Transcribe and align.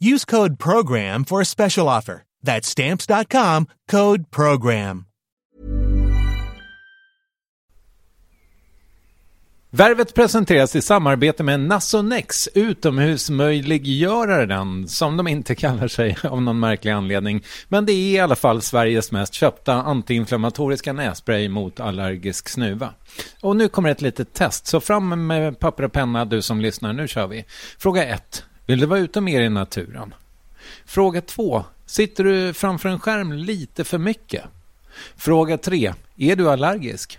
Use 0.00 0.26
code 0.26 0.58
program 0.58 1.24
for 1.24 1.40
a 1.40 1.44
special 1.44 1.88
offer. 1.88 2.24
That's 2.42 2.68
stamps.com, 2.68 3.66
code 3.90 4.30
program. 4.30 5.04
Värvet 9.70 10.14
presenteras 10.14 10.76
i 10.76 10.82
samarbete 10.82 11.42
med 11.42 11.60
Nasonex, 11.60 12.48
utomhusmöjliggöraren, 12.54 14.88
som 14.88 15.16
de 15.16 15.28
inte 15.28 15.54
kallar 15.54 15.88
sig 15.88 16.16
av 16.24 16.42
någon 16.42 16.60
märklig 16.60 16.90
anledning. 16.90 17.44
Men 17.68 17.86
det 17.86 17.92
är 17.92 18.14
i 18.14 18.18
alla 18.18 18.36
fall 18.36 18.62
Sveriges 18.62 19.12
mest 19.12 19.34
köpta 19.34 19.74
antiinflammatoriska 19.74 20.92
nässpray 20.92 21.48
mot 21.48 21.80
allergisk 21.80 22.48
snuva. 22.48 22.94
Och 23.42 23.56
nu 23.56 23.68
kommer 23.68 23.90
ett 23.90 24.02
litet 24.02 24.34
test, 24.34 24.66
så 24.66 24.80
fram 24.80 25.26
med 25.26 25.58
papper 25.58 25.82
och 25.82 25.92
penna 25.92 26.24
du 26.24 26.42
som 26.42 26.60
lyssnar, 26.60 26.92
nu 26.92 27.08
kör 27.08 27.26
vi. 27.26 27.44
Fråga 27.78 28.04
1. 28.04 28.44
Vill 28.66 28.80
du 28.80 28.86
vara 28.86 29.00
ute 29.00 29.20
mer 29.20 29.40
i 29.40 29.48
naturen? 29.48 30.14
Fråga 30.84 31.20
2. 31.20 31.64
Sitter 31.86 32.24
du 32.24 32.54
framför 32.54 32.88
en 32.88 33.00
skärm 33.00 33.32
lite 33.32 33.84
för 33.84 33.98
mycket? 33.98 34.44
Fråga 35.16 35.58
3. 35.58 35.94
Är 36.16 36.36
du 36.36 36.50
allergisk? 36.50 37.18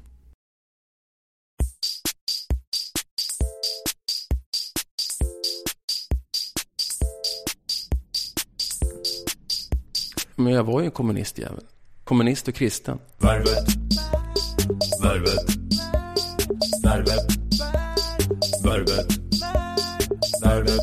Men 10.41 10.53
jag 10.53 10.63
var 10.63 10.79
ju 10.79 10.85
en 10.85 10.91
kommunistjävel. 10.91 11.63
Kommunist 12.03 12.47
och 12.47 12.55
kristen. 12.55 12.99
Värvet. 13.17 13.67
Värvet. 15.03 15.45
Värvet. 16.83 17.25
Värvet. 18.63 19.07
Värvet. 20.43 20.81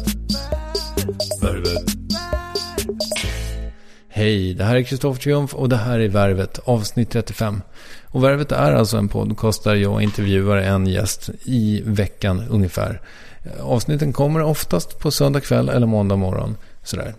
Värvet. 1.42 1.84
Hej, 4.08 4.54
det 4.54 4.64
här 4.64 4.76
är 4.76 4.82
Kristoffer 4.82 5.22
Triumf 5.22 5.54
och 5.54 5.68
det 5.68 5.76
här 5.76 5.98
är 5.98 6.08
Värvet, 6.08 6.58
avsnitt 6.64 7.10
35. 7.10 7.62
Och 8.04 8.24
Värvet 8.24 8.52
är 8.52 8.72
alltså 8.72 8.96
en 8.96 9.08
podcast 9.08 9.64
där 9.64 9.74
jag 9.74 10.02
intervjuar 10.02 10.56
en 10.56 10.86
gäst 10.86 11.30
i 11.44 11.82
veckan 11.84 12.44
ungefär. 12.50 13.00
Avsnitten 13.60 14.12
kommer 14.12 14.42
oftast 14.42 14.98
på 14.98 15.10
söndag 15.10 15.40
kväll 15.40 15.68
eller 15.68 15.86
måndag 15.86 16.16
morgon. 16.16 16.56
Sådär. 16.82 17.14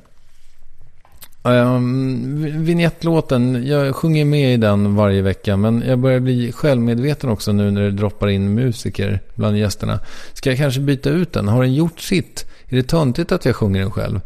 Ehm, 1.44 1.76
um, 1.76 2.64
Vignettlåten, 2.66 3.68
jag 3.68 3.96
sjunger 3.96 4.26
med 4.26 4.54
i 4.54 4.58
den 4.58 4.96
varje 4.96 5.22
vecka 5.22 5.58
men 5.58 5.84
jag 5.88 6.00
börjar 6.00 6.20
bli 6.20 6.52
självmedveten 6.52 7.30
också 7.30 7.52
nu 7.52 7.72
när 7.72 7.82
det 7.82 7.92
droppar 7.92 8.28
in 8.28 8.54
musiker 8.54 9.20
bland 9.36 9.58
gästerna. 9.58 10.00
Ska 10.34 10.50
jag 10.50 10.58
kanske 10.58 10.82
byta 10.82 11.10
ut 11.10 11.34
den? 11.34 11.48
Har 11.48 11.64
den 11.64 11.74
gjort 11.74 12.00
sitt? 12.00 12.46
Är 12.68 12.76
det 12.76 12.84
töntigt 12.84 13.32
att 13.32 13.46
jag 13.46 13.56
sjunger 13.56 13.80
den 13.80 13.92
själv? 13.92 14.22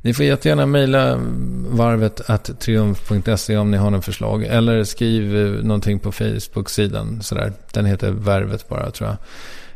Ni 0.00 0.14
får 0.14 0.24
jättegärna 0.24 0.66
mejla 0.66 1.20
varvet 1.68 2.30
att 2.30 2.60
triumf.se 2.60 3.56
om 3.56 3.70
ni 3.70 3.76
har 3.76 3.90
någon 3.90 4.02
förslag. 4.02 4.44
Eller 4.44 4.84
skriv 4.84 5.36
eh, 5.36 5.64
någonting 5.64 5.98
på 5.98 6.12
Facebook-sidan. 6.12 7.22
Sådär. 7.22 7.52
Den 7.72 7.86
heter 7.86 8.10
Värvet 8.10 8.68
bara 8.68 8.90
tror 8.90 9.08
jag. 9.08 9.16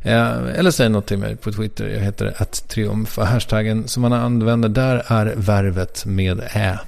Eh, 0.02 0.58
eller 0.58 0.70
säg 0.70 0.88
något 0.88 1.06
till 1.06 1.18
mig 1.18 1.36
på 1.36 1.52
Twitter. 1.52 1.88
Jag 1.88 2.00
heter 2.00 2.34
att 2.36 2.68
triumf. 2.68 3.18
Hashtaggen 3.18 3.88
som 3.88 4.00
man 4.00 4.12
använder 4.12 4.68
där 4.68 5.02
är 5.06 5.34
värvet 5.36 6.04
med 6.06 6.40
ä. 6.52 6.78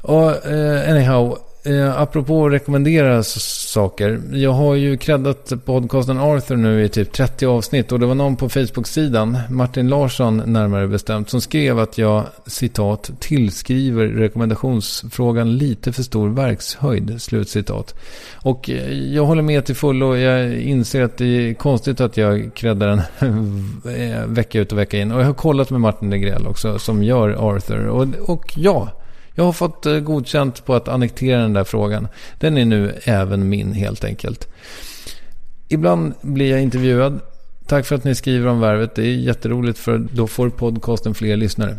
Och 0.00 0.46
eh, 0.46 0.90
anyhow, 0.90 1.38
Eh, 1.66 2.00
apropå 2.00 2.46
att 2.46 2.52
rekommendera 2.52 3.22
saker. 3.22 4.20
Jag 4.32 4.52
har 4.52 4.74
ju 4.74 4.96
creddat 4.96 5.52
podcasten 5.64 6.18
Arthur 6.18 6.56
nu 6.56 6.84
i 6.84 6.88
typ 6.88 7.12
30 7.12 7.46
avsnitt. 7.46 7.92
Och 7.92 8.00
det 8.00 8.06
var 8.06 8.14
någon 8.14 8.36
på 8.36 8.48
Facebook-sidan, 8.48 9.38
Martin 9.50 9.88
Larsson 9.88 10.42
närmare 10.46 10.88
bestämt, 10.88 11.30
som 11.30 11.40
skrev 11.40 11.78
att 11.78 11.98
jag 11.98 12.24
citat 12.46 13.10
tillskriver 13.20 14.06
rekommendationsfrågan 14.06 15.56
lite 15.56 15.92
för 15.92 16.02
stor 16.02 16.28
verkshöjd. 16.28 17.22
Slutcitat. 17.22 17.94
Och 18.34 18.70
eh, 18.70 18.92
jag 18.92 19.24
håller 19.24 19.42
med 19.42 19.64
till 19.64 19.76
fullo. 19.76 20.16
Jag 20.16 20.54
inser 20.54 21.02
att 21.02 21.18
det 21.18 21.26
är 21.26 21.54
konstigt 21.54 22.00
att 22.00 22.16
jag 22.16 22.50
creddar 22.54 22.88
den 22.88 24.34
vecka 24.34 24.60
ut 24.60 24.72
och 24.72 24.78
vecka 24.78 24.98
in. 24.98 25.12
Och 25.12 25.20
jag 25.20 25.26
har 25.26 25.34
kollat 25.34 25.70
med 25.70 25.80
Martin 25.80 26.10
Negrell 26.10 26.46
också 26.46 26.78
som 26.78 27.02
gör 27.02 27.30
Arthur. 27.30 27.86
Och, 27.86 28.30
och 28.30 28.52
ja, 28.56 28.88
jag 29.34 29.44
har 29.44 29.52
fått 29.52 29.86
eh, 29.86 29.98
godkänt 29.98 30.64
på 30.64 30.74
att 30.74 30.88
annektera 30.88 31.40
den 31.40 31.52
där 31.52 31.64
frågan. 31.64 32.08
Den 32.38 32.58
är 32.58 32.64
nu 32.64 32.98
även 33.04 33.48
min 33.48 33.72
helt 33.72 34.04
enkelt. 34.04 34.48
Ibland 35.68 36.14
blir 36.20 36.50
jag 36.50 36.62
intervjuad. 36.62 37.20
Tack 37.66 37.86
för 37.86 37.94
att 37.94 38.04
ni 38.04 38.14
skriver 38.14 38.46
om 38.46 38.60
Värvet. 38.60 38.94
Det 38.94 39.02
är 39.02 39.14
jätteroligt 39.14 39.78
för 39.78 39.98
då 40.12 40.26
får 40.26 40.50
podcasten 40.50 41.14
fler 41.14 41.36
lyssnare. 41.36 41.76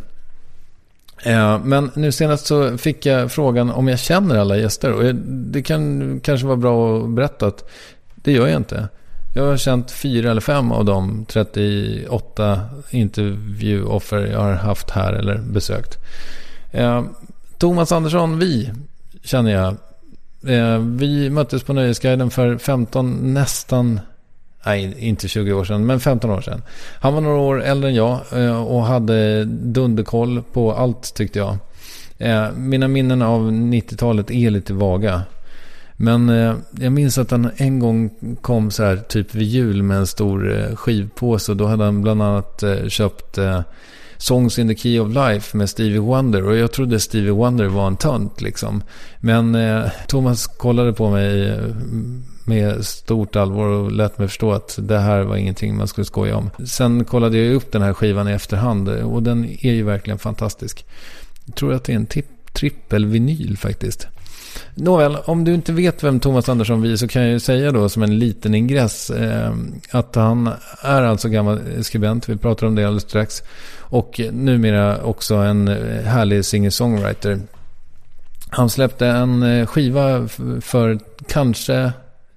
Eh, 1.24 1.60
men 1.64 1.92
nu 1.96 2.12
senast 2.12 2.46
så 2.46 2.78
fick 2.78 3.06
jag 3.06 3.32
frågan 3.32 3.70
om 3.70 3.88
jag 3.88 4.00
känner 4.00 4.38
alla 4.38 4.58
gäster. 4.58 4.92
Och 4.92 5.16
det 5.26 5.62
kan 5.62 6.20
kanske 6.20 6.48
vara 6.48 6.58
bra 6.58 6.98
att 6.98 7.10
berätta 7.10 7.48
att 7.48 7.70
det 8.16 8.32
gör 8.32 8.48
jag 8.48 8.58
inte. 8.58 8.88
Jag 9.36 9.44
har 9.44 9.58
känt 9.58 9.92
fyra 9.92 10.32
eller 10.32 10.42
fem 10.42 10.72
av 10.72 10.86
de 10.86 11.26
38 11.26 12.60
intervjuoffer 12.90 14.18
jag 14.18 14.40
har 14.40 14.54
haft 14.54 14.90
här 14.90 15.14
eller 15.14 15.38
besökt. 15.38 15.98
Eh, 16.72 17.04
Thomas 17.58 17.92
Andersson, 17.92 18.40
vi 18.40 18.72
känner 19.24 19.52
jag. 19.52 19.76
Eh, 20.48 20.80
vi 20.80 21.30
möttes 21.30 21.64
på 21.64 21.74
Nöjesguiden 21.74 22.30
för 22.30 22.58
15, 22.58 23.34
nästan, 23.34 24.00
nej 24.66 24.96
inte 25.00 25.28
20 25.28 25.54
år 25.54 25.66
sedan, 25.66 25.86
men 25.86 26.00
15 26.00 26.30
år 26.30 26.42
sedan. 26.42 26.62
Han 27.00 27.14
var 27.14 27.22
några 27.22 27.38
år 27.38 27.64
äldre 27.64 27.90
än 27.90 27.96
jag 27.96 28.20
eh, 28.32 28.64
och 28.64 28.84
hade 28.84 29.46
dunderkoll 29.46 30.44
på 30.54 30.74
allt 30.74 31.14
tyckte 31.14 31.40
jag. 31.40 31.58
Eh, 32.18 32.52
mina 32.52 32.88
minnen 32.88 33.22
av 33.22 33.52
90-talet 33.52 34.32
är 34.32 34.50
lite 34.50 34.74
vaga. 34.74 35.22
Men 35.98 36.30
jag 36.80 36.92
minns 36.92 37.18
att 37.18 37.32
han 37.32 37.50
en 37.58 37.80
gång 37.80 38.10
kom 38.42 38.72
så 38.72 38.84
här 38.84 38.98
typ 38.98 39.36
vid 39.36 39.48
jul 39.48 39.84
med 39.84 39.98
en 39.98 40.08
stor 40.08 40.70
skivpåse. 40.76 41.52
Och 41.52 41.58
då 41.58 41.66
hade 41.66 41.84
han 41.84 42.02
bland 42.02 42.22
annat 42.22 42.64
köpt 42.88 43.38
Songs 44.18 44.60
in 44.60 44.68
the 44.68 44.76
Key 44.76 45.00
of 45.00 45.14
Life 45.14 45.58
med 45.58 45.70
Stevie 45.70 46.00
Wonder. 46.00 46.46
Och 46.46 46.56
jag 46.56 46.72
trodde 46.72 47.00
Stevie 47.00 47.32
Wonder 47.32 47.66
var 47.66 47.88
en 47.88 47.98
tönt 47.98 48.42
liksom. 48.42 48.84
Men 49.20 49.56
eh, 49.56 49.84
Thomas 50.08 50.48
kollade 50.48 50.94
på 50.94 51.10
mig 51.10 51.50
eh, 51.50 51.58
med 52.46 52.86
stort 52.86 53.36
allvar 53.36 53.68
och 53.68 53.92
lät 53.92 54.18
mig 54.18 54.28
förstå 54.28 54.52
att 54.52 54.80
det 54.82 55.00
här 55.00 55.24
var 55.24 55.36
ingenting 55.36 55.78
man 55.78 55.88
skulle 55.88 56.06
skoja 56.06 56.38
om. 56.38 56.50
Sen 56.66 57.06
kollade 57.06 57.38
jag 57.38 57.56
upp 57.56 57.72
den 57.72 57.82
här 57.82 57.94
skivan 57.94 58.28
i 58.28 58.32
efterhand 58.32 58.90
eh, 58.90 59.14
och 59.14 59.24
den 59.24 59.46
är 59.46 59.74
ju 59.74 59.84
verkligen 59.84 60.20
fantastisk. 60.20 60.86
Jag 61.46 61.56
tror 61.56 61.74
att 61.74 61.84
det 61.84 61.92
är 61.92 61.96
en 61.96 62.06
trippel 62.06 62.36
trippelvinyl 62.56 63.58
faktiskt. 63.58 64.08
Nåväl, 64.74 65.18
om 65.26 65.44
du 65.44 65.54
inte 65.54 65.74
vet 65.74 66.04
vem 66.04 66.20
Thomas 66.20 66.50
Andersson 66.50 66.82
vi 66.82 66.92
är 66.92 66.96
så 66.96 67.08
kan 67.08 67.22
jag 67.22 67.32
ju 67.32 67.40
säga 67.40 67.72
då 67.72 67.90
som 67.90 68.04
en 68.04 68.20
liten 68.20 68.56
ingress 68.56 69.10
eh, 69.10 69.54
att 69.92 70.16
han 70.16 70.50
är 70.82 71.02
alltså 71.02 71.30
gammal 71.30 71.60
skribent, 71.82 72.30
vi 72.30 72.38
pratar 72.38 72.68
om 72.68 72.76
det 72.76 72.86
alldeles 72.86 73.04
strax. 73.04 73.44
Och 73.80 74.22
numera 74.32 75.04
också 75.04 75.36
en 75.36 75.68
eh, 75.68 76.04
härlig 76.04 76.46
singer-songwriter. 76.46 77.40
Han 78.50 78.70
släppte 78.70 79.08
en 79.08 79.44
eh, 79.44 79.66
skiva 79.66 80.28
för 80.62 81.00
kanske 81.28 81.94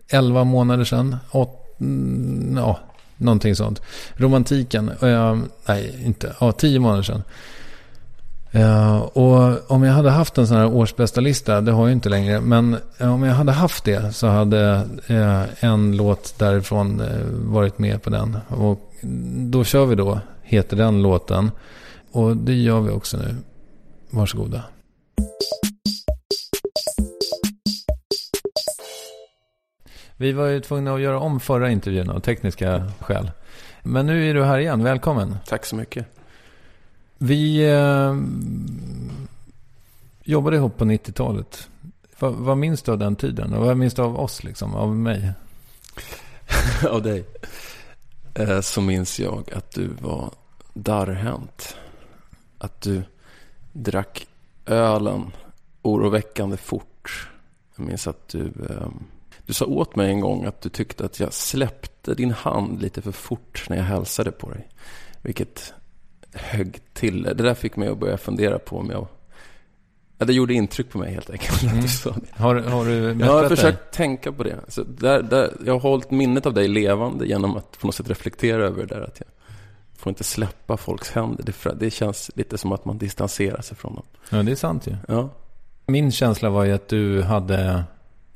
11 0.08 0.44
månader 0.44 0.84
sedan. 0.84 1.16
Åt, 1.30 1.76
mm, 1.80 2.56
ja, 2.56 2.78
någonting 3.16 3.56
sånt. 3.56 3.82
Romantiken. 4.14 4.90
Eh, 5.02 5.38
nej, 5.66 6.02
inte. 6.04 6.34
Ja, 6.40 6.52
10 6.52 6.78
månader 6.78 7.02
sedan. 7.02 7.22
Uh, 8.54 8.98
och 8.98 9.70
om 9.70 9.82
jag 9.82 9.92
hade 9.92 10.10
haft 10.10 10.38
en 10.38 10.46
sån 10.46 10.56
här 10.56 10.72
årsbästa 10.72 11.20
lista, 11.20 11.60
det 11.60 11.72
har 11.72 11.82
jag 11.82 11.92
inte 11.92 12.08
längre, 12.08 12.40
men 12.40 12.76
eh, 12.98 13.14
om 13.14 13.22
jag 13.22 13.34
hade 13.34 13.52
haft 13.52 13.84
det 13.84 14.14
så 14.14 14.26
hade 14.26 14.84
uh, 15.10 15.64
en 15.64 15.96
låt 15.96 16.38
därifrån 16.38 17.00
uh, 17.00 17.06
varit 17.30 17.78
med 17.78 18.02
på 18.02 18.10
den. 18.10 18.38
Och 18.48 18.92
då 19.50 19.64
kör 19.64 19.86
vi 19.86 19.94
då, 19.94 20.20
heter 20.42 20.76
den 20.76 21.02
låten. 21.02 21.50
Och 22.12 22.36
det 22.36 22.54
gör 22.54 22.80
vi 22.80 22.90
också 22.90 23.16
nu. 23.16 23.36
Varsågoda. 24.10 24.62
Vi 30.16 30.32
var 30.32 30.46
ju 30.46 30.60
tvungna 30.60 30.94
att 30.94 31.00
göra 31.00 31.20
om 31.20 31.40
förra 31.40 31.70
intervjun 31.70 32.10
av 32.10 32.20
tekniska 32.20 32.92
skäl. 33.00 33.30
Men 33.82 34.06
nu 34.06 34.30
är 34.30 34.34
du 34.34 34.44
här 34.44 34.58
igen, 34.58 34.84
välkommen. 34.84 35.36
Tack 35.46 35.66
så 35.66 35.76
mycket. 35.76 36.17
Vi 37.18 37.70
eh, 37.70 38.16
jobbade 40.24 40.56
ihop 40.56 40.76
på 40.76 40.84
90-talet. 40.84 41.68
Vad, 42.18 42.34
vad 42.34 42.58
minns 42.58 42.82
du 42.82 42.92
av 42.92 42.98
den 42.98 43.16
tiden? 43.16 43.54
Och 43.54 43.66
vad 43.66 43.76
minns 43.76 43.94
du 43.94 44.02
av 44.02 44.20
oss, 44.20 44.44
liksom? 44.44 44.74
Av 44.74 44.96
mig? 44.96 45.32
Av 46.90 47.02
dig. 47.02 47.24
Eh, 48.34 48.60
Så 48.60 48.80
minns 48.80 49.20
jag 49.20 49.52
att 49.52 49.70
du 49.70 49.88
var 50.00 50.30
darrhänt. 50.74 51.76
Att 52.58 52.80
du 52.80 53.02
drack 53.72 54.26
ölen 54.66 55.30
oroväckande 55.82 56.56
fort. 56.56 57.28
Jag 57.76 57.86
minns 57.86 58.06
att 58.06 58.28
du, 58.28 58.52
eh, 58.70 58.88
du 59.46 59.52
sa 59.52 59.64
åt 59.64 59.96
mig 59.96 60.10
en 60.10 60.20
gång 60.20 60.44
att 60.44 60.60
du 60.60 60.68
tyckte 60.68 61.04
att 61.04 61.20
jag 61.20 61.32
släppte 61.32 62.14
din 62.14 62.30
hand 62.30 62.82
lite 62.82 63.02
för 63.02 63.12
fort 63.12 63.66
när 63.68 63.76
jag 63.76 63.84
hälsade 63.84 64.30
på 64.30 64.50
dig. 64.50 64.68
Vilket 65.22 65.74
högg 66.34 66.78
till. 66.92 67.22
Det 67.22 67.34
där 67.34 67.54
fick 67.54 67.76
mig 67.76 67.88
att 67.88 67.98
börja 67.98 68.16
fundera 68.16 68.58
på 68.58 68.78
om 68.78 68.90
jag... 68.90 69.06
Ja, 70.18 70.26
det 70.26 70.32
gjorde 70.32 70.54
intryck 70.54 70.90
på 70.90 70.98
mig 70.98 71.12
helt 71.14 71.30
enkelt. 71.30 71.60
Det. 72.04 72.12
Har, 72.42 72.54
har 72.56 72.84
du 72.84 72.92
Jag 72.96 73.08
har 73.08 73.14
mättrat 73.14 73.40
dig? 73.48 73.56
försökt 73.56 73.92
tänka 73.94 74.32
på 74.32 74.42
det. 74.42 74.56
Så 74.68 74.82
där, 74.84 75.22
där, 75.22 75.52
jag 75.66 75.72
har 75.72 75.80
hållit 75.80 76.10
minnet 76.10 76.46
av 76.46 76.54
dig 76.54 76.68
levande 76.68 77.26
genom 77.26 77.56
att 77.56 77.78
på 77.80 77.86
något 77.86 77.94
sätt 77.94 78.10
reflektera 78.10 78.64
över 78.66 78.86
det 78.86 78.94
där. 78.94 79.00
Att 79.02 79.20
jag 79.20 79.28
får 79.96 80.10
inte 80.10 80.24
släppa 80.24 80.76
folks 80.76 81.10
händer. 81.10 81.44
Det, 81.44 81.74
det 81.80 81.90
känns 81.90 82.30
lite 82.34 82.58
som 82.58 82.72
att 82.72 82.84
man 82.84 82.98
distanserar 82.98 83.60
sig 83.60 83.76
från 83.76 83.94
dem. 83.94 84.04
Ja, 84.30 84.42
det 84.42 84.50
är 84.52 84.56
sant 84.56 84.86
ju. 84.86 84.96
Ja, 85.08 85.28
Min 85.86 86.12
känsla 86.12 86.50
var 86.50 86.64
ju 86.64 86.72
att 86.72 86.88
du 86.88 87.22
hade 87.22 87.84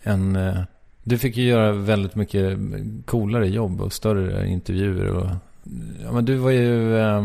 en... 0.02 0.36
eh, 0.36 0.58
Du 1.04 1.18
fick 1.18 1.36
ju 1.36 1.44
göra 1.48 1.72
väldigt 1.72 2.14
mycket 2.14 2.58
coolare 3.06 3.48
jobb 3.48 3.80
och 3.80 3.92
större 3.92 4.48
intervjuer. 4.48 5.06
Och, 5.06 5.26
ja, 6.04 6.12
men 6.12 6.24
du 6.24 6.36
var 6.36 6.50
ju 6.50 6.98
eh, 6.98 7.22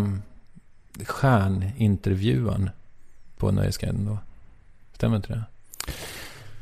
stjärnintervjuaren 1.06 2.70
på 3.38 3.52
Nöjesguiden 3.52 4.06
då. 4.06 4.18
Stämmer 4.94 5.16
inte 5.16 5.34
det? 5.34 5.44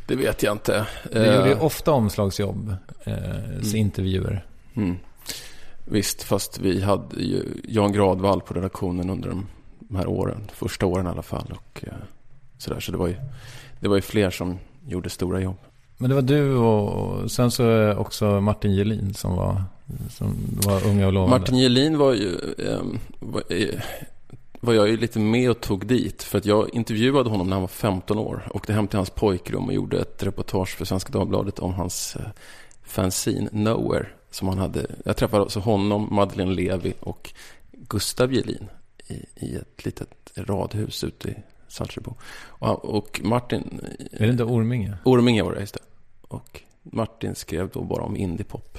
det 0.08 0.16
vet 0.16 0.44
jag 0.44 0.52
inte. 0.52 0.88
Du 1.12 1.20
Eh, 1.26 1.36
gjorde 1.36 1.50
ju 1.50 1.56
ofta 1.56 1.92
omslagsjobb, 1.92 2.76
eh, 3.04 3.76
intervjuer. 3.76 4.46
mm. 4.76 4.98
Visst, 5.88 6.24
fast 6.24 6.60
vi 6.60 6.82
hade 6.82 7.22
ju 7.22 7.44
Jan 7.68 7.92
Gradvall 7.92 8.42
på 8.42 8.54
redaktionen 8.54 9.10
under 9.10 9.30
de, 9.30 9.48
här 9.98 10.08
åren. 10.08 10.42
Första 10.54 10.86
åren 10.86 11.06
i 11.06 11.10
alla 11.10 11.22
fall. 11.22 11.54
Och, 11.60 11.84
eh, 11.88 11.94
sådär. 12.58 12.80
Så 12.80 12.92
det 12.92 12.98
var, 12.98 13.08
ju, 13.08 13.16
det 13.80 13.88
var 13.88 13.96
ju 13.96 14.02
fler 14.02 14.30
som 14.30 14.58
gjorde 14.88 15.10
stora 15.10 15.40
jobb. 15.42 15.58
Men 15.98 16.10
det 16.10 16.16
var 16.16 16.22
du 16.22 16.56
och, 16.56 16.90
och 16.90 17.32
sen 17.32 17.52
så 17.52 17.94
också 17.94 18.42
Martin 18.42 18.72
Gelin 18.76 19.14
som 19.14 19.36
var, 19.36 19.64
som 20.10 20.36
var 20.66 20.88
unga 20.88 21.08
och 21.08 21.14
lovande. 21.14 21.40
Martin 21.40 21.58
Gelin 21.58 21.98
var 21.98 22.14
ju, 22.14 22.38
ehm, 22.58 23.00
var, 23.20 23.44
eh, 23.50 23.80
var 24.66 24.74
jag 24.74 24.88
ju 24.88 24.98
lite 24.98 25.20
med 25.20 25.50
och 25.50 25.62
tog 25.62 25.86
dit. 25.86 26.24
För 26.24 26.38
att 26.38 26.46
jag 26.46 26.70
intervjuade 26.76 27.30
honom 27.30 27.48
när 27.48 27.54
han 27.54 27.62
var 27.62 27.68
15 27.68 28.18
år. 28.18 28.48
Åkte 28.54 28.74
hem 28.74 28.88
till 28.88 28.98
hans 28.98 29.10
pojkrum 29.10 29.66
och 29.66 29.74
gjorde 29.74 30.00
ett 30.00 30.24
reportage 30.24 30.78
för 30.78 30.86
Svenska 30.86 31.12
Dagbladet 31.12 31.60
om 31.60 31.74
hans 31.74 32.16
eh, 32.16 32.26
fanzine 32.84 33.50
Nowhere. 33.52 34.08
Som 34.32 34.48
han 34.48 34.58
hade. 34.58 34.86
Jag 35.06 35.18
träffade 35.18 35.44
alltså 35.44 35.60
honom, 35.60 36.08
Madeleine 36.12 36.54
Levi 36.54 36.94
och 37.00 37.34
Gustav 37.72 38.34
Gelin 38.34 38.70
i, 39.08 39.26
i 39.36 39.56
ett 39.56 39.86
litet 39.86 40.32
radhus 40.36 41.04
ute 41.04 41.30
i 41.30 41.36
Saltsjöbo. 41.68 42.14
Och, 42.48 42.86
och 42.86 43.22
Martin... 43.24 43.82
Är 44.12 44.26
det 44.26 44.32
inte 44.32 44.44
Orminge? 44.44 44.98
Orminge 45.04 45.44
var 45.44 45.54
det, 45.54 45.60
just 45.60 45.74
det. 45.74 45.80
Och 46.22 46.62
Martin 46.82 47.36
skrev 47.36 47.70
då 47.70 47.84
bara 47.84 48.04
om 48.04 48.18
indiepop. 48.18 48.78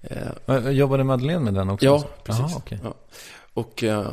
Eh, 0.00 0.70
Jobbade 0.70 1.04
Madeleine 1.04 1.44
med 1.44 1.54
den 1.54 1.70
också? 1.70 1.86
Ja, 1.86 2.04
precis. 2.24 2.44
Jaha, 2.48 2.56
okej. 2.56 2.78
Ja. 2.84 2.94
Och 3.54 3.84
eh, 3.84 4.10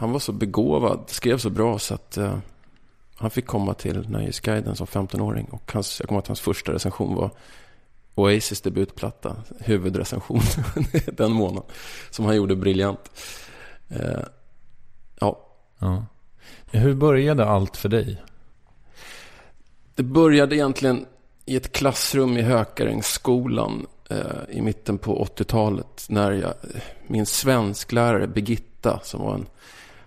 han 0.00 0.12
var 0.12 0.18
så 0.18 0.32
begåvad, 0.32 1.04
skrev 1.06 1.38
så 1.38 1.50
bra 1.50 1.78
så 1.78 1.94
att 1.94 2.16
eh, 2.16 2.38
han 3.14 3.30
fick 3.30 3.46
komma 3.46 3.74
till 3.74 4.08
Nöjesguiden 4.08 4.76
som 4.76 4.86
15-åring. 4.86 5.46
Och 5.50 5.72
hans, 5.72 6.00
jag 6.00 6.08
kommer 6.08 6.18
att 6.18 6.26
hans 6.26 6.40
första 6.40 6.72
recension 6.72 7.14
var 7.14 7.30
Oasis 8.14 8.60
debutplatta, 8.60 9.36
huvudrecension 9.58 10.40
den 11.12 11.32
månaden. 11.32 11.70
Som 12.10 12.24
han 12.24 12.36
gjorde 12.36 12.56
briljant. 12.56 13.10
Eh, 13.88 14.22
ja, 15.20 15.46
Ja. 15.78 16.04
Hur 16.70 16.94
började 16.94 17.44
allt 17.44 17.76
för 17.76 17.88
dig? 17.88 18.22
det 19.94 20.04
började 20.04 20.56
egentligen 20.56 21.06
i 21.44 21.56
ett 21.56 21.72
klassrum 21.72 22.36
i 22.36 22.42
Hökarängsskolan 22.42 23.86
eh, 24.10 24.16
i 24.48 24.62
mitten 24.62 24.98
på 24.98 25.24
80-talet. 25.24 26.06
När 26.08 26.32
jag, 26.32 26.54
min 27.06 27.26
svensklärare 27.26 28.26
Birgitta, 28.26 29.00
som 29.02 29.22
var 29.22 29.34
en 29.34 29.46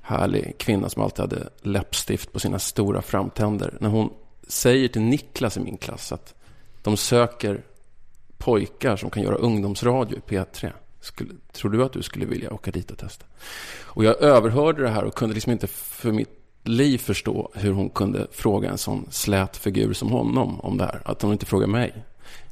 härlig 0.03 0.57
kvinna 0.57 0.89
som 0.89 1.03
alltid 1.03 1.19
hade 1.19 1.49
läppstift 1.61 2.31
på 2.33 2.39
sina 2.39 2.59
stora 2.59 3.01
framtänder. 3.01 3.77
När 3.79 3.89
hon 3.89 4.09
säger 4.47 4.87
till 4.87 5.01
Niklas 5.01 5.57
i 5.57 5.59
min 5.59 5.77
klass 5.77 6.11
att 6.11 6.33
de 6.81 6.97
söker 6.97 7.63
pojkar 8.37 8.95
som 8.95 9.09
kan 9.09 9.23
göra 9.23 9.35
ungdomsradio 9.35 10.17
i 10.17 10.19
P3. 10.19 10.71
Skulle, 10.99 11.33
tror 11.51 11.71
du 11.71 11.83
att 11.83 11.93
du 11.93 12.01
skulle 12.01 12.25
vilja 12.25 12.53
åka 12.53 12.71
dit 12.71 12.91
och 12.91 12.97
testa? 12.97 13.25
Och 13.83 14.03
jag 14.03 14.21
överhörde 14.21 14.83
det 14.83 14.89
här 14.89 15.03
och 15.03 15.13
kunde 15.13 15.33
liksom 15.33 15.51
inte 15.51 15.67
för 15.67 16.11
mitt 16.11 16.29
liv 16.63 16.97
förstå 16.97 17.51
hur 17.53 17.71
hon 17.71 17.89
kunde 17.89 18.27
fråga 18.31 18.69
en 18.69 18.77
sån 18.77 19.07
slät 19.11 19.57
figur 19.57 19.93
som 19.93 20.11
honom 20.11 20.59
om 20.59 20.77
det 20.77 20.83
här. 20.83 21.01
Att 21.05 21.21
hon 21.21 21.31
inte 21.31 21.45
frågade 21.45 21.71
mig. 21.71 22.03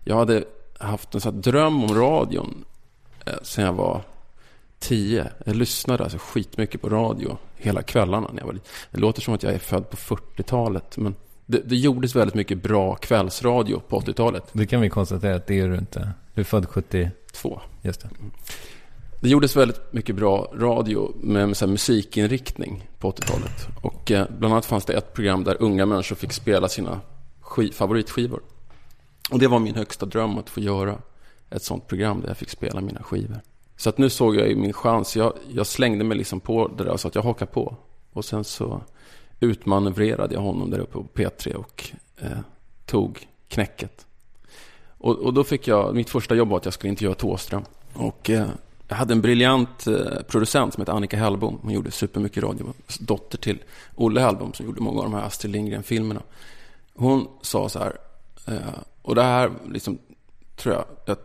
Jag 0.03 0.15
hade 0.15 0.43
haft 0.79 1.15
en 1.15 1.21
sån 1.21 1.33
här 1.33 1.41
dröm 1.41 1.83
om 1.83 1.95
radion 1.95 2.65
eh, 3.25 3.33
sen 3.43 3.65
jag 3.65 3.73
var 3.73 4.01
tio. 4.81 5.27
Jag 5.45 5.55
lyssnade 5.55 6.03
alltså 6.03 6.17
skitmycket 6.21 6.81
på 6.81 6.89
radio 6.89 7.37
hela 7.57 7.81
kvällarna 7.81 8.29
när 8.33 8.39
jag 8.39 8.45
var 8.45 8.53
liten. 8.53 8.69
Det 8.91 8.99
låter 8.99 9.21
som 9.21 9.33
att 9.33 9.43
jag 9.43 9.53
är 9.53 9.59
född 9.59 9.89
på 9.89 9.97
40-talet, 9.97 10.97
men 10.97 11.15
det, 11.45 11.61
det 11.65 11.75
gjordes 11.75 12.15
väldigt 12.15 12.35
mycket 12.35 12.63
bra 12.63 12.95
kvällsradio 12.95 13.79
på 13.87 13.99
80-talet. 13.99 14.43
Det 14.51 14.67
kan 14.67 14.81
vi 14.81 14.89
konstatera 14.89 15.35
att 15.35 15.47
det 15.47 15.59
är 15.59 15.67
du 15.67 15.75
inte. 15.77 16.11
Du 16.33 16.41
är 16.41 16.45
född 16.45 16.65
70. 16.69 17.09
Två. 17.33 17.61
Just 17.81 18.01
det. 18.01 18.09
Det 19.21 19.29
gjordes 19.29 19.55
väldigt 19.55 19.93
mycket 19.93 20.15
bra 20.15 20.51
radio 20.55 21.11
med 21.21 21.57
så 21.57 21.65
här 21.65 21.71
musikinriktning 21.71 22.89
på 22.99 23.11
80-talet. 23.11 23.67
Och 23.81 24.11
eh, 24.11 24.27
bland 24.37 24.53
annat 24.53 24.65
fanns 24.65 24.85
det 24.85 24.93
ett 24.93 25.13
program 25.13 25.43
där 25.43 25.57
unga 25.59 25.85
människor 25.85 26.15
fick 26.15 26.33
spela 26.33 26.67
sina 26.69 27.01
sk- 27.43 27.73
favoritskivor. 27.73 28.41
Och 29.31 29.39
det 29.39 29.47
var 29.47 29.59
min 29.59 29.75
högsta 29.75 30.05
dröm 30.05 30.37
att 30.37 30.49
få 30.49 30.59
göra 30.59 30.97
ett 31.49 31.63
sånt 31.63 31.87
program 31.87 32.21
där 32.21 32.27
jag 32.27 32.37
fick 32.37 32.49
spela 32.49 32.81
mina 32.81 33.03
skivor. 33.03 33.41
Så 33.81 33.89
att 33.89 33.97
nu 33.97 34.09
såg 34.09 34.35
jag 34.35 34.47
ju 34.47 34.55
min 34.55 34.73
chans. 34.73 35.15
Jag, 35.15 35.33
jag 35.53 35.67
slängde 35.67 36.03
mig 36.03 36.17
liksom 36.17 36.39
på 36.39 36.67
det 36.67 36.83
där 36.83 36.91
och 36.91 36.99
sa 36.99 37.07
att 37.07 37.15
jag 37.15 37.21
hakar 37.21 37.45
på. 37.45 37.75
Och 38.13 38.25
sen 38.25 38.43
så 38.43 38.81
utmanövrerade 39.39 40.33
jag 40.33 40.41
honom 40.41 40.69
där 40.69 40.79
uppe 40.79 40.93
på 40.93 41.03
P3 41.13 41.53
och 41.53 41.89
eh, 42.17 42.37
tog 42.85 43.27
knäcket. 43.47 44.05
Och, 44.97 45.19
och 45.19 45.33
då 45.33 45.43
fick 45.43 45.67
jag, 45.67 45.95
mitt 45.95 46.09
första 46.09 46.35
jobb 46.35 46.49
var 46.49 46.57
att 46.57 46.65
jag 46.65 46.73
skulle 46.73 46.89
intervjua 46.89 47.15
Thåström. 47.15 47.63
Och 47.93 48.29
eh, 48.29 48.47
jag 48.87 48.95
hade 48.95 49.13
en 49.13 49.21
briljant 49.21 49.87
eh, 49.87 50.21
producent 50.27 50.73
som 50.73 50.81
hette 50.81 50.91
Annika 50.91 51.17
Hellbom. 51.17 51.59
Hon 51.61 51.73
gjorde 51.73 51.91
supermycket 51.91 52.43
radio. 52.43 52.73
Dotter 52.99 53.37
till 53.37 53.63
Olle 53.95 54.21
Hellbom 54.21 54.53
som 54.53 54.65
gjorde 54.65 54.81
många 54.81 54.99
av 54.99 55.05
de 55.05 55.13
här 55.13 55.23
Astrid 55.23 55.51
Lindgren-filmerna. 55.51 56.21
Hon 56.95 57.27
sa 57.41 57.69
så 57.69 57.79
här, 57.79 57.97
eh, 58.47 58.79
och 59.01 59.15
det 59.15 59.23
här 59.23 59.51
liksom, 59.69 59.97
tror 60.55 60.75
jag, 60.75 60.85
jag 61.05 61.17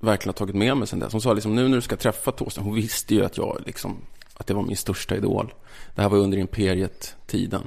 verkligen 0.00 0.28
har 0.28 0.38
tagit 0.38 0.54
med 0.54 0.76
mig 0.76 0.88
sen 0.88 0.98
dess. 0.98 1.12
Hon 1.12 1.20
sa 1.20 1.32
liksom, 1.32 1.54
nu 1.54 1.68
när 1.68 1.76
du 1.76 1.80
ska 1.80 1.96
träffa 1.96 2.32
Thåström, 2.32 2.64
hon 2.64 2.74
visste 2.74 3.14
ju 3.14 3.24
att 3.24 3.36
jag 3.36 3.62
liksom, 3.66 3.96
att 4.34 4.46
det 4.46 4.54
var 4.54 4.62
min 4.62 4.76
största 4.76 5.16
idol. 5.16 5.54
Det 5.94 6.02
här 6.02 6.08
var 6.08 6.18
under 6.18 6.38
Imperiet-tiden. 6.38 7.62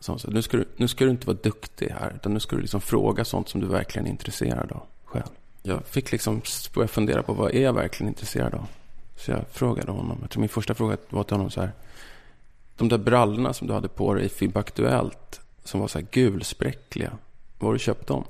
Så 0.00 0.12
hon 0.12 0.18
sa, 0.18 0.28
nu 0.30 0.42
ska, 0.42 0.56
du, 0.56 0.68
nu 0.76 0.88
ska 0.88 1.04
du 1.04 1.10
inte 1.10 1.26
vara 1.26 1.38
duktig 1.42 1.88
här, 1.88 2.12
utan 2.16 2.34
nu 2.34 2.40
ska 2.40 2.56
du 2.56 2.62
liksom 2.62 2.80
fråga 2.80 3.24
sånt 3.24 3.48
som 3.48 3.60
du 3.60 3.66
verkligen 3.66 4.06
är 4.06 4.10
intresserad 4.10 4.72
av 4.72 4.82
själv. 5.04 5.28
Jag 5.62 5.86
fick 5.86 6.12
liksom 6.12 6.42
börja 6.74 6.88
fundera 6.88 7.22
på 7.22 7.32
vad 7.32 7.54
är 7.54 7.62
jag 7.62 7.72
verkligen 7.72 8.08
intresserad 8.08 8.54
av? 8.54 8.66
Så 9.16 9.30
jag 9.30 9.44
frågade 9.50 9.92
honom, 9.92 10.18
jag 10.20 10.30
tror 10.30 10.40
min 10.40 10.48
första 10.48 10.74
fråga 10.74 10.96
var 11.10 11.22
till 11.22 11.36
honom 11.36 11.50
så 11.50 11.60
här, 11.60 11.72
de 12.76 12.88
där 12.88 12.98
brallorna 12.98 13.52
som 13.52 13.66
du 13.66 13.74
hade 13.74 13.88
på 13.88 14.14
dig 14.14 14.26
i 14.26 14.28
FIB 14.28 14.56
Aktuellt, 14.56 15.40
som 15.64 15.80
var 15.80 15.88
så 15.88 15.98
här 15.98 16.06
gulspräckliga, 16.10 17.12
var 17.58 17.68
har 17.68 17.72
du 17.72 17.78
köpt 17.78 18.06
dem? 18.06 18.24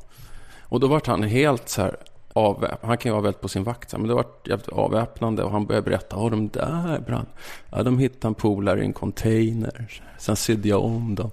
Och 0.61 0.81
då 0.81 0.87
var 0.87 1.03
han 1.07 1.23
helt 1.23 1.69
så 1.69 1.83
här 1.83 1.97
avväp 2.39 2.79
Han 2.83 2.99
kan 2.99 3.11
ju 3.11 3.13
vara 3.13 3.23
väldigt 3.23 3.41
på 3.41 3.49
sin 3.49 3.65
vakt, 3.65 3.93
men 3.93 4.09
det 4.09 4.15
var 4.15 4.27
jävligt 4.45 4.69
avväpnande 4.69 5.43
och 5.43 5.51
han 5.51 5.67
började 5.67 5.91
berätta, 5.91 6.17
ja 6.17 6.29
de 6.29 6.49
där 6.49 7.01
brann, 7.07 7.27
ja 7.71 7.83
de 7.83 7.99
hittade 7.99 8.27
en 8.29 8.35
polare 8.35 8.81
i 8.81 8.85
en 8.85 8.93
container, 8.93 10.01
sen 10.19 10.37
sydde 10.37 10.69
jag 10.69 10.85
om 10.85 11.15
dem. 11.15 11.31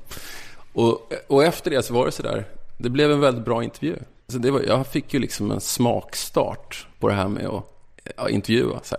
Och, 0.74 1.14
och 1.28 1.44
efter 1.44 1.72
det 1.72 1.84
så 1.84 1.94
var 1.94 2.06
det 2.06 2.12
så 2.12 2.24
där, 2.24 2.46
det 2.78 2.90
blev 2.90 3.12
en 3.12 3.20
väldigt 3.20 3.46
bra 3.46 3.64
intervju. 3.64 3.96
Så 4.28 4.38
det 4.38 4.52
var, 4.52 4.62
jag 4.62 4.88
fick 4.88 5.14
ju 5.14 5.20
liksom 5.20 5.52
en 5.52 5.62
smakstart 5.62 6.88
på 7.00 7.08
det 7.08 7.14
här 7.14 7.28
med 7.28 7.46
att 7.46 7.76
ja, 8.18 8.30
intervjua. 8.30 8.80
Så, 8.84 8.96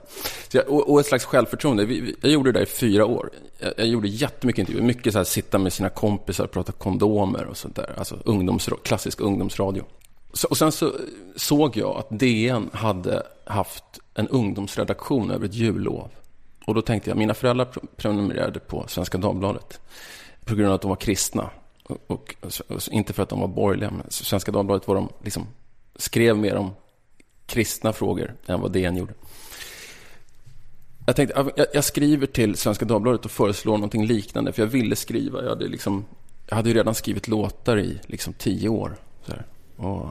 så 0.48 0.56
jag, 0.56 0.68
och, 0.68 0.90
och, 0.90 1.00
ett 1.00 1.06
slags 1.06 1.24
självförtroende. 1.24 1.84
Vi, 1.84 2.00
vi, 2.00 2.16
jag 2.20 2.32
gjorde 2.32 2.52
det 2.52 2.58
där 2.58 2.66
i 2.66 2.68
fyra 2.68 3.06
år. 3.06 3.30
Jag, 3.58 3.72
jag 3.76 3.86
gjorde 3.86 4.08
jättemycket 4.08 4.58
intervjuer. 4.58 4.86
Mycket 4.86 5.12
så 5.12 5.18
här, 5.18 5.24
sitta 5.24 5.58
med 5.58 5.72
sina 5.72 5.88
kompisar 5.88 6.44
och 6.44 6.50
prata 6.50 6.72
kondomer 6.72 7.44
och 7.44 7.56
sånt 7.56 7.76
där. 7.76 7.94
Alltså 7.98 8.14
ungdomsra- 8.24 8.82
klassisk 8.82 9.20
ungdomsradio. 9.20 9.84
Så, 10.36 10.48
och 10.48 10.56
sen 10.56 10.72
så 10.72 10.92
såg 11.36 11.76
jag 11.76 11.96
att 11.96 12.06
DN 12.10 12.70
hade 12.72 13.22
haft 13.44 13.84
en 14.14 14.28
ungdomsredaktion 14.28 15.30
över 15.30 15.46
ett 15.46 15.54
jullov. 15.54 16.10
Och 16.66 16.74
då 16.74 16.82
tänkte 16.82 17.10
jag, 17.10 17.16
mina 17.16 17.34
föräldrar 17.34 17.68
prenumererade 17.96 18.60
på 18.60 18.84
Svenska 18.88 19.18
Dagbladet. 19.18 19.80
På 20.44 20.54
grund 20.54 20.68
av 20.68 20.74
att 20.74 20.82
de 20.82 20.88
var 20.88 20.96
kristna. 20.96 21.50
Och, 21.82 22.00
och, 22.06 22.34
och 22.68 22.88
inte 22.90 23.12
för 23.12 23.22
att 23.22 23.28
de 23.28 23.40
var 23.40 23.48
borgerliga. 23.48 23.90
Men 23.90 24.06
Svenska 24.08 24.52
Dagbladet 24.52 24.88
var 24.88 24.94
de 24.94 25.08
liksom, 25.24 25.46
skrev 25.96 26.36
mer 26.36 26.56
om 26.56 26.70
kristna 27.46 27.92
frågor 27.92 28.34
än 28.46 28.60
vad 28.60 28.72
DN 28.72 28.96
gjorde. 28.96 29.12
Jag 31.06 31.16
tänkte, 31.16 31.52
jag, 31.56 31.66
jag 31.74 31.84
skriver 31.84 32.26
till 32.26 32.54
Svenska 32.54 32.84
Dagbladet 32.84 33.24
och 33.24 33.30
föreslår 33.30 33.76
någonting 33.76 34.06
liknande. 34.06 34.52
För 34.52 34.62
jag 34.62 34.68
ville 34.68 34.96
skriva. 34.96 35.42
Jag 35.42 35.48
hade, 35.48 35.68
liksom, 35.68 36.04
jag 36.48 36.56
hade 36.56 36.68
ju 36.68 36.74
redan 36.74 36.94
skrivit 36.94 37.28
låtar 37.28 37.78
i 37.78 38.00
liksom 38.06 38.32
tio 38.32 38.68
år. 38.68 38.96
Så 39.26 39.32
här. 39.32 39.46
Och 39.76 40.08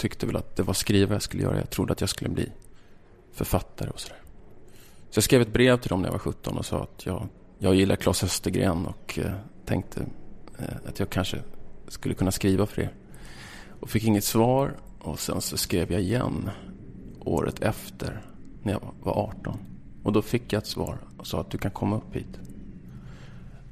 tyckte 0.00 0.26
väl 0.26 0.36
att 0.36 0.56
det 0.56 0.62
var 0.62 0.74
skriva 0.74 1.14
jag 1.14 1.22
skulle 1.22 1.42
göra. 1.42 1.56
Jag 1.56 1.70
trodde 1.70 1.92
att 1.92 2.00
jag 2.00 2.10
skulle 2.10 2.30
bli 2.30 2.52
författare 3.32 3.90
och 3.90 4.00
sådär. 4.00 4.18
Så 5.10 5.18
jag 5.18 5.24
skrev 5.24 5.40
ett 5.40 5.52
brev 5.52 5.76
till 5.76 5.88
dem 5.88 6.00
när 6.00 6.08
jag 6.08 6.12
var 6.12 6.18
17 6.18 6.58
och 6.58 6.66
sa 6.66 6.82
att 6.82 7.06
jag, 7.06 7.28
jag 7.58 7.74
gillar 7.74 7.96
Claes 7.96 8.24
Östergren 8.24 8.86
och 8.86 9.18
eh, 9.18 9.32
tänkte 9.64 10.06
eh, 10.58 10.88
att 10.88 10.98
jag 10.98 11.10
kanske 11.10 11.38
skulle 11.88 12.14
kunna 12.14 12.30
skriva 12.30 12.66
för 12.66 12.82
er. 12.82 12.94
Och 13.80 13.90
fick 13.90 14.04
inget 14.04 14.24
svar 14.24 14.76
och 14.98 15.20
sen 15.20 15.40
så 15.40 15.56
skrev 15.56 15.92
jag 15.92 16.00
igen 16.00 16.50
året 17.20 17.62
efter 17.62 18.22
när 18.62 18.72
jag 18.72 18.94
var 19.02 19.12
18. 19.12 19.58
Och 20.02 20.12
då 20.12 20.22
fick 20.22 20.52
jag 20.52 20.60
ett 20.60 20.66
svar 20.66 20.98
och 21.18 21.26
sa 21.26 21.40
att 21.40 21.50
du 21.50 21.58
kan 21.58 21.70
komma 21.70 21.96
upp 21.96 22.16
hit. 22.16 22.40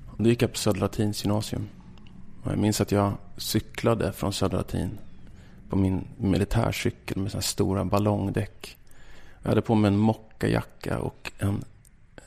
Och 0.06 0.22
då 0.22 0.30
gick 0.30 0.42
jag 0.42 0.52
på 0.52 0.58
Södra 0.58 0.80
Latins 0.80 1.24
gymnasium. 1.24 1.68
Och 2.42 2.52
jag 2.52 2.58
minns 2.58 2.80
att 2.80 2.92
jag 2.92 3.12
cyklade 3.36 4.12
från 4.12 4.32
Södra 4.32 4.58
Latin 4.58 4.98
på 5.68 5.76
min 5.76 6.04
militärcykel 6.16 7.16
med 7.18 7.30
såna 7.30 7.42
stora 7.42 7.84
ballongdäck. 7.84 8.76
Jag 9.42 9.48
hade 9.48 9.62
på 9.62 9.74
mig 9.74 9.88
en 9.88 9.98
mockajacka 9.98 10.98
och 10.98 11.32
en 11.38 11.64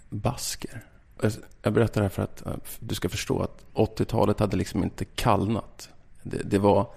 basker. 0.09 0.83
Jag 1.61 1.73
berättar 1.73 2.01
det 2.01 2.05
här 2.05 2.09
för 2.09 2.23
att 2.23 2.43
du 2.79 2.95
ska 2.95 3.09
förstå 3.09 3.41
att 3.41 3.65
80-talet 3.73 4.39
hade 4.39 4.57
liksom 4.57 4.83
inte 4.83 5.05
kallnat. 5.05 5.89
Det, 6.23 6.43
det 6.43 6.57
var 6.57 6.87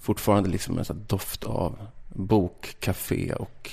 fortfarande 0.00 0.50
liksom 0.50 0.78
en 0.78 0.84
sån 0.84 1.04
doft 1.06 1.44
av 1.44 1.78
bokcafé 2.08 3.32
och 3.32 3.70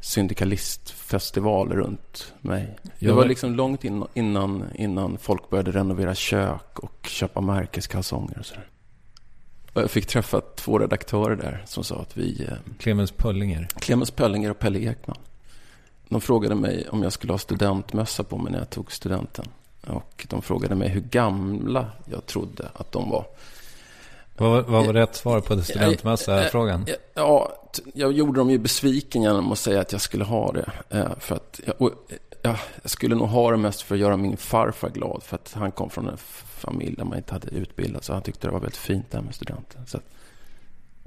syndikalistfestival 0.00 1.72
runt 1.72 2.34
mig. 2.40 2.78
Det 2.98 3.12
var 3.12 3.26
liksom 3.26 3.54
långt 3.54 3.84
innan, 4.14 4.64
innan 4.74 5.18
folk 5.18 5.50
började 5.50 5.72
renovera 5.72 6.14
kök 6.14 6.78
och 6.78 7.06
köpa 7.06 7.40
märkeskalsonger 7.40 8.38
och 8.38 8.46
sådär. 8.46 8.68
Jag 9.80 9.90
fick 9.90 10.06
träffa 10.06 10.40
två 10.40 10.78
redaktörer 10.78 11.36
där 11.36 11.62
som 11.66 11.84
sa 11.84 11.96
att 11.96 12.16
vi... 12.16 12.46
Eh, 12.48 12.54
Clemens 12.78 13.12
Pöllinger. 13.12 13.68
Clemens 13.80 14.10
Pöllinger 14.10 14.50
och 14.50 14.58
Pelle 14.58 14.78
Ekman. 14.78 15.16
De 16.08 16.20
frågade 16.20 16.54
mig 16.54 16.88
om 16.88 17.02
jag 17.02 17.12
skulle 17.12 17.32
ha 17.32 17.38
studentmössa 17.38 18.24
på 18.24 18.38
mig 18.38 18.52
när 18.52 18.58
jag 18.58 18.70
tog 18.70 18.92
studenten. 18.92 19.44
Och 19.86 20.26
de 20.30 20.42
frågade 20.42 20.74
mig 20.74 20.88
hur 20.88 21.00
gamla 21.00 21.86
jag 22.10 22.26
trodde 22.26 22.68
att 22.74 22.92
de 22.92 23.10
var. 23.10 23.26
Vad, 24.36 24.66
vad 24.66 24.86
var 24.86 24.92
rätt 24.92 25.14
svar 25.14 25.40
på 25.40 25.62
studentmössa-frågan? 25.62 26.86
Ja, 27.14 27.52
jag 27.94 28.12
gjorde 28.12 28.40
dem 28.40 28.50
ju 28.50 28.58
besviken 28.58 29.22
genom 29.22 29.52
att 29.52 29.58
säga 29.58 29.80
att 29.80 29.92
jag 29.92 30.00
skulle 30.00 30.24
ha 30.24 30.52
det. 30.52 30.70
Eh, 30.88 31.18
för 31.18 31.36
att, 31.36 31.60
jag 32.82 32.90
skulle 32.90 33.14
nog 33.14 33.28
ha 33.28 33.50
det 33.50 33.56
mest 33.56 33.82
för 33.82 33.94
att 33.94 34.00
göra 34.00 34.16
min 34.16 34.36
farfar 34.36 34.90
glad. 34.90 35.22
För 35.22 35.36
att 35.36 35.52
han 35.52 35.72
kom 35.72 35.90
från 35.90 36.08
en 36.08 36.18
familj 36.46 36.96
där 36.96 37.04
man 37.04 37.18
inte 37.18 37.32
hade 37.32 37.48
utbildat. 37.48 38.04
Så 38.04 38.12
han 38.12 38.22
tyckte 38.22 38.46
det 38.46 38.52
var 38.52 38.60
väldigt 38.60 38.76
fint 38.76 39.10
det 39.10 39.16
här 39.16 39.24
med 39.24 39.34
studenten. 39.34 39.86
Så 39.86 39.96
att, 39.96 40.04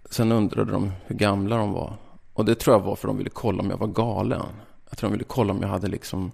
sen 0.09 0.31
undrade 0.31 0.71
de 0.71 0.91
hur 1.05 1.15
gamla 1.15 1.57
de 1.57 1.71
var. 1.71 1.93
Och 2.33 2.45
det 2.45 2.55
tror 2.55 2.75
jag 2.75 2.79
var 2.79 2.95
för 2.95 3.07
att 3.07 3.13
de 3.13 3.17
ville 3.17 3.29
kolla 3.29 3.63
om 3.63 3.69
jag 3.69 3.77
var 3.77 3.87
galen. 3.87 4.45
Jag 4.89 4.97
tror 4.97 5.09
de 5.09 5.13
ville 5.13 5.23
kolla 5.27 5.53
om 5.53 5.61
jag 5.61 5.69
hade 5.69 5.87
liksom 5.87 6.31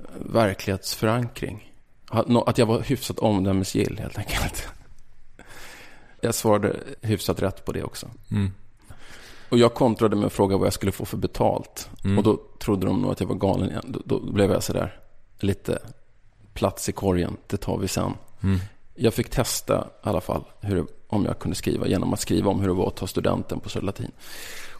eh, 0.00 0.04
verklighetsförankring. 0.32 1.72
Att 2.46 2.58
jag 2.58 2.66
var 2.66 2.80
hyfsat 2.80 3.18
omdömesgill 3.18 3.98
helt 3.98 4.18
enkelt. 4.18 4.68
Jag 6.24 6.34
svarade 6.34 6.76
hyfsat 7.00 7.42
rätt 7.42 7.64
på 7.64 7.72
det 7.72 7.82
också. 7.82 8.10
Mm. 8.30 8.50
Och 9.52 9.58
jag 9.58 9.74
kontrade 9.74 10.16
med 10.16 10.26
att 10.26 10.32
fråga 10.32 10.56
vad 10.56 10.66
jag 10.66 10.72
skulle 10.72 10.92
få 10.92 11.04
för 11.04 11.16
betalt. 11.16 11.90
Mm. 12.04 12.18
Och 12.18 12.24
då 12.24 12.40
trodde 12.58 12.86
de 12.86 13.02
nog 13.02 13.12
att 13.12 13.20
jag 13.20 13.26
var 13.26 13.34
galen 13.34 13.70
igen. 13.70 13.84
Då, 13.86 14.00
då 14.04 14.32
blev 14.32 14.50
jag 14.50 14.62
sådär 14.62 15.00
lite 15.40 15.78
plats 16.54 16.88
i 16.88 16.92
korgen, 16.92 17.36
det 17.46 17.56
tar 17.56 17.78
vi 17.78 17.88
sen. 17.88 18.12
Mm. 18.42 18.58
Jag 18.94 19.14
fick 19.14 19.30
testa 19.30 19.88
i 20.04 20.08
alla 20.08 20.20
fall 20.20 20.44
hur, 20.60 20.86
om 21.08 21.24
jag 21.24 21.38
kunde 21.38 21.54
skriva 21.54 21.86
genom 21.86 22.12
att 22.12 22.20
skriva 22.20 22.50
om 22.50 22.60
hur 22.60 22.68
det 22.68 22.74
var 22.74 22.86
att 22.86 22.96
ta 22.96 23.06
studenten 23.06 23.60
på 23.60 23.68
Södra 23.68 23.86
Latin. 23.86 24.10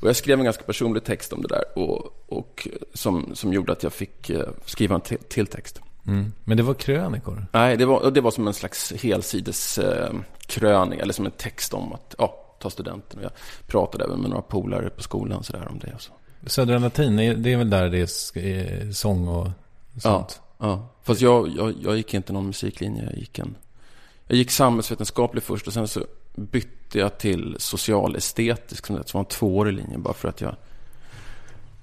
Och 0.00 0.08
jag 0.08 0.16
skrev 0.16 0.38
en 0.38 0.44
ganska 0.44 0.62
personlig 0.62 1.04
text 1.04 1.32
om 1.32 1.42
det 1.42 1.48
där 1.48 1.78
och, 1.78 2.24
och 2.28 2.68
som, 2.94 3.30
som 3.34 3.52
gjorde 3.52 3.72
att 3.72 3.82
jag 3.82 3.92
fick 3.92 4.30
eh, 4.30 4.48
skriva 4.64 4.94
en 4.94 5.00
till 5.28 5.46
text. 5.46 5.80
Mm. 6.06 6.32
Men 6.44 6.56
det 6.56 6.62
var 6.62 6.74
krönikor? 6.74 7.46
Nej, 7.52 7.76
det 7.76 7.86
var, 7.86 8.10
det 8.10 8.20
var 8.20 8.30
som 8.30 8.46
en 8.46 8.54
slags 8.54 8.92
helsides 8.92 9.78
eh, 9.78 10.14
eller 10.62 11.12
som 11.12 11.26
en 11.26 11.32
text 11.32 11.74
om 11.74 11.92
att 11.92 12.14
ja, 12.18 12.41
ta 12.62 12.70
studenten. 12.70 13.18
Och 13.18 13.24
jag 13.24 13.32
pratade 13.66 14.04
även 14.04 14.20
med 14.20 14.30
några 14.30 14.42
polare 14.42 14.90
på 14.90 15.02
skolan 15.02 15.44
så 15.44 15.52
där, 15.52 15.68
om 15.68 15.78
det. 15.78 15.92
Och 15.94 16.02
så. 16.02 16.12
Södra 16.46 16.78
Latin, 16.78 17.16
det 17.16 17.52
är 17.52 17.56
väl 17.56 17.70
där 17.70 17.88
det 17.88 17.98
är 17.98 18.92
sång 18.92 19.28
och 19.28 19.48
sånt? 19.96 20.40
Ja. 20.40 20.42
Ja, 20.62 20.88
fast 21.02 21.20
jag, 21.20 21.48
jag, 21.56 21.74
jag 21.82 21.96
gick 21.96 22.14
inte 22.14 22.32
någon 22.32 22.46
musiklinje. 22.46 23.04
Jag 23.04 23.18
gick, 23.18 23.38
en, 23.38 23.54
jag 24.26 24.38
gick 24.38 24.50
samhällsvetenskaplig 24.50 25.42
först 25.42 25.66
och 25.66 25.72
sen 25.72 25.88
så 25.88 26.06
bytte 26.34 26.98
jag 26.98 27.18
till 27.18 27.56
socialestetisk, 27.58 28.86
som 28.86 28.96
det 28.96 29.14
var 29.14 29.20
en 29.20 29.24
tvåårig 29.24 29.74
linje, 29.74 29.98
bara 29.98 30.14
för 30.14 30.28
att 30.28 30.40
jag 30.40 30.56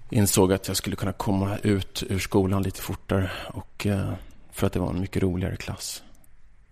insåg 0.09 0.53
att 0.53 0.67
jag 0.67 0.77
skulle 0.77 0.95
kunna 0.95 1.13
komma 1.13 1.57
ut 1.57 2.03
ur 2.09 2.19
skolan 2.19 2.63
lite 2.63 2.81
fortare 2.81 3.31
och 3.53 3.86
eh, 3.86 4.13
för 4.51 4.67
att 4.67 4.74
det 4.74 4.79
var 4.79 4.89
en 4.89 5.00
mycket 5.00 5.24
roligare 5.24 5.55
klass. 5.55 6.03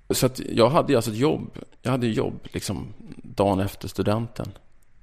Så 0.09 0.25
att 0.25 0.39
jag 0.39 0.69
hade 0.69 0.95
alltså 0.95 1.11
ett 1.11 1.17
jobb. 1.17 1.57
Jag 1.81 1.91
hade 1.91 2.07
jobb 2.07 2.39
liksom 2.43 2.93
dagen 3.23 3.59
efter 3.59 3.87
studenten. 3.87 4.51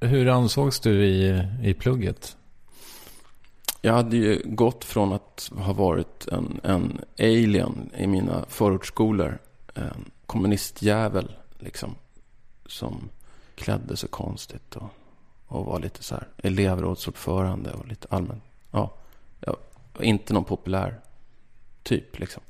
Hur 0.01 0.29
ansågs 0.29 0.81
du 0.81 1.05
i, 1.05 1.49
i 1.63 1.75
plugget? 1.75 2.37
Jag 3.81 3.93
hade 3.93 4.17
ju 4.17 4.43
gått 4.45 4.85
från 4.85 5.13
att 5.13 5.51
ha 5.57 5.73
varit 5.73 6.29
en, 6.29 6.61
en 6.63 7.01
alien 7.19 7.91
i 7.97 8.07
mina 8.07 8.45
förortsskolor. 8.49 9.39
En 9.75 10.11
kommunistjävel 10.27 11.37
liksom. 11.59 11.95
Som 12.67 13.09
klädde 13.55 13.97
sig 13.97 14.09
konstigt 14.09 14.77
och, 14.77 14.89
och 15.47 15.65
var 15.65 15.81
lite 15.81 16.03
så 16.03 16.15
här 16.15 16.29
elevrådsordförande 16.37 17.73
och 17.73 17.89
lite 17.89 18.09
allmän. 18.11 18.41
Ja, 18.71 18.95
jag 19.41 19.57
var 19.93 20.05
inte 20.05 20.35
någon 20.35 20.45
populär 20.45 21.01
typ 21.83 22.19
liksom. 22.19 22.43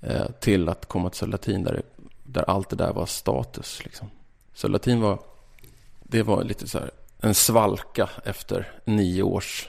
Eh, 0.00 0.26
till 0.40 0.68
att 0.68 0.86
komma 0.86 1.10
till 1.10 1.28
latin 1.28 1.64
där, 1.64 1.82
där 2.24 2.50
allt 2.50 2.68
det 2.68 2.76
där 2.76 2.92
var 2.92 3.06
status 3.06 3.84
liksom. 3.84 4.10
Så 4.54 4.68
latin 4.68 5.00
var, 5.00 5.18
det 6.02 6.22
var 6.22 6.44
lite 6.44 6.68
så 6.68 6.78
här 6.78 6.90
en 7.20 7.34
svalka 7.34 8.10
efter 8.24 8.72
nio 8.84 9.22
års 9.22 9.68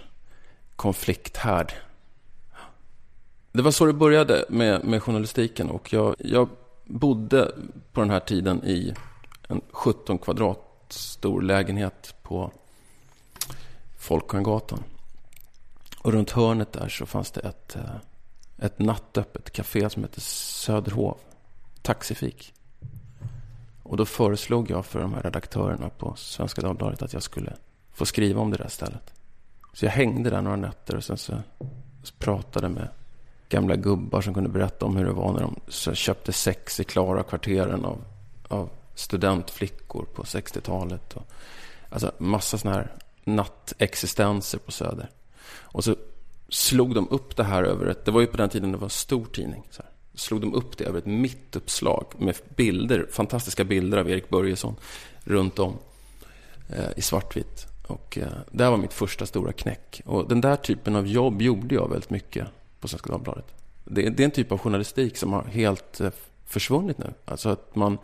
konflikthärd. 0.75 1.74
Det 3.51 3.62
var 3.62 3.71
så 3.71 3.86
det 3.86 3.93
började 3.93 4.45
med, 4.50 4.83
med 4.83 5.03
journalistiken 5.03 5.69
och 5.69 5.93
jag, 5.93 6.15
jag 6.19 6.50
bodde 6.86 7.51
på 7.93 8.01
den 8.01 8.09
här 8.09 8.19
tiden 8.19 8.63
i 8.63 8.93
en 9.48 9.62
17 9.71 10.17
kvadrat 10.17 10.59
stor 10.89 11.41
lägenhet 11.41 12.15
på 12.24 12.51
Folkungagatan. 13.98 14.83
Och 16.01 16.13
runt 16.13 16.31
hörnet 16.31 16.74
där 16.74 16.89
så 16.89 17.05
fanns 17.05 17.31
det 17.31 17.41
ett, 17.41 17.75
eh, 17.75 17.95
ett 18.62 18.80
nattöppet 18.80 19.51
café 19.51 19.89
som 19.89 20.04
hette 20.04 20.22
Söderhov. 20.22 21.18
Taxifik. 21.82 22.54
Och 23.84 23.98
då 23.98 24.06
föreslog 24.06 24.70
jag 24.70 24.86
för 24.86 25.00
de 25.00 25.13
här 25.13 25.22
redaktörerna 25.22 25.89
på 25.89 26.16
Svenska 26.16 26.62
Dagbladet 26.62 27.01
att 27.01 27.13
jag 27.13 27.24
skulle 27.24 27.54
få 27.92 28.06
skriva 28.06 28.42
om 28.42 28.51
det 28.51 28.58
där 28.58 28.68
stället. 28.68 29.13
Så 29.74 29.86
jag 29.86 29.92
hängde 29.92 30.30
där 30.30 30.42
några 30.42 30.58
nätter 30.58 30.96
och 30.96 31.04
sen 31.04 31.18
så, 31.18 31.34
så 32.04 32.13
pratade 32.13 32.70
med 32.70 32.88
gamla 33.50 33.75
gubbar 33.75 34.22
som 34.22 34.34
kunde 34.34 34.50
berätta 34.50 34.86
om 34.86 34.98
hur 34.98 35.06
det 35.06 35.12
var 35.12 35.34
när 35.34 35.42
de 35.42 35.56
köpte 35.96 36.34
sex 36.34 36.80
i 36.80 36.84
klara 36.84 37.24
kvarteren 37.24 37.86
av, 37.86 38.04
av 38.48 38.70
studentflickor 38.96 40.06
på 40.13 40.24
60-talet. 40.24 41.13
Och, 41.13 41.24
alltså 41.89 42.12
massa 42.18 42.58
sådana 42.58 42.78
här 42.78 42.92
nattexistenser 43.24 44.58
på 44.58 44.72
Söder. 44.72 45.10
Och 45.50 45.84
så 45.84 45.96
slog 46.50 46.96
de 46.96 47.10
upp 47.10 47.36
det 47.36 47.44
här 47.44 47.63
över 47.63 47.86
ett, 47.86 48.06
det 48.06 48.12
var 48.12 48.22
ju 48.22 48.27
på 48.27 48.38
den 48.38 48.50
tiden 48.50 48.72
det 48.72 48.77
var 48.77 48.86
en 48.86 48.89
stor 48.89 49.25
tidning. 49.25 49.63
Så 49.70 49.82
här. 49.82 49.91
Slog 50.13 50.41
de 50.41 50.53
upp 50.53 50.77
det 50.77 50.84
över 50.84 50.98
ett 51.00 51.06
mittuppslag 51.06 52.06
med 52.18 52.36
bilder, 52.56 53.08
fantastiska 53.12 53.63
bilder 53.63 53.98
av 53.98 54.10
Erik 54.10 54.29
Börjesson 54.29 54.75
runt 55.24 55.60
om 55.60 55.77
eh, 56.70 56.89
i 56.96 57.01
svartvitt. 57.01 57.65
Och 57.88 58.18
eh, 58.18 58.27
det 58.51 58.70
var 58.70 58.77
mitt 58.77 58.94
första 58.94 59.25
stora 59.25 59.53
knäck. 59.53 60.01
Och 60.06 60.27
den 60.27 60.41
där 60.41 60.56
typen 60.56 60.96
av 60.96 61.08
jobb 61.08 61.41
gjorde 61.41 61.75
jag 61.75 61.89
väldigt 61.89 62.10
mycket 62.10 62.48
på 62.79 62.88
Svenska 62.88 63.12
Dagbladet. 63.12 63.46
Det, 63.86 64.10
det 64.10 64.24
är 64.24 64.25
en 64.25 64.32
typ 64.32 64.51
av 64.51 64.58
journalistik 64.58 65.18
som 65.18 65.34
har 65.34 65.44
helt 65.44 66.01
eh, 66.01 66.12
försvunnit 66.46 66.98
nu. 66.98 67.13
Alltså 67.25 67.50
att 67.50 67.75
man, 67.75 67.98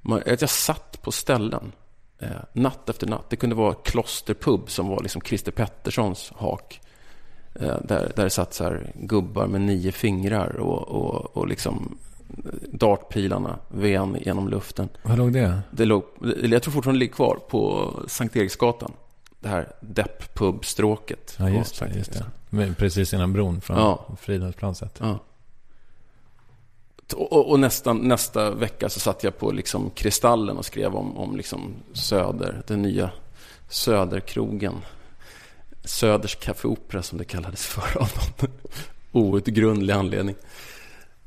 man 0.00 0.22
att 0.26 0.40
jag 0.40 0.50
satt 0.50 1.02
på 1.02 1.12
ställen 1.12 1.72
eh, 2.18 2.28
natt 2.52 2.88
efter 2.88 3.06
natt. 3.06 3.30
Det 3.30 3.36
kunde 3.36 3.56
vara 3.56 3.74
Klosterpub 3.74 4.70
som 4.70 4.88
var 4.88 5.02
liksom 5.02 5.22
Christer 5.22 5.52
Petterssons 5.52 6.32
hak. 6.36 6.80
Eh, 7.60 7.76
där, 7.84 8.12
där 8.16 8.24
det 8.24 8.30
satt 8.30 8.54
så 8.54 8.64
här 8.64 8.92
gubbar 8.94 9.46
med 9.46 9.60
nio 9.60 9.92
fingrar 9.92 10.56
och, 10.56 10.88
och, 10.88 11.36
och 11.36 11.48
liksom 11.48 11.98
dartpilarna 12.72 13.58
ven 13.68 14.16
genom 14.20 14.48
luften. 14.48 14.88
Var 15.02 15.16
låg 15.16 15.32
det? 15.32 15.60
det 15.70 15.84
låg, 15.84 16.04
jag 16.42 16.62
tror 16.62 16.72
fortfarande 16.72 16.98
det 16.98 17.04
ligger 17.04 17.14
kvar 17.14 17.38
på 17.48 17.92
Sankt 18.08 18.36
Eriksgatan 18.36 18.92
det 19.40 19.48
här 19.48 19.72
Depp 19.80 20.34
Pub-stråket. 20.34 21.36
Ja, 21.38 21.48
just 21.48 21.80
det. 21.80 21.94
Just 21.96 22.22
det. 22.50 22.74
Precis 22.74 23.14
innan 23.14 23.32
bron 23.32 23.60
från 23.60 23.76
ja. 23.76 24.06
Fridhemsplanset. 24.20 24.98
Ja. 25.00 25.18
Och, 27.16 27.50
och 27.50 27.60
nästan, 27.60 27.98
nästa 27.98 28.50
vecka 28.50 28.88
så 28.88 29.00
satt 29.00 29.24
jag 29.24 29.38
på 29.38 29.50
liksom 29.50 29.90
Kristallen 29.90 30.56
och 30.56 30.64
skrev 30.64 30.94
om, 30.94 31.16
om 31.16 31.36
liksom 31.36 31.74
Söder, 31.92 32.62
den 32.66 32.82
nya 32.82 33.10
Söderkrogen. 33.68 34.74
Söders 35.88 36.34
Café 36.34 36.68
Opera 36.68 37.02
som 37.02 37.18
det 37.18 37.24
kallades 37.24 37.66
för 37.66 38.02
av 38.02 38.10
någon 38.16 38.50
outgrundlig 39.32 39.94
anledning. 39.94 40.34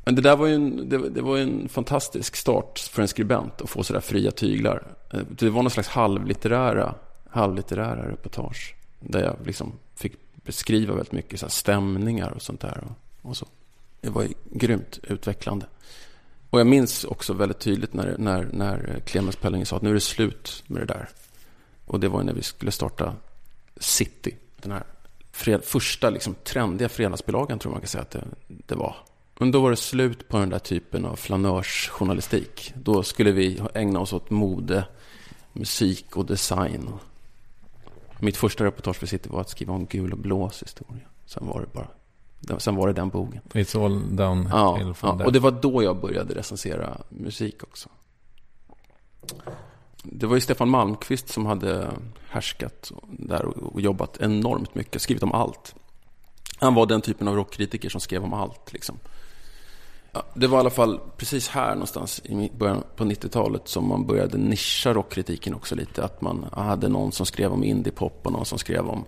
Men 0.03 0.15
det 0.15 0.21
där 0.21 0.35
var 0.35 0.47
ju 0.47 0.55
en, 0.55 0.89
det, 0.89 1.09
det, 1.09 1.21
var 1.21 1.37
en 1.37 1.69
fantastisk 1.69 2.35
start 2.35 2.79
för 2.79 3.01
en 3.01 3.07
skribent 3.07 3.61
att 3.61 3.69
få 3.69 3.83
sådär 3.83 3.99
fria 3.99 4.31
tyglar. 4.31 4.83
Eh, 5.13 5.19
det 5.29 5.49
var 5.49 5.63
någon 5.63 5.71
slags 5.71 5.89
halvlitterära 5.89 6.95
halvlitterära 7.31 8.11
reportage. 8.11 8.75
Där 8.99 9.23
jag 9.23 9.35
liksom 9.45 9.73
fick 9.95 10.13
beskriva 10.35 10.93
väldigt 10.93 11.11
mycket 11.11 11.39
så 11.39 11.49
stämningar 11.49 12.29
och 12.31 12.41
sånt 12.41 12.61
där. 12.61 12.83
Och, 12.83 13.29
och, 13.29 13.37
så. 13.37 13.45
Det 14.01 14.09
var 14.09 14.27
grymt 14.51 14.99
utvecklande. 15.03 15.65
Och 16.49 16.59
jag 16.59 16.67
minns 16.67 17.03
också 17.03 17.33
väldigt 17.33 17.59
tydligt 17.59 17.93
när, 17.93 18.15
när, 18.17 18.49
när 18.53 19.01
Clemens 19.05 19.35
Pellinger 19.35 19.65
sa 19.65 19.75
att 19.75 19.81
nu 19.81 19.89
är 19.89 19.93
det 19.93 19.99
slut 19.99 20.63
med 20.67 20.81
det 20.81 20.85
där. 20.85 21.09
Och 21.85 21.99
det 21.99 22.09
var 22.09 22.23
när 22.23 22.33
vi 22.33 22.43
skulle 22.43 22.71
starta 22.71 23.13
City. 23.77 24.35
Den 24.61 24.71
här 24.71 24.83
fred, 25.31 25.63
första 25.63 26.09
liksom, 26.09 26.35
trendiga 26.43 26.89
fredagsbilagan 26.89 27.59
tror 27.59 27.71
man 27.71 27.81
kan 27.81 27.87
säga 27.87 28.01
att 28.01 28.11
det, 28.11 28.23
det 28.47 28.75
var. 28.75 28.95
Men 29.39 29.51
då 29.51 29.61
var 29.61 29.69
det 29.69 29.75
slut 29.75 30.27
på 30.27 30.37
den 30.37 30.49
där 30.49 30.59
typen 30.59 31.05
av 31.05 31.15
flanörsjournalistik. 31.15 32.73
Då 32.75 33.03
skulle 33.03 33.31
vi 33.31 33.61
ägna 33.73 33.99
oss 33.99 34.13
åt 34.13 34.29
mode, 34.29 34.85
musik 35.53 36.17
och 36.17 36.25
design. 36.25 36.89
Mitt 38.19 38.37
första 38.37 38.63
reportage 38.63 38.95
för 38.95 39.07
City 39.07 39.29
var 39.29 39.41
att 39.41 39.49
skriva 39.49 39.73
om 39.73 39.85
gul 39.85 40.11
och 40.11 40.19
blås 40.19 40.63
historia. 40.63 41.03
Sen 41.25 41.47
var 41.47 41.61
det 41.61 41.73
bara 41.73 41.87
Sen 42.59 42.75
var 42.75 42.87
det 42.87 42.93
den 42.93 43.09
boken. 43.09 43.41
It's 43.53 43.85
all 43.85 44.15
downhill 44.15 44.49
ja, 44.51 44.93
ja, 45.01 45.25
och 45.25 45.33
det 45.33 45.39
var 45.39 45.51
då 45.51 45.83
jag 45.83 46.01
började 46.01 46.35
recensera 46.35 46.97
musik 47.09 47.63
också. 47.63 47.89
Det 50.03 50.25
var 50.25 50.35
ju 50.35 50.41
Stefan 50.41 50.69
Malmqvist 50.69 51.29
som 51.29 51.45
hade 51.45 51.91
härskat 52.29 52.91
där 53.09 53.45
och 53.45 53.81
jobbat 53.81 54.17
enormt 54.21 54.75
mycket, 54.75 55.01
skrivit 55.01 55.23
om 55.23 55.31
allt. 55.31 55.75
Han 56.59 56.75
var 56.75 56.85
den 56.85 57.01
typen 57.01 57.27
av 57.27 57.35
rockkritiker 57.35 57.89
som 57.89 58.01
skrev 58.01 58.23
om 58.23 58.33
allt. 58.33 58.73
Liksom. 58.73 58.99
Ja, 60.11 60.23
det 60.33 60.47
var 60.47 60.57
i 60.57 60.59
alla 60.59 60.69
fall 60.69 60.99
precis 61.17 61.47
här 61.47 61.73
någonstans 61.73 62.21
i 62.25 62.51
början 62.57 62.83
på 62.95 63.03
90-talet 63.03 63.67
som 63.67 63.87
man 63.87 64.05
började 64.05 64.37
nischa 64.37 64.93
rockkritiken 64.93 65.53
också 65.53 65.75
lite. 65.75 66.03
Att 66.03 66.21
man 66.21 66.45
hade 66.51 66.89
någon 66.89 67.11
som 67.11 67.25
skrev 67.25 67.51
om 67.51 67.63
indiepop 67.63 68.21
och 68.23 68.31
någon 68.31 68.45
som 68.45 68.57
skrev 68.57 68.89
om 68.89 69.05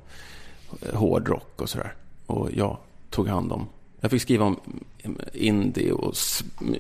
eh, 0.81 0.95
hårdrock 0.95 1.61
och 1.61 1.69
sådär. 1.69 1.95
Och 2.25 2.49
jag 2.53 2.77
tog 3.09 3.27
hand 3.27 3.51
om, 3.51 3.67
jag 4.03 4.11
fick 4.11 4.21
skriva 4.21 4.45
om 4.45 4.59
indie 5.33 5.91
och 5.91 6.17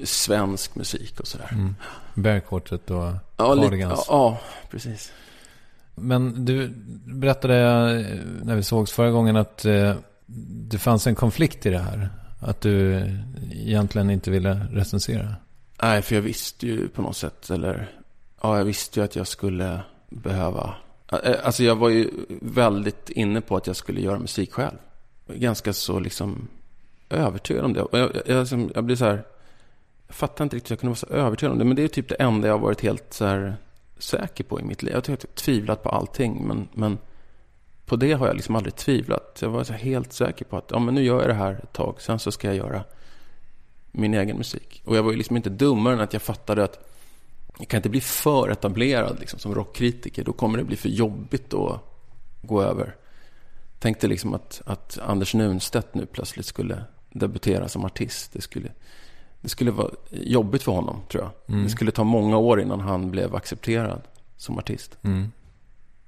svensk 0.03 0.75
musik 0.75 1.19
och 1.19 1.27
sådär. 1.27 1.49
Mm. 1.51 1.75
Bearquartet 2.13 2.91
och 2.91 3.13
ja, 3.37 3.55
Cardigans. 3.55 4.05
Ja, 4.09 4.13
ja, 4.15 4.39
precis. 4.69 5.11
Men 5.95 6.45
du 6.45 6.67
berättade 7.05 7.55
eh, 7.55 8.19
när 8.43 8.55
vi 8.55 8.63
sågs 8.63 8.91
förra 8.91 9.11
gången 9.11 9.35
att 9.35 9.65
eh, 9.65 9.95
det 10.69 10.77
fanns 10.77 11.07
en 11.07 11.15
konflikt 11.15 11.65
i 11.65 11.69
det 11.69 11.79
här. 11.79 12.09
Att 12.39 12.61
du 12.61 13.05
egentligen 13.51 14.09
inte 14.09 14.31
ville 14.31 14.67
recensera? 14.71 15.35
Nej, 15.81 16.01
för 16.01 16.15
jag 16.15 16.21
visste 16.21 16.67
ju 16.67 16.87
på 16.87 17.01
något 17.01 17.17
sätt, 17.17 17.49
eller 17.49 17.91
ja, 18.41 18.57
jag 18.57 18.65
visste 18.65 18.99
ju 18.99 19.03
att 19.03 19.15
jag 19.15 19.27
skulle 19.27 19.79
behöva. 20.09 20.75
Alltså 21.43 21.63
jag 21.63 21.75
var 21.75 21.89
ju 21.89 22.09
väldigt 22.41 23.09
inne 23.09 23.41
på 23.41 23.57
att 23.57 23.67
jag 23.67 23.75
skulle 23.75 24.01
göra 24.01 24.19
musik 24.19 24.53
själv. 24.53 24.77
Ganska 25.27 25.73
så 25.73 25.99
liksom 25.99 26.47
övertygad 27.09 27.65
om 27.65 27.73
det. 27.73 27.81
Och 27.81 27.99
jag, 27.99 28.11
jag, 28.25 28.39
liksom, 28.39 28.71
jag 28.75 28.83
blir 28.83 28.95
så 28.95 29.05
här, 29.05 29.23
jag 30.07 30.15
fattar 30.15 30.43
inte 30.43 30.55
riktigt 30.55 30.71
hur 30.71 30.75
jag 30.75 30.79
kunde 30.79 30.89
vara 30.89 30.95
så 30.95 31.07
övertygad 31.07 31.51
om 31.51 31.59
det. 31.59 31.65
Men 31.65 31.75
det 31.75 31.83
är 31.83 31.87
typ 31.87 32.09
det 32.09 32.15
enda 32.15 32.47
jag 32.47 32.53
har 32.53 32.59
varit 32.59 32.81
helt 32.81 33.13
så 33.13 33.25
här 33.25 33.55
säker 33.97 34.43
på 34.43 34.59
i 34.59 34.63
mitt 34.63 34.83
liv. 34.83 34.91
Jag 34.91 34.97
har 35.07 35.15
typ 35.15 35.35
tvivlat 35.35 35.83
på 35.83 35.89
allting, 35.89 36.47
men, 36.47 36.67
men 36.73 36.97
på 37.85 37.95
det 37.95 38.13
har 38.13 38.27
jag 38.27 38.35
liksom 38.35 38.55
aldrig 38.55 38.75
tvivlat. 38.75 39.39
Jag 39.41 39.49
var 39.49 39.63
så 39.63 39.73
helt 39.73 40.13
säker 40.13 40.45
på 40.45 40.57
att 40.57 40.71
ja, 40.71 40.79
men 40.79 40.95
nu 40.95 41.03
gör 41.03 41.19
jag 41.19 41.29
det 41.29 41.33
här 41.33 41.59
ett 41.63 41.73
tag, 41.73 42.01
sen 42.01 42.19
så 42.19 42.31
ska 42.31 42.47
jag 42.47 42.55
göra 42.55 42.83
min 43.91 44.13
egen 44.13 44.37
musik. 44.37 44.81
Och 44.85 44.97
jag 44.97 45.03
var 45.03 45.11
ju 45.11 45.17
liksom 45.17 45.35
inte 45.35 45.49
dummare 45.49 45.93
än 45.93 45.99
att 45.99 46.13
jag 46.13 46.21
fattade 46.21 46.63
att 46.63 46.89
jag 47.59 47.67
kan 47.67 47.77
inte 47.77 47.89
bli 47.89 48.01
för 48.01 48.49
etablerad 48.49 49.19
liksom, 49.19 49.39
som 49.39 49.55
rockkritiker. 49.55 50.23
Då 50.23 50.33
kommer 50.33 50.57
det 50.57 50.63
bli 50.63 50.75
för 50.75 50.89
jobbigt 50.89 51.53
att 51.53 51.79
gå 52.41 52.61
över. 52.61 52.95
Tänkte 53.83 54.07
liksom 54.07 54.33
att, 54.33 54.61
att 54.65 54.99
Anders 55.01 55.33
Nunstedt 55.33 55.93
nu 55.93 56.05
plötsligt 56.05 56.45
skulle 56.45 56.83
debutera 57.09 57.67
som 57.67 57.85
artist. 57.85 58.33
Det 58.33 58.41
skulle, 58.41 58.69
det 59.41 59.49
skulle 59.49 59.71
vara 59.71 59.89
jobbigt 60.11 60.63
för 60.63 60.71
honom, 60.71 61.01
tror 61.11 61.23
jag. 61.23 61.55
Mm. 61.55 61.63
Det 61.63 61.69
skulle 61.69 61.91
ta 61.91 62.03
många 62.03 62.37
år 62.37 62.61
innan 62.61 62.79
han 62.79 63.11
blev 63.11 63.35
accepterad. 63.35 64.01
som 64.37 64.57
artist. 64.57 64.97
Mm. 65.01 65.31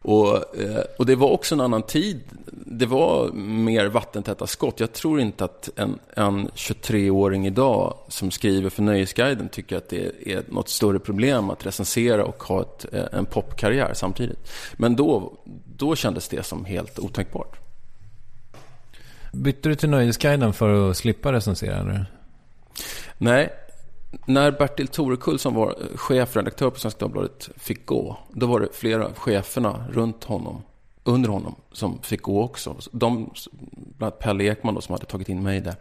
Och, 0.01 0.59
eh, 0.59 0.83
och 0.97 1.05
det 1.05 1.15
var 1.15 1.29
också 1.29 1.55
en 1.55 1.61
annan 1.61 1.83
tid. 1.83 2.21
Det 2.51 2.85
var 2.85 3.31
mer 3.33 3.85
vattentäta 3.85 4.47
skott. 4.47 4.79
Jag 4.79 4.93
tror 4.93 5.19
inte 5.19 5.45
att 5.45 5.69
en, 5.75 5.99
en 6.13 6.47
23-åring 6.49 7.47
idag 7.47 7.97
som 8.07 8.31
skriver 8.31 8.69
för 8.69 8.83
Nöjesguiden 8.83 9.49
tycker 9.49 9.77
att 9.77 9.89
det 9.89 10.31
är 10.33 10.43
något 10.47 10.69
större 10.69 10.99
problem 10.99 11.49
att 11.49 11.65
recensera 11.65 12.25
och 12.25 12.43
ha 12.43 12.61
ett, 12.61 12.85
eh, 12.93 13.05
en 13.11 13.25
popkarriär 13.25 13.93
samtidigt. 13.93 14.51
Men 14.73 14.95
då, 14.95 15.33
då 15.77 15.95
kändes 15.95 16.27
det 16.27 16.45
som 16.45 16.65
helt 16.65 16.99
otänkbart. 16.99 17.64
Bytte 19.35 19.69
du 19.69 19.75
till 19.75 19.89
Nöjesguiden 19.89 20.53
för 20.53 20.89
att 20.89 20.97
slippa 20.97 21.31
recensera? 21.31 21.77
Eller? 21.77 22.05
Nej, 23.17 23.49
när 24.25 24.51
Bertil 24.51 24.87
Torekull 24.87 25.39
som 25.39 25.53
var 25.53 25.69
eh, 25.69 25.97
chefredaktör 25.97 26.69
på 26.69 26.79
Svenska 26.79 26.99
Dagbladet 26.99 27.49
fick 27.57 27.85
gå, 27.85 28.17
då 28.33 28.45
var 28.45 28.59
det 28.59 28.67
flera 28.73 29.05
av 29.05 29.13
cheferna 29.13 29.87
runt 29.91 30.23
honom, 30.23 30.61
under 31.03 31.29
honom, 31.29 31.55
som 31.71 32.01
fick 32.01 32.21
gå 32.21 32.43
också. 32.43 32.75
De, 32.91 33.29
bland 33.73 34.13
annat 34.13 34.19
Pelle 34.19 34.43
Ekman 34.43 34.75
då, 34.75 34.81
som 34.81 34.93
hade 34.93 35.05
tagit 35.05 35.29
in 35.29 35.43
mig 35.43 35.61
där. 35.61 35.75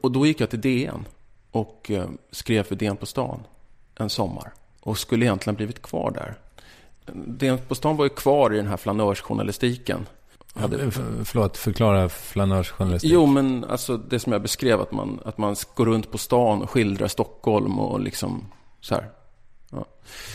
Och 0.00 0.12
då 0.12 0.26
gick 0.26 0.40
jag 0.40 0.50
till 0.50 0.60
DN 0.60 1.04
och 1.50 1.90
eh, 1.90 2.08
skrev 2.30 2.62
för 2.62 2.74
DN 2.74 2.96
på 2.96 3.06
stan 3.06 3.40
en 3.94 4.10
sommar. 4.10 4.52
Och 4.80 4.98
skulle 4.98 5.24
egentligen 5.24 5.56
blivit 5.56 5.82
kvar 5.82 6.10
där. 6.10 6.34
Eh, 7.06 7.14
DN 7.14 7.58
på 7.68 7.74
stan 7.74 7.96
var 7.96 8.04
ju 8.04 8.08
kvar 8.08 8.54
i 8.54 8.56
den 8.56 8.66
här 8.66 8.76
flanörsjournalistiken. 8.76 10.06
Hade... 10.56 10.90
Förlåt, 11.24 11.56
förklara 11.56 12.08
flanörsjournalistik. 12.08 13.10
Jo, 13.12 13.26
men 13.26 13.64
alltså 13.64 13.96
det 13.96 14.18
som 14.18 14.32
jag 14.32 14.42
beskrev, 14.42 14.80
att 14.80 14.92
man, 14.92 15.20
att 15.24 15.38
man 15.38 15.56
går 15.74 15.86
runt 15.86 16.10
på 16.10 16.18
stan 16.18 16.62
och 16.62 16.70
skildrar 16.70 17.08
Stockholm 17.08 17.78
och 17.78 18.00
liksom 18.00 18.44
så 18.80 18.94
här. 18.94 19.10
Ja. 19.70 19.84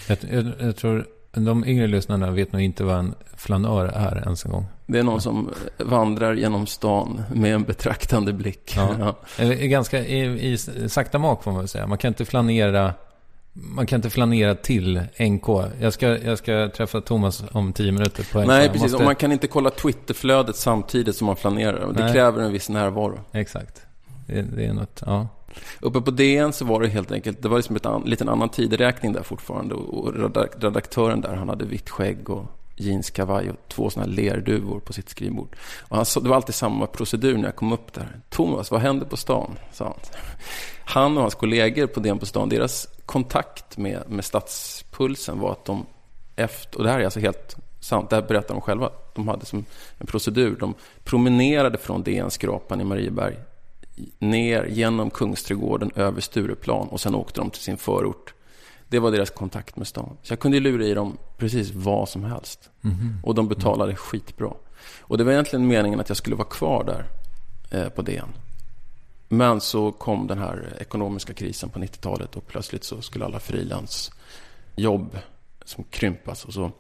Jag, 0.08 0.18
jag, 0.32 0.52
jag, 0.60 0.76
tror 0.76 1.06
de 1.32 1.66
yngre 1.66 1.88
lyssnarna 1.88 2.32
vet 2.32 2.52
nog 2.54 2.62
inte 2.62 2.84
vad 2.84 3.00
en 3.00 3.16
flanör 3.38 3.86
är 3.86 4.22
ens 4.24 4.46
en 4.46 4.52
gång. 4.52 4.66
Det 4.86 5.00
är 5.00 5.04
någon 5.04 5.22
som 5.22 5.50
vandrar 5.78 6.34
genom 6.34 6.68
stan 6.68 7.22
med 7.34 7.56
en 7.56 7.64
betraktande 7.64 8.34
blick. 8.34 8.74
Ja. 8.76 9.16
ja. 9.38 9.46
Ganska 9.54 10.06
i, 10.06 10.52
i 10.52 10.58
sakta 10.90 11.20
mak 11.20 11.44
får 11.44 11.52
man 11.52 11.60
väl 11.60 11.68
säga. 11.68 11.88
Man 11.88 11.98
kan 11.98 12.08
inte 12.08 12.26
flanera 12.26 12.94
man 13.54 13.86
kan 13.86 13.98
inte 13.98 14.10
flanera 14.10 14.56
till 14.56 15.02
NK. 15.20 15.48
Jag 15.80 15.94
ska, 15.94 16.18
jag 16.18 16.38
ska 16.38 16.70
träffa 16.70 17.02
Thomas 17.02 17.44
om 17.52 17.74
tio 17.74 17.92
minuter 17.92 18.28
på 18.32 18.40
NK. 18.40 18.48
Nej, 18.48 18.68
precis. 18.68 18.82
Måste... 18.82 18.98
Och 18.98 19.04
man 19.04 19.16
kan 19.16 19.32
inte 19.32 19.48
kolla 19.48 19.70
Twitterflödet 19.70 20.56
samtidigt 20.56 21.16
som 21.16 21.28
man 21.28 21.36
flanerar. 21.36 21.94
Det 21.94 22.04
Nej. 22.04 22.14
kräver 22.14 22.44
en 22.44 22.52
viss 22.52 22.70
närvaro. 22.70 23.20
Exakt. 23.32 23.82
Det, 24.28 24.42
det, 24.42 24.66
är 24.66 24.74
något, 24.74 25.04
ja. 25.06 25.28
Uppe 25.80 26.02
på 26.02 26.12
DN 26.12 26.54
så 26.54 26.66
var 26.66 26.82
det 26.82 26.88
helt 26.88 27.12
enkelt, 27.12 27.42
det 27.42 27.50
var 27.50 27.58
liksom 27.58 27.78
en 27.84 28.02
liten 28.02 28.30
annan 28.30 28.50
tideräkning 28.50 29.14
där 29.14 29.24
fortfarande. 29.24 29.76
Och 29.76 30.14
redaktören 30.62 31.22
där, 31.22 31.36
han 31.36 31.50
hade 31.50 31.66
vitt 31.66 31.90
skägg 31.90 32.30
och 32.30 32.46
jeanskavaj 32.76 33.50
och 33.50 33.56
två 33.68 33.90
sådana 33.90 34.10
här 34.10 34.16
lerduvor 34.16 34.80
på 34.80 34.94
sitt 34.94 35.10
skrivbord. 35.10 35.56
Och 35.82 35.98
han, 35.98 36.06
det 36.22 36.30
var 36.30 36.36
alltid 36.36 36.56
samma 36.56 36.88
procedur 36.88 37.38
när 37.38 37.46
jag 37.46 37.56
kom 37.56 37.74
upp 37.74 37.94
där. 37.94 38.20
Thomas, 38.30 38.72
vad 38.72 38.82
händer 38.82 39.06
på 39.06 39.18
stan? 39.18 39.56
sa 39.74 39.86
han. 39.86 39.96
Han 40.86 41.18
och 41.18 41.22
hans 41.22 41.36
kollegor 41.36 41.88
på 41.88 42.00
DN 42.00 42.20
på 42.20 42.26
stan, 42.26 42.50
deras 42.50 42.88
kontakt 43.12 43.78
med, 43.78 44.04
med 44.08 44.26
Stadspulsen 44.26 45.40
var 45.40 45.52
att 45.52 45.66
de 45.66 45.86
efter, 46.36 46.78
och 46.78 46.84
det 46.84 46.90
här 46.90 47.00
är 47.00 47.04
alltså 47.04 47.20
helt 47.20 47.56
sant, 47.80 48.10
det 48.10 48.16
här 48.16 48.24
berättar 48.24 48.54
de 48.54 48.62
själva, 48.62 48.90
de 49.16 49.28
hade 49.28 49.46
som 49.46 49.66
en 49.98 50.08
procedur. 50.08 50.56
De 50.60 50.74
promenerade 51.04 51.78
från 51.78 52.04
DN-skrapan 52.04 52.82
i 52.82 52.84
Marieberg 52.84 53.36
ner 54.20 54.66
genom 54.66 55.10
Kungsträdgården 55.10 55.92
över 55.96 56.22
Stureplan 56.22 56.88
och 56.88 57.02
sen 57.02 57.16
åkte 57.16 57.42
de 57.42 57.50
till 57.50 57.62
sin 57.62 57.78
förort 57.78 58.34
det 58.92 59.00
var 59.00 59.12
deras 59.12 59.30
kontakt 59.30 59.76
med 59.76 59.88
stan. 59.88 60.18
Så 60.24 60.32
jag 60.32 60.40
kunde 60.40 60.60
lura 60.60 60.86
i 60.86 60.94
dem 60.94 61.18
precis 61.38 61.72
vad 61.74 62.10
som 62.10 62.24
helst. 62.24 62.70
Mm. 62.84 63.18
Och 63.24 63.36
de 63.36 63.48
betalade 63.48 63.96
skitbra. 63.96 64.54
Och 65.00 65.18
det 65.18 65.24
var 65.24 65.32
egentligen 65.32 65.68
meningen 65.68 66.00
att 66.00 66.10
jag 66.10 66.18
skulle 66.18 66.36
vara 66.36 66.48
kvar 66.48 66.84
där 66.84 67.06
eh, 67.80 67.90
på 67.90 68.02
DN. 68.02 68.28
Men 69.34 69.62
så 69.62 69.92
kom 69.92 70.28
den 70.28 70.38
här 70.38 70.78
ekonomiska 70.80 71.34
krisen 71.34 71.70
på 71.70 71.80
90-talet 71.80 72.36
och 72.36 72.48
plötsligt 72.48 72.84
så 72.84 73.02
skulle 73.02 73.26
alla 73.26 73.40
frilansjobb 73.40 75.18
som 75.66 75.84
krympas. 75.84 76.46
Och 76.46 76.54
så 76.54 76.72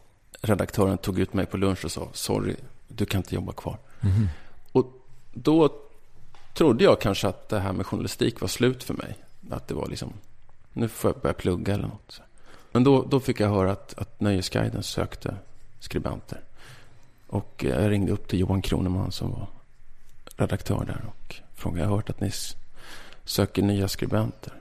redaktören 0.41 0.97
tog 0.97 1.19
ut 1.19 1.33
mig 1.33 1.45
på 1.45 1.57
lunch 1.57 1.85
och 1.85 1.91
sa 1.91 2.09
sorry, 2.13 2.55
du 2.87 3.05
kan 3.05 3.19
inte 3.19 3.35
jobba 3.35 3.53
kvar. 3.53 3.77
Mm. 4.01 4.27
Och 4.71 4.85
då 5.33 5.69
trodde 6.53 6.83
jag 6.83 7.01
kanske 7.01 7.27
att 7.27 7.49
det 7.49 7.59
här 7.59 7.73
med 7.73 7.85
journalistik 7.85 8.41
var 8.41 8.47
slut 8.47 8.83
för 8.83 8.93
mig. 8.93 9.15
Att 9.49 9.67
det 9.67 9.73
var 9.73 9.87
liksom 9.87 10.13
nu 10.73 10.87
får 10.87 11.11
jag 11.11 11.21
börja 11.21 11.33
plugga 11.33 11.73
eller 11.73 11.87
något. 11.87 12.21
Men 12.71 12.83
då, 12.83 13.03
då 13.03 13.19
fick 13.19 13.39
jag 13.39 13.49
höra 13.49 13.71
att, 13.71 13.97
att 13.97 14.19
Nöjesguiden 14.19 14.83
sökte 14.83 15.35
skribenter. 15.79 16.41
Och 17.27 17.65
jag 17.67 17.91
ringde 17.91 18.11
upp 18.11 18.27
till 18.27 18.39
Johan 18.39 18.61
Kroneman 18.61 19.11
som 19.11 19.31
var 19.31 19.47
redaktör 20.41 20.85
där 20.85 21.05
och 21.07 21.35
frågade. 21.55 21.81
Jag 21.81 21.89
har 21.89 21.95
hört 21.95 22.09
att 22.09 22.19
ni 22.19 22.31
söker 23.23 23.61
nya 23.61 23.87
skribenter. 23.87 24.53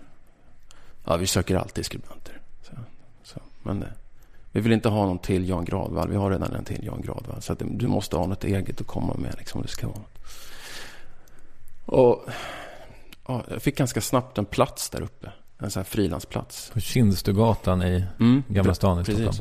Ja, 1.04 1.16
vi 1.16 1.26
söker 1.26 1.56
alltid 1.56 1.86
skribenter. 1.86 2.40
Så, 2.62 2.72
så. 3.22 3.40
Men 3.62 3.82
eh, 3.82 3.88
vi 4.52 4.60
vill 4.60 4.72
inte 4.72 4.88
ha 4.88 5.06
någon 5.06 5.18
till 5.18 5.48
Jan 5.48 5.64
Gradvall. 5.64 6.08
Vi 6.08 6.16
har 6.16 6.30
redan 6.30 6.52
en 6.52 6.64
till 6.64 6.84
Jan 6.84 7.00
Gradvall. 7.02 7.42
Så 7.42 7.52
att 7.52 7.62
du 7.64 7.86
måste 7.86 8.16
ha 8.16 8.26
något 8.26 8.44
eget 8.44 8.80
att 8.80 8.86
komma 8.86 9.14
med. 9.14 9.34
Liksom, 9.38 9.58
om 9.58 9.62
det 9.62 9.72
ska 9.72 9.86
vara 9.86 9.98
något. 9.98 10.18
Och 11.84 12.24
ja, 13.26 13.44
jag 13.48 13.62
fick 13.62 13.76
ganska 13.76 14.00
snabbt 14.00 14.38
en 14.38 14.44
plats 14.44 14.90
där 14.90 15.02
uppe 15.02 15.32
en 15.58 15.70
sån 15.70 15.80
här 15.80 15.84
frilansplats. 15.84 16.70
På 16.70 16.80
Kindstugatan 16.80 17.82
i 17.82 18.04
mm, 18.20 18.42
Gamla 18.48 18.74
stan 18.74 19.00
i 19.00 19.04
Stockholm. 19.04 19.36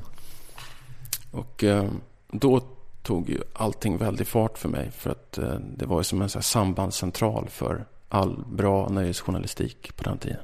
Och 1.32 1.64
eh, 1.64 1.92
då 2.32 2.62
tog 3.04 3.30
ju 3.30 3.42
allting 3.54 3.98
väldigt 3.98 4.28
fart 4.28 4.58
för 4.58 4.70
mig. 4.70 4.92
För 4.92 5.10
att 5.10 5.38
eh, 5.38 5.56
det 5.78 5.86
var 5.86 6.00
ju 6.00 6.04
som 6.04 6.22
en 6.22 6.30
sån 6.30 6.42
sambandscentral 6.42 7.50
för 7.50 7.86
all 8.10 8.44
bra 8.48 8.90
nöjesjournalistik 8.90 9.96
på 9.96 10.04
den 10.04 10.18
tiden. 10.18 10.42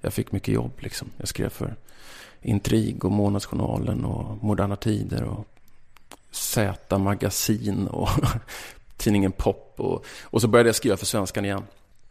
Jag 0.00 0.12
fick 0.12 0.32
mycket 0.32 0.54
jobb 0.54 0.72
liksom. 0.78 1.10
Jag 1.16 1.28
skrev 1.28 1.48
för 1.48 1.76
Intrig 2.40 3.04
och 3.04 3.12
Månadsjournalen 3.12 4.04
och 4.04 4.44
Moderna 4.44 4.76
Tider 4.76 5.24
och 5.24 5.46
Z-magasin 6.30 7.86
och 7.86 8.08
tidningen 8.96 9.32
Pop. 9.32 9.74
Och, 9.76 10.04
och 10.22 10.40
så 10.40 10.48
började 10.48 10.68
jag 10.68 10.76
skriva 10.76 10.96
för 10.96 11.06
Svenskan 11.06 11.44
igen. 11.44 11.62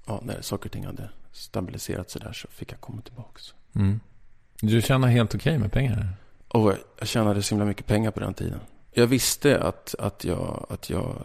Ja, 0.06 0.22
när 0.24 0.42
saker 0.42 0.66
och 0.66 0.72
ting 0.72 0.86
hade 0.86 1.10
stabiliserat 1.32 2.10
sig 2.10 2.22
där 2.22 2.34
så 2.34 2.48
fick 2.48 2.72
jag 2.72 2.82
komma 2.82 3.02
tillbaka. 3.02 3.40
Mm. 3.76 4.00
Du 4.62 4.82
tjänar 4.82 5.08
helt 5.08 5.36
okej 5.36 5.52
okay 5.52 5.60
med 5.60 5.72
pengar? 5.72 6.08
Och 6.48 6.74
jag 7.00 7.08
tjänade 7.08 7.44
så 7.44 7.56
himla 7.56 7.66
mycket 7.66 7.86
pengar 7.86 8.12
på 8.12 8.20
den 8.20 8.34
tiden. 8.34 8.60
Jag 8.98 9.08
visste 9.08 9.60
att, 9.60 9.96
att, 10.00 10.24
jag, 10.24 10.66
att 10.70 10.90
jag 10.90 11.16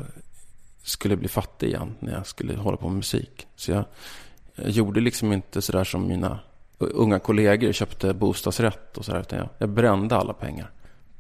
skulle 0.83 1.17
bli 1.17 1.29
fattig 1.29 1.67
igen 1.67 1.95
när 1.99 2.13
jag 2.13 2.27
skulle 2.27 2.57
hålla 2.57 2.77
på 2.77 2.89
med 2.89 2.97
musik. 2.97 3.47
Så 3.57 3.71
jag, 3.71 3.85
jag 4.55 4.71
gjorde 4.71 5.01
liksom 5.01 5.33
inte 5.33 5.63
sådär 5.63 5.85
som 5.85 6.09
mina 6.09 6.39
unga 6.79 7.19
kollegor 7.19 7.73
köpte 7.73 8.15
bostadsrätt 8.15 8.99
och 8.99 9.05
sådär. 9.05 9.21
Utan 9.21 9.39
jag, 9.39 9.49
jag 9.59 9.69
brände 9.69 10.17
alla 10.17 10.33
pengar 10.33 10.71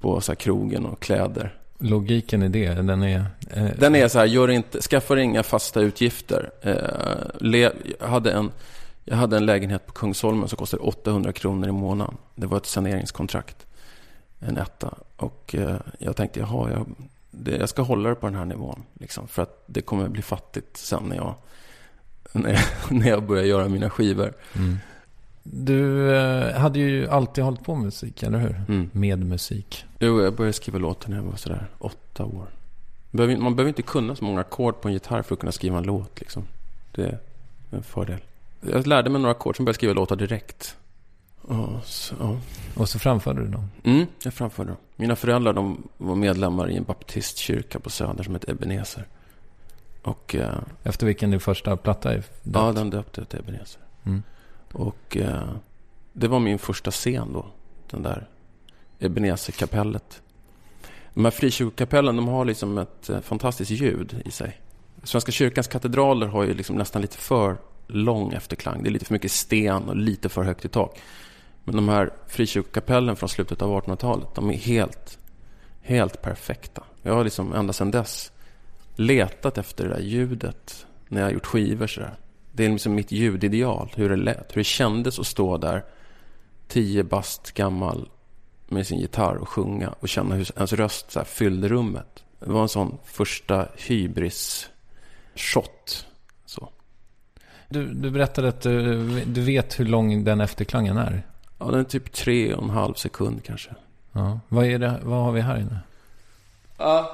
på 0.00 0.20
så 0.20 0.34
krogen 0.34 0.86
och 0.86 1.00
kläder. 1.00 1.54
Logiken 1.78 2.42
i 2.42 2.48
det, 2.48 2.74
den 2.74 3.02
är... 3.02 3.26
Eh... 3.50 3.66
Den 3.78 3.94
är 3.94 4.08
så 4.08 4.18
här, 4.18 4.26
gör 4.26 4.50
inte, 4.50 4.80
skaffa 4.80 5.20
inga 5.20 5.42
fasta 5.42 5.80
utgifter. 5.80 6.50
Eh, 6.62 7.40
le, 7.40 7.70
jag 8.00 8.08
hade 8.08 8.32
en 8.32 8.50
jag 9.04 9.16
hade 9.16 9.36
en 9.36 9.46
lägenhet 9.46 9.86
på 9.86 9.92
Kungsholmen 9.92 10.48
som 10.48 10.56
kostade 10.56 10.82
800 10.82 11.32
kronor 11.32 11.68
i 11.68 11.72
månaden. 11.72 12.16
Det 12.34 12.46
var 12.46 12.56
ett 12.56 12.66
saneringskontrakt. 12.66 13.66
En 14.46 14.56
etta. 14.56 14.94
Och 15.16 15.54
eh, 15.54 15.76
jag 15.98 16.16
tänkte, 16.16 16.40
jaha, 16.40 16.70
jag, 16.70 16.86
det, 17.30 17.56
jag 17.56 17.68
ska 17.68 17.82
hålla 17.82 18.08
det 18.08 18.14
på 18.14 18.26
den 18.26 18.34
här 18.34 18.44
nivån. 18.44 18.82
Liksom, 18.94 19.28
för 19.28 19.42
att 19.42 19.64
det 19.66 19.80
kommer 19.80 20.08
bli 20.08 20.22
fattigt 20.22 20.76
sen 20.76 21.02
när 21.02 21.16
jag, 21.16 21.34
när 22.32 22.50
jag, 22.50 22.62
när 22.98 23.08
jag 23.08 23.22
börjar 23.22 23.44
göra 23.44 23.68
mina 23.68 23.90
skivor. 23.90 24.32
Mm. 24.56 24.76
Du 25.42 26.12
eh, 26.16 26.60
hade 26.60 26.78
ju 26.78 27.08
alltid 27.08 27.44
hållit 27.44 27.64
på 27.64 27.74
med 27.74 27.84
musik, 27.84 28.22
eller 28.22 28.38
hur? 28.38 28.62
Mm. 28.68 28.90
Med 28.92 29.26
musik. 29.26 29.84
Jo, 29.98 30.22
jag 30.22 30.34
började 30.34 30.52
skriva 30.52 30.78
låtar 30.78 31.08
när 31.10 31.16
jag 31.16 31.24
var 31.24 31.36
sådär 31.36 31.66
åtta 31.78 32.24
år. 32.24 32.46
Man 33.10 33.56
behöver 33.56 33.68
inte 33.68 33.82
kunna 33.82 34.16
så 34.16 34.24
många 34.24 34.40
ackord 34.40 34.80
på 34.80 34.88
en 34.88 34.94
gitarr 34.94 35.22
för 35.22 35.34
att 35.34 35.40
kunna 35.40 35.52
skriva 35.52 35.78
en 35.78 35.84
låt. 35.84 36.20
Liksom. 36.20 36.46
Det 36.92 37.02
är 37.02 37.18
en 37.70 37.82
fördel. 37.82 38.18
Jag 38.60 38.86
lärde 38.86 39.10
mig 39.10 39.20
några 39.20 39.32
ackord, 39.32 39.56
som 39.56 39.64
började 39.64 39.74
skriva 39.74 39.92
låtar 39.92 40.16
direkt. 40.16 40.76
Och 41.52 41.84
så, 41.84 42.14
ja. 42.20 42.36
och 42.74 42.88
så 42.88 42.98
framförde 42.98 43.40
du 43.40 43.48
dem? 43.48 43.70
Mm, 43.84 44.06
jag 44.22 44.34
framförde 44.34 44.70
dem. 44.70 44.78
Mina 44.96 45.16
föräldrar 45.16 45.52
de 45.52 45.88
var 45.98 46.14
medlemmar 46.14 46.70
i 46.70 46.76
en 46.76 46.84
baptistkyrka 46.84 47.80
på 47.80 47.90
Söder 47.90 48.24
som 48.24 48.34
hette 48.34 48.50
Ebenezer. 48.50 49.06
Och, 50.02 50.36
eh, 50.36 50.58
Efter 50.82 51.06
vilken 51.06 51.30
din 51.30 51.40
första 51.40 51.76
platta 51.76 52.10
är 52.10 52.16
döpt? 52.16 52.30
Ja, 52.42 52.72
den 52.72 52.90
döpte 52.90 53.20
jag 53.20 53.28
till 53.28 53.38
Ebenezer. 53.38 53.80
Mm. 54.04 54.22
Och 54.72 55.16
eh, 55.16 55.48
det 56.12 56.28
var 56.28 56.38
min 56.38 56.58
första 56.58 56.90
scen 56.90 57.32
då. 57.32 57.46
Den 57.90 58.02
där 58.02 58.28
Ebenezer-kapellet. 58.98 60.22
De 61.14 61.24
här 61.24 61.32
frikyrkokapellen, 61.32 62.16
de 62.16 62.28
har 62.28 62.44
liksom 62.44 62.78
ett 62.78 63.10
eh, 63.10 63.20
fantastiskt 63.20 63.70
ljud 63.70 64.22
i 64.24 64.30
sig. 64.30 64.60
Svenska 65.02 65.32
kyrkans 65.32 65.68
katedraler 65.68 66.26
har 66.26 66.44
ju 66.44 66.54
liksom 66.54 66.76
nästan 66.76 67.02
lite 67.02 67.16
för 67.16 67.56
lång 67.86 68.32
efterklang. 68.32 68.82
Det 68.82 68.88
är 68.88 68.90
lite 68.90 69.04
för 69.04 69.14
mycket 69.14 69.32
sten 69.32 69.88
och 69.88 69.96
lite 69.96 70.28
för 70.28 70.42
högt 70.42 70.64
i 70.64 70.68
tak. 70.68 70.98
Men 71.64 71.76
de 71.76 71.88
här 71.88 72.12
frikyrkokapellen 72.28 73.16
från 73.16 73.28
slutet 73.28 73.62
av 73.62 73.82
1800-talet, 73.82 74.28
de 74.34 74.50
är 74.50 74.56
helt, 74.56 75.18
helt 75.80 76.22
perfekta. 76.22 76.82
Jag 77.02 77.14
har 77.14 77.24
liksom 77.24 77.52
ända 77.52 77.72
sedan 77.72 77.90
dess 77.90 78.32
letat 78.96 79.58
efter 79.58 79.84
det 79.84 79.94
där 79.94 80.00
ljudet 80.00 80.86
när 81.08 81.20
jag 81.20 81.26
har 81.26 81.32
gjort 81.32 81.46
skivor. 81.46 81.86
Så 81.86 82.00
där. 82.00 82.14
Det 82.52 82.64
är 82.64 82.70
liksom 82.70 82.94
mitt 82.94 83.12
ljudideal, 83.12 83.92
hur 83.96 84.08
det 84.08 84.16
lät. 84.16 84.56
Hur 84.56 84.60
det 84.60 84.64
kändes 84.64 85.18
att 85.18 85.26
stå 85.26 85.56
där, 85.56 85.84
tio 86.68 87.04
bast 87.04 87.52
gammal, 87.52 88.08
med 88.68 88.86
sin 88.86 88.98
gitarr 88.98 89.36
och 89.36 89.48
sjunga 89.48 89.88
och 90.00 90.08
känna 90.08 90.34
hur 90.34 90.48
ens 90.56 90.72
röst 90.72 91.10
så 91.10 91.18
här 91.18 91.26
fyllde 91.26 91.68
rummet. 91.68 92.24
Det 92.40 92.50
var 92.50 92.62
en 92.62 92.68
sån 92.68 92.98
första 93.04 93.68
hybris-shot. 93.76 94.68
Så. 96.46 96.68
Du, 97.68 97.86
du 97.86 98.10
berättade 98.10 98.48
att 98.48 98.60
du, 98.60 99.24
du 99.24 99.40
vet 99.40 99.80
hur 99.80 99.84
lång 99.84 100.24
den 100.24 100.40
efterklangen 100.40 100.96
är. 100.96 101.22
Ja, 101.64 101.70
den 101.70 101.80
är 101.80 101.84
typ 101.84 102.12
tre 102.12 102.54
och 102.54 102.62
en 102.62 102.70
halv 102.70 102.94
sekund 102.94 103.44
kanske. 103.44 103.70
Ja. 104.12 104.40
Vad, 104.48 104.66
är 104.66 104.78
det, 104.78 105.00
vad 105.02 105.24
har 105.24 105.32
vi 105.32 105.40
här 105.40 105.56
inne? 105.58 105.78
Ja, 106.78 107.10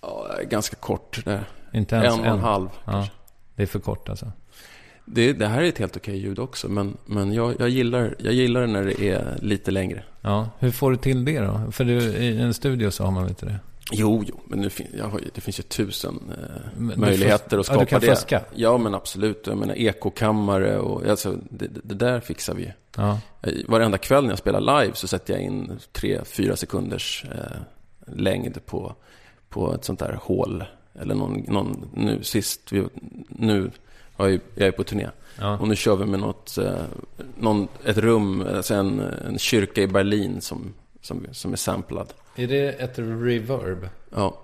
ja 0.00 0.26
ganska 0.50 0.76
kort. 0.76 1.24
Det. 1.24 1.44
Inte 1.72 1.96
ens 1.96 2.14
en 2.14 2.20
och 2.20 2.26
en 2.26 2.38
halv 2.40 2.68
Ja. 2.84 2.92
kanske. 2.92 3.12
Det 3.54 3.62
är 3.62 3.66
för 3.66 3.78
kort 3.78 4.08
alltså. 4.08 4.32
Det, 5.04 5.32
det 5.32 5.46
här 5.46 5.62
är 5.62 5.68
ett 5.68 5.78
helt 5.78 5.96
okej 5.96 6.16
ljud 6.18 6.38
också, 6.38 6.68
men, 6.68 6.96
men 7.06 7.32
jag, 7.32 7.60
jag, 7.60 7.68
gillar, 7.68 8.14
jag 8.18 8.32
gillar 8.32 8.60
det 8.60 8.66
när 8.66 8.84
det 8.84 9.02
är 9.08 9.38
lite 9.42 9.70
längre. 9.70 10.04
Ja. 10.20 10.48
Hur 10.58 10.70
får 10.70 10.90
du 10.90 10.96
till 10.96 11.24
det 11.24 11.40
då? 11.40 11.72
För 11.72 11.84
du, 11.84 11.98
i 12.00 12.40
en 12.40 12.54
studio 12.54 12.90
så 12.90 13.04
har 13.04 13.10
man 13.10 13.28
inte 13.28 13.46
det? 13.46 13.58
Jo, 13.92 14.24
jo, 14.26 14.40
men 14.44 14.58
nu 14.60 14.70
fin, 14.70 15.00
har, 15.00 15.20
det 15.34 15.40
finns 15.40 15.58
ju 15.58 15.62
tusen 15.62 16.20
eh, 16.30 16.80
möjligheter 16.96 17.58
att 17.58 17.68
ja, 17.68 17.72
skapa 17.72 17.80
du 17.80 17.86
kan 17.86 18.00
det. 18.00 18.06
fuska. 18.06 18.44
Ja, 18.54 18.78
men 18.78 18.94
absolut. 18.94 19.46
Jag 19.46 19.56
menar 19.56 19.74
ekokammare 19.74 20.78
och 20.78 21.06
alltså, 21.06 21.36
det, 21.50 21.68
det, 21.84 21.94
där 21.94 22.20
fixar 22.20 22.54
vi. 22.54 22.72
Ja. 22.96 23.18
Eh, 23.42 23.52
Varenda 23.68 23.98
kväll 23.98 24.24
när 24.24 24.30
jag 24.30 24.38
spelar 24.38 24.82
live 24.82 24.94
så 24.94 25.08
sätter 25.08 25.34
jag 25.34 25.42
in 25.42 25.78
tre, 25.92 26.20
fyra 26.24 26.56
sekunders 26.56 27.24
eh, 27.24 27.56
längd 28.06 28.66
på, 28.66 28.94
på 29.48 29.74
ett 29.74 29.84
sånt 29.84 29.98
där 29.98 30.18
hål. 30.22 30.64
Eller 31.00 31.14
någon, 31.14 31.44
någon 31.48 31.90
nu 31.94 32.22
sist, 32.22 32.72
vi, 32.72 32.84
nu 33.28 33.70
har 34.16 34.28
jag, 34.28 34.40
jag 34.54 34.68
är 34.68 34.72
på 34.72 34.84
turné. 34.84 35.08
ja. 35.38 35.58
Och 35.58 35.68
nu 35.68 35.76
kör 35.76 35.96
vi 35.96 36.06
med 36.06 36.20
något, 36.20 36.58
eh, 36.58 36.74
någon, 37.38 37.68
ett 37.84 37.98
rum, 37.98 38.44
alltså 38.56 38.74
en, 38.74 39.00
en 39.00 39.38
kyrka 39.38 39.82
i 39.82 39.86
Berlin 39.86 40.40
som, 40.40 40.74
som, 41.10 41.26
som 41.32 41.52
är 41.52 41.56
samplad. 41.56 42.12
Är 42.36 42.46
det 42.46 42.68
ett 42.72 42.98
reverb? 42.98 43.88
Ja, 44.10 44.38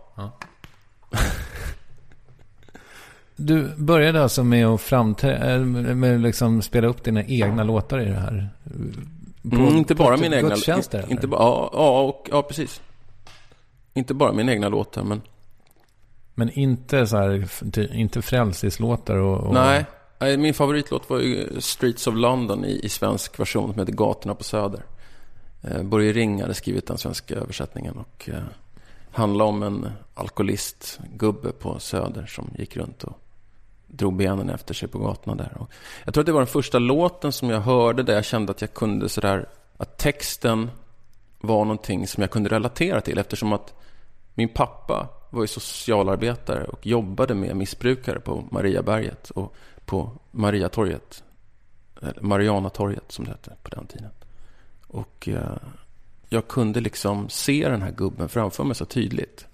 Du 3.37 3.69
började 3.77 4.23
alltså 4.23 4.45
med 4.45 4.67
att 4.67 4.81
framträ- 4.81 5.55
äh, 5.89 5.95
med 5.95 6.21
liksom 6.21 6.63
spela 6.63 6.87
upp 6.89 7.05
dina 7.05 7.25
egna 7.25 7.65
låtar 7.65 8.01
i 8.01 8.05
det 8.05 8.15
här? 8.15 8.49
På- 9.51 9.57
mm, 9.57 9.77
inte 9.77 9.95
bara 9.95 10.17
mina 10.17 10.37
egna 10.37 10.49
gudstjänster, 10.49 11.05
inte 11.09 11.29
ja, 11.33 11.71
ja, 11.73 12.01
och, 12.01 12.29
ja, 12.31 12.43
precis. 12.43 12.81
Inte 13.95 14.15
bara 14.15 14.33
mina 14.33 14.53
egna 14.53 14.69
låtar, 14.69 15.05
men 15.05 15.23
Men 16.35 16.51
inte 16.51 17.07
så 17.07 17.17
här, 17.17 17.49
inte 17.95 18.23
frälsislåtar 18.23 19.17
och... 19.17 19.41
och 19.47 19.55
nej. 19.55 19.85
Nej, 20.19 20.37
Min 20.37 20.55
favoritlåt 20.55 21.11
var 21.11 21.19
ju 21.21 21.61
Streets 21.61 22.07
of 22.07 22.15
London 22.15 22.65
i, 22.65 22.81
i 22.83 22.89
svensk 22.89 23.41
version 23.41 23.71
som 23.73 23.79
heter 23.81 23.93
Gatorna 23.93 24.35
på 24.35 24.45
Söder. 24.45 24.83
Eh, 25.63 25.83
Börje 25.83 26.13
Ring 26.13 26.43
hade 26.43 26.55
skrivit 26.55 26.87
den 26.87 26.99
svenska 26.99 27.35
översättningen 27.35 27.97
och 27.97 28.29
eh, 28.33 28.43
handlade 29.11 29.49
om 29.49 29.63
en 29.63 29.89
alkoholistgubbe 30.15 31.53
på 31.53 31.79
Söder 31.79 32.27
som 32.27 32.51
gick 32.59 32.77
runt 32.77 33.05
och 33.05 33.21
drog 33.87 34.17
benen 34.17 34.51
efter 34.51 34.75
sig 34.75 34.89
på 34.89 34.99
gatorna 34.99 35.37
där. 35.37 35.53
Och 35.59 35.71
jag 36.05 36.15
tror 36.15 36.23
att 36.23 36.27
det 36.27 36.33
var 36.33 36.41
den 36.41 36.47
första 36.47 36.79
låten 36.79 37.33
som 37.33 37.51
jag 37.51 37.61
hörde 37.61 38.03
där 38.03 38.15
jag 38.15 38.25
kände 38.25 38.51
att 38.51 38.61
jag 38.61 38.75
kunde 38.75 39.09
sådär, 39.09 39.49
att 39.77 39.99
texten 39.99 40.71
var 41.41 41.65
någonting 41.65 42.07
som 42.07 42.21
jag 42.21 42.31
kunde 42.31 42.49
relatera 42.49 43.01
till 43.01 43.19
eftersom 43.19 43.53
att 43.53 43.75
min 44.35 44.49
pappa 44.49 45.09
var 45.31 45.43
ju 45.43 45.47
socialarbetare 45.47 46.65
och 46.65 46.87
jobbade 46.87 47.35
med 47.35 47.57
missbrukare 47.57 48.21
på 48.21 48.45
Mariaberget 48.51 49.31
och 49.31 49.55
på 49.85 50.11
Mariatorget. 50.31 51.25
Eller 52.03 52.21
Marianatorget 52.21 53.13
som 53.13 53.25
det 53.25 53.31
hette 53.31 53.57
på 53.63 53.71
den 53.71 53.87
tiden. 53.87 54.11
Och 54.97 55.29
eh, 55.29 55.57
jag 56.29 56.49
kunde 56.49 56.81
liksom 56.81 57.29
se 57.29 57.69
den 57.69 57.83
här 57.83 57.91
gubben 57.91 58.29
framför 58.29 58.65
mig 58.65 58.77
så 58.77 58.85
tydligt. 58.85 59.47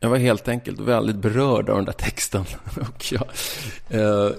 Jag 0.00 0.10
var 0.10 0.16
helt 0.16 0.48
enkelt 0.48 0.80
väldigt 0.80 1.16
berörd 1.16 1.68
av 1.68 1.76
den 1.76 1.84
där 1.84 1.92
texten. 1.92 2.44
och 2.80 3.12
jag, 3.12 3.26
eh, 3.88 4.30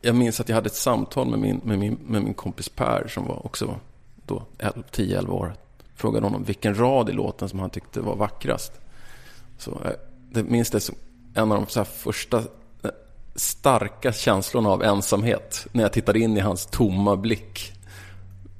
jag 0.00 0.14
minns 0.14 0.40
att 0.40 0.48
jag 0.48 0.56
hade 0.56 0.66
ett 0.66 0.74
samtal 0.74 1.28
med 1.28 1.38
min, 1.38 1.60
med 1.64 1.78
min, 1.78 1.98
med 2.06 2.22
min 2.22 2.34
kompis 2.34 2.68
Per 2.68 3.08
som 3.08 3.26
var 3.26 3.46
också 3.46 3.74
då 4.26 4.42
10-11 4.58 5.28
år. 5.28 5.54
Frågade 5.94 6.26
honom 6.26 6.44
vilken 6.44 6.78
rad 6.78 7.10
i 7.10 7.12
låten 7.12 7.48
som 7.48 7.58
han 7.58 7.70
tyckte 7.70 8.00
var 8.00 8.16
vackrast. 8.16 8.72
Så 9.58 9.70
eh, 9.70 9.92
det 10.30 10.42
minns 10.42 10.70
det 10.70 10.80
som 10.80 10.94
en 11.34 11.52
av 11.52 11.58
de 11.58 11.66
så 11.66 11.80
här 11.80 11.84
första 11.84 12.38
eh, 12.82 12.90
starka 13.34 14.12
känslorna 14.12 14.68
av 14.68 14.82
ensamhet. 14.82 15.66
När 15.72 15.82
jag 15.82 15.92
tittade 15.92 16.18
in 16.18 16.36
i 16.36 16.40
hans 16.40 16.66
tomma 16.66 17.16
blick. 17.16 17.75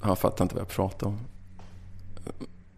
Han 0.01 0.15
fattade 0.17 0.43
inte 0.43 0.55
vad 0.55 0.61
jag 0.61 0.69
pratade 0.69 1.05
om. 1.05 1.19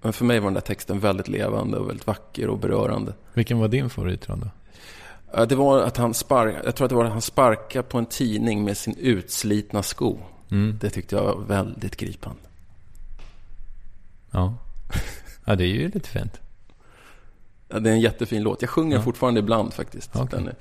Men 0.02 0.14
för 0.14 0.26
mig 0.26 0.40
var 0.40 0.48
den 0.48 0.54
där 0.54 0.62
texten 0.62 1.00
väldigt 1.00 1.28
levande 1.28 1.78
och 1.78 1.90
väldigt 1.90 2.08
vacker 2.08 2.48
och 2.50 2.60
berörande. 2.60 3.14
Vilken 3.34 3.60
var 3.60 3.68
din 3.68 3.90
favoritrad 3.90 4.40
då? 4.40 5.46
Det 5.46 5.56
var 5.56 5.82
att 5.82 5.98
han 5.98 6.14
spark, 6.14 6.56
jag 6.66 6.76
tror 6.76 6.86
att 6.86 6.90
det 6.90 6.96
var 6.96 7.06
att 7.06 7.12
han 7.12 7.22
sparkade 7.22 7.84
på 7.84 7.98
en 7.98 8.06
tidning 8.06 8.64
med 8.64 8.78
sin 8.78 8.96
utslitna 8.98 9.84
sko. 9.84 10.18
Mm. 10.52 10.78
Det 10.82 10.90
tyckte 10.90 11.16
jag 11.16 11.24
var 11.24 11.38
väldigt 11.44 11.96
gripande. 11.96 12.42
Ja. 14.32 14.54
ja, 15.46 15.56
det 15.56 15.64
är 15.64 15.68
ju 15.68 15.92
lite 15.92 16.10
fint. 16.10 16.40
Ja, 17.68 17.80
Det 17.80 17.90
är 17.90 17.94
en 17.94 18.00
jättefin 18.02 18.44
låt. 18.44 18.62
Jag 18.62 18.70
sjunger 18.70 18.96
Ja. 18.96 19.02
fortfarande 19.02 19.40
ibland 19.40 19.74
faktiskt. 19.74 20.14
Den 20.32 20.48
är, 20.48 20.56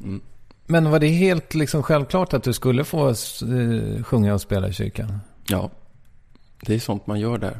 mm. 0.00 0.20
Men 0.66 0.90
var 0.90 0.98
det 0.98 1.08
helt 1.08 1.54
liksom 1.54 1.82
självklart 1.82 2.34
att 2.34 2.42
du 2.42 2.52
skulle 2.52 2.84
få 2.84 3.08
eh, 3.08 4.02
sjunga 4.02 4.34
och 4.34 4.40
spela 4.40 4.68
i 4.68 4.72
kyrkan? 4.72 5.20
Ja, 5.50 5.70
det 6.60 6.74
är 6.74 6.78
sånt 6.78 7.06
man 7.06 7.20
gör 7.20 7.38
där. 7.38 7.58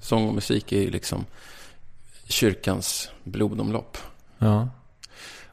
Sång 0.00 0.28
och 0.28 0.34
musik 0.34 0.72
är 0.72 0.80
ju 0.80 0.90
liksom 0.90 1.24
kyrkans 2.28 3.10
blodomlopp. 3.24 3.98
Ja. 4.38 4.68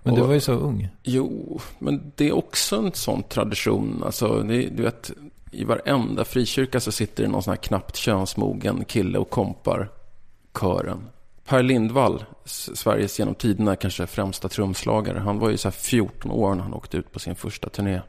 Men 0.03 0.15
du 0.15 0.21
Och- 0.21 0.27
var 0.27 0.33
ju 0.33 0.39
så 0.41 0.53
ung. 0.53 0.89
Jo, 1.03 1.59
men 1.79 2.11
det 2.15 2.27
är 2.27 2.31
också 2.35 2.77
en 2.77 2.93
sån 2.93 3.23
tradition. 3.23 4.03
Alltså, 4.05 4.43
det, 4.43 4.61
du 4.69 4.83
vet, 4.83 5.11
i 5.51 5.63
varenda 5.63 6.25
frikyrka 6.25 6.79
så 6.79 6.91
sitter 6.91 7.23
det 7.23 7.29
någon 7.29 7.43
sån 7.43 7.51
här 7.51 7.57
knappt 7.63 7.95
könsmogen 7.95 8.85
kille 8.85 9.17
och 9.17 9.29
kompar 9.29 9.89
kören. 10.59 10.99
Per 11.45 11.63
Lindvall, 11.63 12.23
Sveriges 12.45 13.19
genom 13.19 13.35
tiderna 13.35 13.75
kanske 13.75 14.07
främsta 14.07 14.49
trumslagare. 14.49 15.19
Han 15.19 15.39
var 15.39 15.49
ju 15.49 15.57
så 15.57 15.67
här 15.67 15.73
14 15.73 16.31
år 16.31 16.55
när 16.55 16.63
han 16.63 16.73
åkte 16.73 16.97
ut 16.97 17.11
på 17.11 17.19
sin 17.19 17.35
första 17.35 17.69
turné 17.69 18.01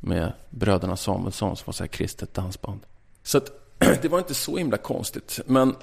med 0.00 0.32
bröderna 0.50 0.96
Samuelsson 0.96 1.56
som 1.56 1.66
var 1.66 1.72
så 1.72 1.82
här 1.82 1.88
kristet 1.88 2.34
dansband. 2.34 2.80
Så 3.22 3.38
att, 3.38 3.50
det 4.02 4.08
var 4.08 4.18
inte 4.18 4.34
så 4.34 4.56
himla 4.56 4.76
konstigt. 4.76 5.40
Men 5.46 5.74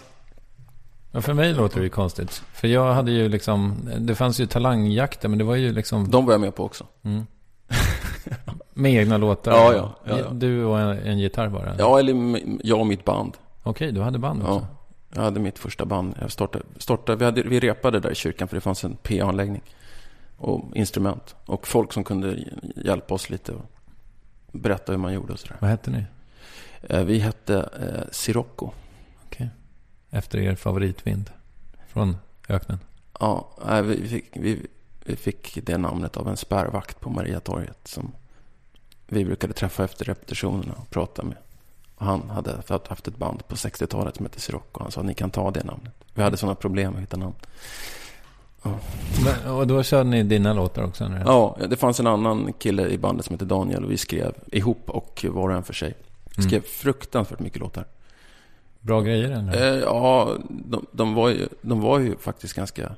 Ja, 1.12 1.21
för 1.21 1.34
mig 1.34 1.53
låter 1.53 1.82
det 1.82 1.89
konstigt. 1.89 2.43
För 2.53 2.67
jag 2.67 2.93
hade 2.93 3.12
ju 3.12 3.30
liksom, 3.30 3.89
det 3.99 4.15
fanns 4.15 4.39
ju 4.39 4.45
talangjakter, 4.45 5.30
men 5.30 5.38
det 5.38 5.43
var 5.43 5.56
ju 5.56 5.71
liksom 5.71 6.12
de 6.12 6.25
var 6.25 6.34
jag 6.34 6.41
med 6.41 6.56
på 6.56 6.63
också. 6.63 6.86
mm. 7.03 7.25
med 8.73 8.93
egna 8.93 9.17
låtar. 9.17 9.51
Ja, 9.51 9.73
ja, 9.73 9.95
ja, 10.03 10.19
ja. 10.19 10.30
Du 10.34 10.65
och 10.65 10.80
en, 10.80 10.89
en 10.89 11.19
gitarr 11.19 11.49
bara? 11.49 11.75
Ja, 11.77 11.99
eller 11.99 12.41
jag 12.63 12.80
och 12.80 12.88
mitt 12.88 13.06
band. 13.06 13.38
Okej, 13.63 13.91
du 13.91 14.01
hade 14.01 14.19
band 14.19 14.41
också? 14.41 14.53
Ja, 14.53 14.67
jag 15.13 15.21
hade 15.21 15.39
mitt 15.39 15.60
första 15.60 15.86
band. 15.86 16.15
Jag 16.21 16.32
startade, 16.32 16.65
startade, 16.77 17.17
vi, 17.17 17.25
hade, 17.25 17.43
vi 17.43 17.60
repade 17.60 17.99
där 17.99 18.12
i 18.12 18.15
kyrkan 18.15 18.47
för 18.47 18.56
det 18.56 18.62
fanns 18.62 18.84
en 18.84 18.95
PA-anläggning 18.95 19.62
och 20.38 20.75
instrument. 20.75 21.36
Och 21.45 21.67
folk 21.67 21.93
som 21.93 22.03
kunde 22.03 22.38
hjälpa 22.75 23.13
oss 23.13 23.30
lite 23.30 23.51
och 23.51 23.65
berätta 24.52 24.92
hur 24.92 25.00
man 25.00 25.14
gjorde 25.14 25.34
och 25.34 25.40
sådär. 25.40 25.58
Vad 25.60 25.70
hette 25.70 25.92
ni? 25.92 26.06
Eh, 26.82 27.04
Vi 27.04 27.20
hette 27.20 27.70
eh, 27.82 28.12
Sirocco. 28.12 28.72
Efter 30.10 30.38
er 30.40 30.56
favoritvind? 30.56 31.30
Från 31.88 32.18
öknen? 32.50 32.80
Ja, 33.20 33.50
nej, 33.66 33.84
vi, 33.84 34.08
fick, 34.08 34.30
vi, 34.34 34.68
vi 35.04 35.16
fick 35.16 35.60
det 35.66 35.78
namnet 35.78 36.18
av 36.18 36.28
en 36.28 36.38
spärrvakt 36.38 37.00
på 37.00 37.10
Mariatorget 37.10 37.88
som 37.88 38.12
vi 39.08 39.26
brukade 39.26 39.54
träffa 39.54 39.84
efter 39.84 40.06
repetitionerna 40.06 40.74
och 40.74 40.90
prata 40.90 41.24
med. 41.24 41.38
Och 41.96 42.06
han 42.06 42.30
hade 42.30 42.62
haft 42.90 43.08
ett 43.08 43.18
band 43.18 43.48
på 43.48 43.56
60-talet 43.56 44.16
som 44.16 44.26
hette 44.26 44.40
Sirocco. 44.40 44.84
Han 44.84 44.92
sa 44.92 45.02
ni 45.02 45.14
kan 45.14 45.30
ta 45.30 45.52
det 45.52 45.64
namnet. 45.64 45.94
Vi 46.14 46.22
hade 46.24 46.38
sådana 46.38 46.56
problem 46.56 46.96
att 46.96 47.02
hitta 47.02 47.18
namn. 47.18 47.36
Men, 49.25 49.51
och 49.53 49.67
då 49.67 49.84
körde 49.84 50.10
ni 50.10 50.23
dina 50.23 50.53
låtar 50.53 50.84
också? 50.84 51.08
När 51.08 51.19
Ja, 51.25 51.58
det 51.69 51.75
fanns 51.75 51.99
en 51.99 52.08
annan 52.08 52.53
kille 52.53 52.88
i 52.88 52.97
bandet 52.97 53.25
som 53.25 53.34
hette 53.34 53.45
Daniel 53.45 53.84
och 53.86 53.91
vi 53.91 53.97
skrev 53.97 54.34
ihop 54.51 54.89
och 54.89 55.25
var 55.30 55.49
och 55.49 55.56
en 55.56 55.63
för 55.63 55.73
sig. 55.73 55.93
Skrev 56.32 56.47
Mm. 56.53 56.63
fruktansvärt 56.63 57.39
mycket 57.39 57.60
låtar. 57.60 57.86
Bra 58.80 59.01
grejer 59.01 59.30
eller? 59.32 59.73
Eh, 59.73 59.80
ja, 59.80 60.30
de, 60.49 60.86
de, 60.91 61.13
var 61.13 61.30
ju, 61.30 61.47
de 61.62 61.82
var 61.82 61.99
ju 61.99 62.17
faktiskt 62.17 62.53
ganska 62.53 62.91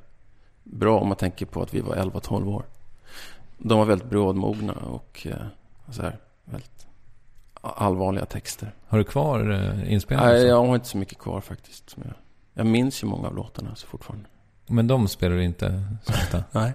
bra 0.63 0.99
om 0.99 1.07
man 1.07 1.17
tänker 1.17 1.45
på 1.45 1.61
att 1.61 1.73
vi 1.73 1.81
var 1.81 1.95
11-12 1.95 2.47
år. 2.55 2.63
De 3.57 3.77
var 3.77 3.85
väldigt 3.85 4.09
brådmogna 4.09 4.73
och 4.73 5.27
eh, 5.29 5.33
så 5.91 6.01
här, 6.01 6.17
väldigt 6.45 6.87
allvarliga 7.61 8.25
texter. 8.25 8.73
Har 8.87 8.97
du 8.97 9.03
kvar 9.03 9.51
eh, 9.51 9.93
inspelningen? 9.93 10.33
Nej, 10.33 10.45
jag 10.45 10.65
har 10.65 10.75
inte 10.75 10.87
så 10.87 10.97
mycket 10.97 11.17
kvar 11.19 11.41
faktiskt. 11.41 11.95
Jag, 12.03 12.13
jag 12.53 12.65
minns 12.65 13.03
ju 13.03 13.07
många 13.07 13.27
av 13.27 13.35
låtarna 13.35 13.75
så 13.75 13.87
fortfarande. 13.87 14.25
Men 14.69 14.87
de 14.87 15.07
spelar 15.07 15.35
du 15.35 15.43
inte 15.43 15.83
så 16.03 16.13
ofta? 16.13 16.43
Nej. 16.51 16.73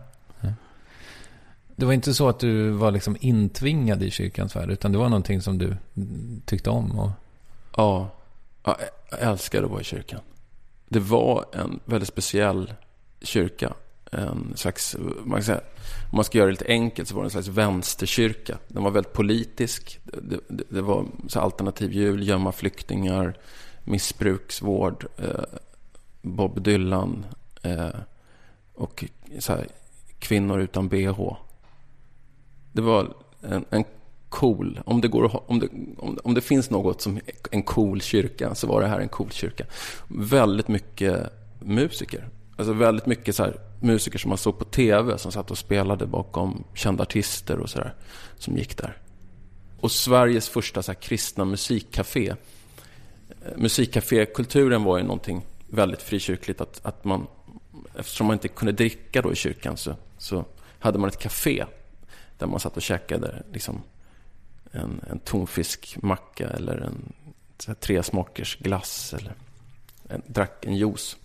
Det 1.77 1.87
var 1.87 1.93
inte 1.93 2.15
så 2.15 2.29
att 2.29 2.39
du 2.39 2.71
var 2.71 2.91
liksom 2.91 3.17
intvingad 3.21 4.03
i 4.03 4.11
kyrkans 4.11 4.57
värld, 4.57 4.71
utan 4.71 4.93
det 4.93 4.99
var 4.99 5.09
någonting 5.09 5.43
som 5.43 5.59
du 5.59 5.77
tyckte 6.45 6.71
om? 6.71 6.99
Och... 6.99 7.11
Ja, 7.77 8.11
jag 8.65 8.77
älskade 9.21 9.65
att 9.65 9.71
vara 9.71 9.81
i 9.81 9.85
kyrkan. 9.85 10.21
Det 10.89 11.01
var 11.01 11.45
en 11.53 11.81
väldigt 11.85 12.09
speciell 12.09 12.73
kyrka. 13.21 13.73
En 14.11 14.53
slags, 14.57 14.97
man 15.25 15.39
kan 15.39 15.45
säga, 15.45 15.61
om 16.11 16.17
man 16.17 16.25
ska 16.25 16.39
göra 16.39 16.47
det 16.47 16.53
lite 16.53 16.69
enkelt 16.69 17.09
så 17.09 17.15
var 17.15 17.23
det 17.23 17.27
en 17.27 17.31
slags 17.31 17.49
vänsterkyrka. 17.49 18.59
Den 18.69 18.83
var 18.83 18.91
väldigt 18.91 19.13
politisk. 19.13 20.01
Det, 20.05 20.41
det, 20.49 20.65
det 20.69 20.83
var 20.83 21.07
så 21.29 21.41
alternativ 21.41 21.93
jul, 21.93 22.29
gömma 22.29 22.53
flyktingar, 22.53 23.39
missbruksvård, 23.85 25.07
eh, 25.19 25.45
Bob 26.23 26.63
Dylan 26.63 27.27
eh, 27.65 27.89
och 28.75 29.05
så 29.39 29.53
här, 29.53 29.67
kvinnor 30.19 30.61
utan 30.61 30.89
bh. 30.89 31.37
Det 32.73 32.83
var 32.83 33.15
en, 33.43 33.65
en 33.71 33.85
cool, 34.29 34.81
om 34.85 35.01
det, 35.01 35.09
går 35.09 35.51
om, 35.51 35.59
det, 35.59 35.69
om, 35.99 36.19
om 36.25 36.35
det 36.35 36.41
finns 36.41 36.71
något 36.71 37.01
som 37.01 37.21
en 37.51 37.63
cool 37.63 38.01
kyrka 38.01 38.55
så 38.55 38.67
var 38.67 38.81
det 38.81 38.87
här 38.87 39.01
en 39.01 39.09
cool 39.09 39.31
kyrka. 39.31 39.65
Väldigt 40.09 40.69
mycket 40.69 41.33
musiker. 41.61 42.29
Alltså 42.57 42.73
väldigt 42.73 43.07
mycket 43.07 43.37
så 43.37 43.43
här, 43.43 43.61
musiker 43.81 44.19
som 44.19 44.29
man 44.29 44.39
såg 44.39 44.59
på 44.59 44.65
tv 44.65 45.19
som 45.19 45.33
satt 45.33 45.51
och 45.51 45.59
spelade 45.59 46.07
bakom 46.07 46.65
kända 46.75 47.03
artister 47.03 47.59
och 47.59 47.71
sådär. 47.71 47.95
Som 48.39 48.57
gick 48.57 48.77
där. 48.77 48.97
Och 49.81 49.91
Sveriges 49.91 50.49
första 50.49 50.83
så 50.83 50.93
här, 50.93 51.01
kristna 51.01 51.45
musikcafé. 51.45 52.29
Eh, 52.29 52.37
musikcafékulturen 53.57 54.85
var 54.85 54.99
ju 54.99 55.05
någonting 55.05 55.47
väldigt 55.67 56.03
frikyrkligt. 56.03 56.61
Att, 56.61 56.81
att 56.83 57.05
man, 57.05 57.27
eftersom 57.99 58.27
man 58.27 58.35
inte 58.35 58.49
kunde 58.49 58.73
dricka 58.73 59.23
då 59.23 59.33
i 59.33 59.37
kyrkan 59.37 59.77
så, 59.77 59.97
så 60.19 60.45
hade 60.79 60.99
man 60.99 61.09
ett 61.09 61.19
café 61.19 61.65
där 62.39 62.47
man 62.47 62.61
satt 62.61 62.77
och 62.77 62.83
käkade 62.83 63.43
liksom, 63.53 63.83
en, 64.73 65.01
en 65.11 65.19
tonfiskmacka 65.19 66.49
eller 66.49 66.77
en 66.77 67.13
tresmakers 67.81 68.57
glass 68.57 69.15
eller 69.15 69.35
en, 70.09 70.23
drack 70.27 70.65
en 70.65 70.77
juice. 70.77 71.17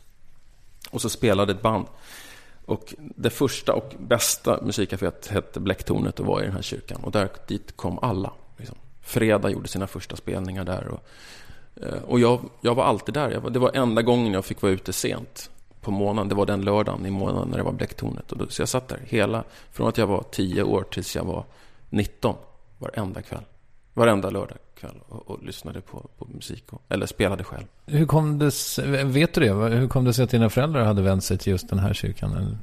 Och 0.89 1.01
så 1.01 1.09
spelade 1.09 1.51
ett 1.51 1.61
band. 1.61 1.87
Och 2.65 2.93
det 2.97 3.29
första 3.29 3.73
och 3.73 3.93
bästa 3.99 4.61
musikcaféet 4.61 5.27
hette 5.27 5.59
Bläcktornet 5.59 6.19
och 6.19 6.25
var 6.25 6.41
i 6.41 6.45
den 6.45 6.53
här 6.53 6.61
kyrkan. 6.61 7.03
Och 7.03 7.11
där, 7.11 7.29
dit 7.47 7.77
kom 7.77 7.99
alla. 7.99 8.33
Liksom. 8.57 8.77
Fredag 9.01 9.49
gjorde 9.49 9.67
sina 9.67 9.87
första 9.87 10.15
spelningar 10.15 10.63
där. 10.63 10.87
Och, 10.87 11.03
eh, 11.83 12.03
och 12.03 12.19
jag, 12.19 12.49
jag 12.61 12.75
var 12.75 12.83
alltid 12.83 13.13
där. 13.13 13.39
Var, 13.39 13.49
det 13.49 13.59
var 13.59 13.71
enda 13.73 14.01
gången 14.01 14.33
jag 14.33 14.45
fick 14.45 14.61
vara 14.61 14.71
ute 14.71 14.93
sent 14.93 15.49
på 15.81 15.91
månaden. 15.91 16.29
Det 16.29 16.35
var 16.35 16.45
den 16.45 16.61
lördagen 16.61 17.05
i 17.05 17.11
månaden 17.11 17.49
när 17.49 17.57
det 17.57 17.63
var 17.63 17.71
Bläcktornet. 17.71 18.31
Och 18.31 18.37
då, 18.37 18.47
så 18.49 18.61
jag 18.61 18.69
satt 18.69 18.87
där 18.87 18.99
hela, 19.05 19.43
från 19.71 19.87
att 19.89 19.97
jag 19.97 20.07
var 20.07 20.23
10 20.31 20.63
år 20.63 20.85
tills 20.91 21.15
jag 21.15 21.23
var 21.23 21.43
19, 21.89 22.35
varenda 22.77 23.21
kväll. 23.21 23.43
Varenda 23.93 24.29
lördag 24.29 24.57
kväll 24.79 24.99
och, 25.07 25.29
och 25.29 25.43
lyssnade 25.43 25.81
på, 25.81 26.09
på 26.17 26.25
musik, 26.25 26.63
och, 26.73 26.81
eller 26.89 27.05
spelade 27.05 27.43
själv. 27.43 27.65
Hur 27.85 28.05
kom 28.05 28.39
det, 28.39 28.51
vet 29.03 29.33
du 29.33 29.41
det? 29.41 29.75
Hur 29.75 29.87
kom 29.87 30.05
det 30.05 30.13
sig 30.13 30.23
att 30.23 30.29
dina 30.29 30.49
föräldrar 30.49 30.85
hade 30.85 31.01
vänt 31.01 31.23
sig 31.23 31.37
till 31.37 31.51
just 31.51 31.69
den 31.69 31.79
här 31.79 31.93
kyrkan? 31.93 32.57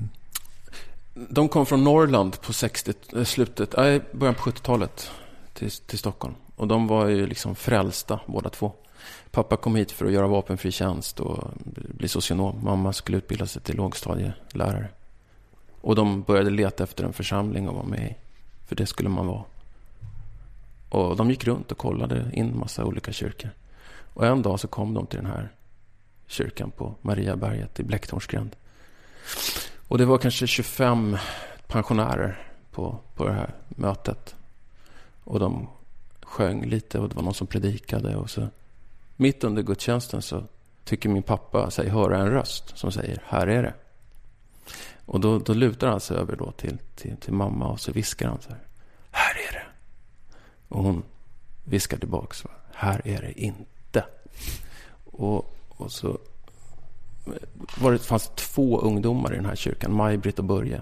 De 1.14 1.48
kom 1.48 1.66
från 1.66 1.84
Norrland 1.84 2.40
på 2.40 2.52
60, 2.52 2.92
eh, 3.16 3.24
slutet, 3.24 3.74
nej, 3.76 4.00
början 4.12 4.34
på 4.34 4.50
70-talet 4.50 5.10
till, 5.54 5.70
till 5.70 5.98
Stockholm. 5.98 6.34
Och 6.56 6.66
de 6.66 6.86
var 6.86 7.06
ju 7.06 7.26
liksom 7.26 7.54
frälsta 7.54 8.20
båda 8.26 8.50
två. 8.50 8.72
Pappa 9.36 9.56
kom 9.56 9.76
hit 9.76 9.92
för 9.92 10.06
att 10.06 10.12
göra 10.12 10.26
vapenfri 10.26 10.72
tjänst 10.72 11.20
och 11.20 11.44
bli 11.74 12.08
socionom. 12.08 12.64
Mamma 12.64 12.92
skulle 12.92 13.18
utbilda 13.18 13.46
sig 13.46 13.62
till 13.62 13.76
lågstadielärare. 13.76 14.88
Och 15.80 15.94
de 15.94 16.22
började 16.22 16.50
leta 16.50 16.84
efter 16.84 17.04
en 17.04 17.12
församling 17.12 17.66
att 17.66 17.74
vara 17.74 17.86
med 17.86 18.10
i. 18.10 18.16
För 18.66 18.76
det 18.76 18.86
skulle 18.86 19.08
man 19.08 19.26
vara. 19.26 19.44
Och 20.88 21.16
de 21.16 21.30
gick 21.30 21.44
runt 21.44 21.72
och 21.72 21.78
kollade 21.78 22.30
in 22.32 22.58
massa 22.58 22.84
olika 22.84 23.12
kyrkor. 23.12 23.50
Och 24.14 24.26
en 24.26 24.42
dag 24.42 24.60
så 24.60 24.68
kom 24.68 24.94
de 24.94 25.06
till 25.06 25.18
den 25.18 25.30
här 25.30 25.52
kyrkan 26.26 26.70
på 26.70 26.94
Mariaberget 27.02 27.80
i 27.80 27.82
Blecktornsgränd. 27.82 28.56
Och 29.88 29.98
det 29.98 30.04
var 30.04 30.18
kanske 30.18 30.46
25 30.46 31.16
pensionärer 31.66 32.48
på, 32.70 32.98
på 33.14 33.26
det 33.26 33.32
här 33.32 33.54
mötet. 33.68 34.34
Och 35.24 35.40
de 35.40 35.68
sjöng 36.22 36.64
lite 36.64 36.98
och 36.98 37.08
det 37.08 37.16
var 37.16 37.22
någon 37.22 37.34
som 37.34 37.46
predikade. 37.46 38.16
Och 38.16 38.30
så 38.30 38.48
mitt 39.16 39.44
under 39.44 39.62
gudstjänsten 39.62 40.22
så 40.22 40.44
tycker 40.84 41.08
min 41.08 41.22
pappa 41.22 41.70
sig 41.70 41.88
höra 41.88 42.18
en 42.18 42.30
röst 42.30 42.78
som 42.78 42.92
säger 42.92 43.22
här 43.26 43.46
är 43.46 43.62
det. 43.62 43.74
Och 45.06 45.20
då, 45.20 45.38
då 45.38 45.54
lutar 45.54 45.88
han 45.88 46.00
sig 46.00 46.16
över 46.16 46.36
då 46.36 46.52
till, 46.52 46.78
till, 46.94 47.16
till 47.16 47.32
mamma 47.32 47.68
och 47.68 47.80
så 47.80 47.92
viskar 47.92 48.28
han 48.28 48.40
så 48.40 48.48
här. 48.48 48.60
Här 49.10 49.34
är 49.48 49.52
det. 49.52 49.66
Och 50.68 50.82
hon 50.82 51.02
viskar 51.64 51.96
tillbaka. 51.96 52.48
Här 52.72 53.02
är 53.04 53.20
det 53.20 53.40
inte. 53.40 54.04
Och, 55.04 55.56
och 55.68 55.92
så 55.92 56.18
var 57.78 57.92
det, 57.92 57.98
fanns 57.98 58.30
två 58.34 58.80
ungdomar 58.80 59.32
i 59.32 59.36
den 59.36 59.46
här 59.46 59.56
kyrkan, 59.56 59.92
Maj-Britt 59.92 60.38
och 60.38 60.44
Börje. 60.44 60.80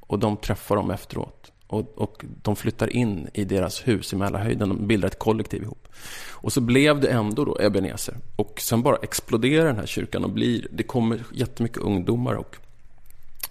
Och 0.00 0.18
de 0.18 0.36
träffar 0.36 0.76
dem 0.76 0.90
efteråt. 0.90 1.52
Och, 1.66 1.98
och 1.98 2.24
de 2.42 2.56
flyttar 2.56 2.96
in 2.96 3.28
i 3.34 3.44
deras 3.44 3.88
hus 3.88 4.12
i 4.12 4.16
Mälarhöjden. 4.16 4.68
De 4.68 4.86
bildar 4.86 5.08
ett 5.08 5.18
kollektiv 5.18 5.62
ihop. 5.62 5.88
Och 6.28 6.52
så 6.52 6.60
blev 6.60 7.00
det 7.00 7.08
ändå 7.08 7.44
då 7.44 7.58
Ebenezer. 7.60 8.16
Och 8.36 8.60
sen 8.60 8.82
bara 8.82 8.96
exploderar 8.96 9.66
den 9.66 9.76
här 9.76 9.86
kyrkan 9.86 10.24
och 10.24 10.30
blir, 10.30 10.66
det 10.70 10.82
kommer 10.82 11.18
jättemycket 11.32 11.78
ungdomar 11.78 12.34
och 12.34 12.56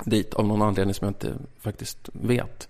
dit 0.06 0.34
av 0.34 0.47
någon 0.47 0.62
anledning 0.62 0.93
som 0.93 1.06
jag 1.06 1.10
inte 1.10 1.34
faktiskt 1.60 2.10
vet. 2.13 2.69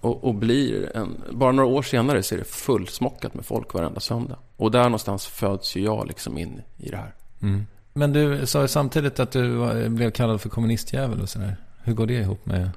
Och, 0.00 0.24
och, 0.24 0.34
blir 0.34 0.96
en, 0.96 1.22
bara 1.30 1.52
några 1.52 1.68
år 1.68 1.82
senare 1.82 2.22
så 2.22 2.34
är 2.34 2.38
det 2.38 2.44
fullsmockat 2.44 3.34
med 3.34 3.44
folk 3.44 3.74
varenda 3.74 4.00
söndag. 4.00 4.38
Och 4.56 4.70
där 4.70 4.82
någonstans 4.82 5.26
föds 5.26 5.76
ju 5.76 5.84
jag 5.84 6.06
liksom 6.06 6.38
in 6.38 6.62
i 6.76 6.88
det 6.90 6.96
här. 6.96 7.14
Mm. 7.42 7.66
Men 7.92 8.12
du 8.12 8.46
sa 8.46 8.62
ju 8.62 8.68
samtidigt 8.68 9.20
att 9.20 9.30
du 9.30 9.88
blev 9.88 10.10
kallad 10.10 10.40
för 10.40 10.48
kommunistjävel 10.48 11.20
och 11.20 11.28
sådär. 11.28 11.56
Hur 11.82 11.94
går 11.94 12.06
det 12.06 12.14
ihop 12.14 12.46
med? 12.46 12.70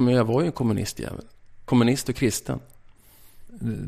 Men 0.00 0.14
jag 0.14 0.24
var 0.24 0.40
ju 0.40 0.46
en 0.46 0.52
kommunistjävel. 0.52 1.24
Kommunist 1.64 2.08
och 2.08 2.14
kristen. 2.14 2.60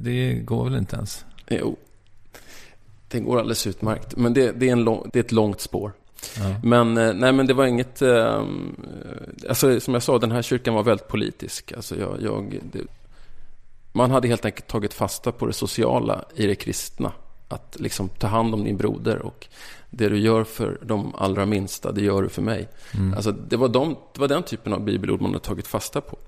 Det 0.02 0.34
går 0.34 0.64
väl 0.64 0.78
inte 0.78 0.96
ens? 0.96 1.24
Jo. 1.48 1.76
Det 3.08 3.20
går 3.20 3.38
alldeles 3.38 3.66
utmärkt. 3.66 4.16
Men 4.16 4.34
det, 4.34 4.52
det 4.52 4.68
är, 4.68 4.72
en 4.72 4.84
lång, 4.84 5.10
det 5.12 5.18
är 5.18 5.24
ett 5.24 5.32
långt 5.32 5.60
spår. 5.60 5.92
Ja. 6.36 6.54
Men, 6.62 6.98
eh, 6.98 7.14
nej, 7.14 7.32
men 7.32 7.46
det 7.46 7.54
var 7.54 7.66
inget... 7.66 8.02
Eh, 8.02 8.44
alltså, 9.48 9.80
som 9.80 9.94
jag 9.94 10.02
sa, 10.02 10.18
den 10.18 10.32
här 10.32 10.42
kyrkan 10.42 10.74
var 10.74 10.82
väldigt 10.82 11.08
politisk. 11.08 11.72
Alltså, 11.72 11.98
jag, 11.98 12.16
jag 12.22 12.58
det, 12.72 12.80
man 13.92 14.10
hade 14.10 14.28
helt 14.28 14.44
enkelt 14.44 14.66
tagit 14.66 14.94
fasta 14.94 15.32
på 15.32 15.46
det 15.46 15.52
sociala 15.52 16.24
i 16.34 16.46
det 16.46 16.54
kristna. 16.54 17.12
Att 17.52 17.76
liksom 17.80 18.08
ta 18.08 18.26
hand 18.26 18.54
om 18.54 18.64
din 18.64 18.76
broder 18.76 19.18
och 19.18 19.48
det 19.90 20.08
du 20.08 20.18
gör 20.18 20.44
för 20.44 20.78
de 20.82 21.14
allra 21.14 21.46
minsta, 21.46 21.92
det 21.92 22.02
gör 22.02 22.22
du 22.22 22.28
för 22.28 22.42
mig. 22.42 22.68
Mm. 22.94 23.14
Alltså, 23.14 23.32
det, 23.32 23.56
var 23.56 23.68
de, 23.68 23.96
det 24.14 24.20
var 24.20 24.28
den 24.28 24.42
typen 24.42 24.72
av 24.72 24.84
bibelord 24.84 25.20
man 25.20 25.30
hade 25.30 25.44
tagit 25.44 25.66
fasta 25.66 26.00
på. 26.00 26.18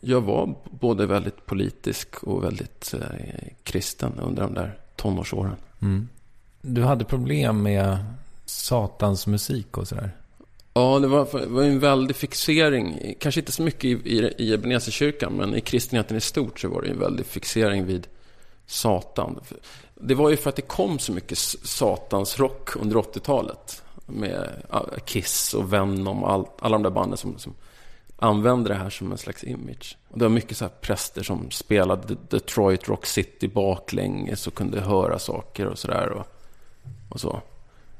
Jag 0.00 0.20
var 0.20 0.54
både 0.70 1.06
väldigt 1.06 1.46
politisk 1.46 2.22
och 2.22 2.44
väldigt 2.44 2.94
eh, 2.94 3.48
kristen 3.62 4.12
under 4.22 4.42
de 4.42 4.54
där 4.54 4.78
tonårsåren. 4.96 5.56
Mm. 5.82 6.08
Du 6.60 6.82
hade 6.82 7.04
problem 7.04 7.62
med 7.62 7.98
satans 8.44 9.26
musik 9.26 9.78
och 9.78 9.88
sådär? 9.88 10.10
Ja, 10.74 10.98
det 10.98 11.06
var, 11.06 11.40
det 11.40 11.46
var 11.46 11.62
en 11.62 11.78
väldig 11.78 12.16
fixering. 12.16 13.14
Kanske 13.18 13.40
inte 13.40 13.52
så 13.52 13.62
mycket 13.62 13.84
i, 13.84 13.90
i, 13.90 14.34
i 14.38 14.52
Ebenezerkyrkan, 14.52 15.32
men 15.32 15.54
i 15.54 15.60
kristenheten 15.60 16.16
i 16.16 16.20
stort 16.20 16.60
så 16.60 16.68
var 16.68 16.82
det 16.82 16.88
en 16.88 16.98
väldig 16.98 17.26
fixering 17.26 17.86
vid 17.86 18.06
Satan. 18.66 19.40
Det 20.04 20.14
var 20.14 20.30
ju 20.30 20.36
för 20.36 20.50
att 20.50 20.56
det 20.56 20.62
kom 20.62 20.98
så 20.98 21.12
mycket 21.12 21.38
satans 21.38 22.38
rock 22.38 22.76
under 22.76 22.96
80-talet. 22.96 23.82
Med 24.06 24.48
Kiss 25.04 25.54
och 25.54 25.72
Venom 25.72 26.22
och 26.22 26.32
all, 26.32 26.46
alla 26.58 26.74
de 26.74 26.82
där 26.82 26.90
banden 26.90 27.16
som, 27.16 27.38
som 27.38 27.54
använde 28.16 28.68
det 28.68 28.74
här 28.74 28.90
som 28.90 29.12
en 29.12 29.18
slags 29.18 29.44
image. 29.44 29.96
Och 30.08 30.18
det 30.18 30.24
var 30.24 30.30
mycket 30.30 30.56
så 30.56 30.64
här 30.64 30.72
präster 30.80 31.22
som 31.22 31.50
spelade 31.50 32.16
Detroit 32.28 32.88
Rock 32.88 33.06
City 33.06 33.48
baklänges 33.48 34.46
och 34.46 34.54
kunde 34.54 34.80
höra 34.80 35.18
saker 35.18 35.66
och 35.66 35.78
sådär. 35.78 36.08
Och, 36.08 36.26
och 37.08 37.20
så. 37.20 37.42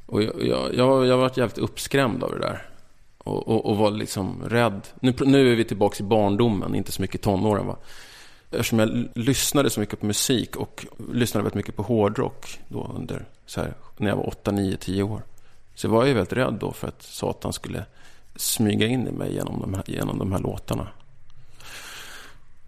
Och 0.06 0.22
jag, 0.22 0.46
jag, 0.46 0.74
jag, 0.74 1.06
jag 1.06 1.16
varit 1.16 1.36
jävligt 1.36 1.58
uppskrämd 1.58 2.24
av 2.24 2.30
det 2.30 2.38
där. 2.38 2.68
Och, 3.18 3.48
och, 3.48 3.66
och 3.66 3.76
var 3.76 3.90
liksom 3.90 4.42
rädd. 4.46 4.88
Nu, 5.00 5.14
nu 5.20 5.52
är 5.52 5.56
vi 5.56 5.64
tillbaka 5.64 6.04
i 6.04 6.06
barndomen, 6.06 6.74
inte 6.74 6.92
så 6.92 7.02
mycket 7.02 7.20
i 7.20 7.24
tonåren. 7.24 7.66
Va? 7.66 7.76
Eftersom 8.52 8.78
jag 8.78 9.08
lyssnade 9.14 9.70
så 9.70 9.80
mycket 9.80 10.00
på 10.00 10.06
musik 10.06 10.56
och 10.56 10.86
lyssnade 11.12 11.42
väldigt 11.42 11.54
mycket 11.54 11.76
på 11.76 11.82
hårdrock 11.82 12.60
då 12.68 12.92
under, 12.96 13.28
så 13.46 13.60
här, 13.60 13.74
när 13.96 14.08
jag 14.08 14.16
var 14.16 14.28
8, 14.28 14.50
9, 14.50 14.76
10 14.76 15.02
år. 15.02 15.22
Så 15.74 15.88
var 15.88 16.06
jag 16.06 16.14
väldigt 16.14 16.32
rädd 16.32 16.54
då 16.60 16.72
för 16.72 16.88
att 16.88 17.02
Satan 17.02 17.52
skulle 17.52 17.84
smyga 18.36 18.86
in 18.86 19.08
i 19.08 19.12
mig 19.12 19.34
genom 19.34 19.60
de 19.60 19.74
här, 19.74 19.84
genom 19.86 20.18
de 20.18 20.32
här 20.32 20.38
låtarna. 20.38 20.88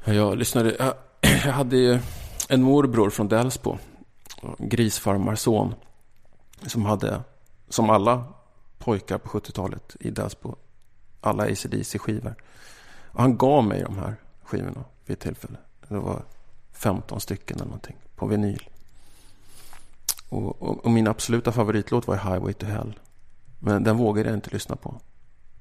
Jag 0.04 0.38
lyssnade, 0.38 0.76
jag, 0.78 0.94
jag 1.44 1.52
hade 1.52 1.76
ju 1.76 1.98
en 2.48 2.62
morbror 2.62 3.10
från 3.10 3.28
Delsbo, 3.28 3.78
grisfarmarson, 4.58 5.74
som 6.66 6.84
hade, 6.84 7.20
som 7.68 7.90
alla 7.90 8.24
pojkar 8.78 9.18
på 9.18 9.28
70-talet 9.28 9.96
i 10.00 10.10
Delsbo, 10.10 10.56
alla 11.20 11.42
ACDC-skivor. 11.42 12.34
Och 13.06 13.20
han 13.20 13.36
gav 13.36 13.64
mig 13.64 13.82
de 13.82 13.98
här 13.98 14.16
skivorna 14.44 14.84
vid 15.06 15.14
ett 15.14 15.20
tillfälle. 15.22 15.58
Det 15.94 16.00
var 16.00 16.22
15 16.72 17.20
stycken 17.20 17.56
eller 17.56 17.66
någonting 17.66 17.96
på 18.16 18.26
vinyl. 18.26 18.68
Och, 20.28 20.62
och, 20.62 20.84
och, 20.84 20.90
min 20.90 21.08
absoluta 21.08 21.52
favoritlåt 21.52 22.06
var 22.06 22.16
Highway 22.16 22.52
to 22.52 22.66
Hell. 22.66 22.98
Men 23.58 23.84
den 23.84 23.96
vågade 23.96 24.28
jag 24.28 24.36
inte 24.36 24.50
lyssna 24.50 24.76
på. 24.76 25.00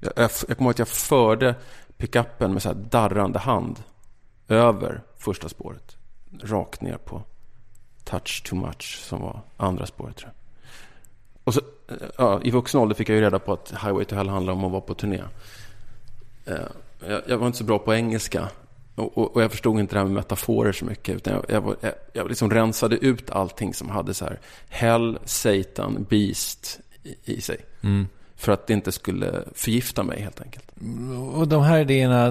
Jag, 0.00 0.12
jag, 0.16 0.30
jag 0.48 0.56
kommer 0.56 0.68
ihåg 0.68 0.70
att 0.70 0.78
jag 0.78 0.88
förde 0.88 1.54
pickuppen 1.96 2.52
med 2.52 2.62
så 2.62 2.68
här 2.68 2.76
darrande 2.76 3.38
hand 3.38 3.82
över 4.48 5.02
första 5.16 5.48
spåret. 5.48 5.96
Rakt 6.42 6.80
ner 6.80 6.96
på 6.96 7.22
Touch 8.04 8.42
Too 8.48 8.58
Much 8.58 8.98
som 8.98 9.20
var 9.20 9.40
andra 9.56 9.86
spåret 9.86 10.16
tror 10.16 10.32
jag. 10.32 10.36
Och 11.44 11.54
så, 11.54 11.60
eh, 11.88 11.96
ja, 12.18 12.40
I 12.42 12.50
vuxen 12.50 12.80
ålder 12.80 12.94
fick 12.94 13.08
jag 13.08 13.16
ju 13.16 13.22
reda 13.22 13.38
på 13.38 13.52
att 13.52 13.70
Highway 13.70 14.04
to 14.04 14.14
Hell 14.14 14.28
handlar 14.28 14.52
om 14.52 14.64
att 14.64 14.72
vara 14.72 14.80
på 14.80 14.94
turné. 14.94 15.22
Eh, 16.44 16.56
jag, 17.08 17.22
jag 17.26 17.38
var 17.38 17.46
inte 17.46 17.58
så 17.58 17.64
bra 17.64 17.78
på 17.78 17.94
engelska. 17.94 18.48
Och, 18.94 19.18
och, 19.18 19.36
och, 19.36 19.42
jag 19.42 19.50
förstod 19.50 19.80
inte 19.80 19.94
det 19.94 19.98
här 19.98 20.06
med 20.06 20.14
metaforer 20.14 20.72
så 20.72 20.84
mycket. 20.84 21.16
Utan 21.16 21.32
jag, 21.32 21.44
jag, 21.48 21.76
jag, 21.80 21.92
jag 22.12 22.28
liksom 22.28 22.50
rensade 22.50 22.96
ut 22.96 23.30
allting 23.30 23.74
som 23.74 23.90
hade 23.90 24.14
så 24.14 24.24
här 24.24 24.40
Hell, 24.68 25.18
Satan, 25.24 26.06
Beast 26.10 26.80
i, 27.02 27.16
i 27.24 27.40
sig. 27.40 27.58
Mm. 27.80 28.06
För 28.36 28.52
att 28.52 28.66
det 28.66 28.72
inte 28.72 28.92
skulle 28.92 29.42
förgifta 29.54 30.02
mig 30.02 30.20
helt 30.20 30.40
enkelt. 30.40 30.64
Och 31.34 31.48
de 31.48 31.62
här 31.62 31.80
idéerna, 31.80 32.30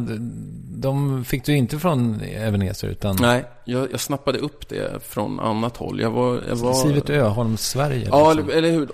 de 0.76 1.26
fick 1.26 1.46
du 1.46 1.58
inte 1.58 1.80
från 1.80 2.22
Ebenezer? 2.22 2.88
Utan... 2.88 3.18
Nej, 3.22 3.46
jag, 3.66 3.92
jag 3.92 4.00
snappade 4.00 4.40
upp 4.40 4.70
det 4.70 5.04
från 5.04 5.40
annat 5.40 5.78
håll. 5.78 6.02
Jag 6.02 6.12
var, 6.12 6.42
jag 6.48 6.56
var... 6.56 6.74
Sivert 6.74 7.10
Öholm, 7.10 7.58
Sverige? 7.58 8.08
Ja, 8.12 8.34
liksom. 8.34 8.54
eller, 8.54 8.72
hur. 8.72 8.90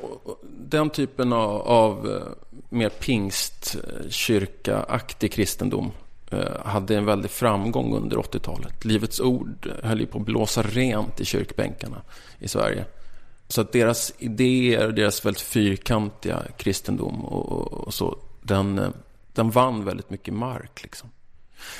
Den 0.70 0.89
typen 0.89 1.34
av, 1.34 1.61
av 1.61 2.07
eh, 2.07 2.13
mer 2.70 2.89
pingstkyrka-aktig 2.89 5.32
kristendom 5.32 5.91
hade 6.66 6.98
en 6.98 7.06
väldig 7.06 7.32
framgång 7.32 7.96
under 7.96 8.18
80-talet. 8.18 8.86
Livets 8.86 9.20
ord 9.20 9.72
höll 9.84 10.00
ju 10.00 10.06
på 10.06 10.20
att 10.20 10.26
blåsa 10.26 10.62
rent 10.62 11.20
i 11.20 11.26
kyrkbänkarna 11.26 12.02
i 12.40 12.48
Sverige. 12.48 12.86
Så 13.48 13.62
att 13.62 13.72
deras 13.72 14.14
idéer, 14.18 14.88
deras 14.88 15.26
väldigt 15.26 15.42
fyrkantiga 15.42 16.44
kristendom 16.58 17.26
och, 17.26 17.74
och 17.74 17.94
så, 17.94 18.18
den, 18.42 18.80
eh, 18.80 18.90
den 19.34 19.50
vann 19.50 19.86
väldigt 19.86 20.10
mycket 20.10 20.34
mark. 20.34 20.84
Liksom. 20.84 21.10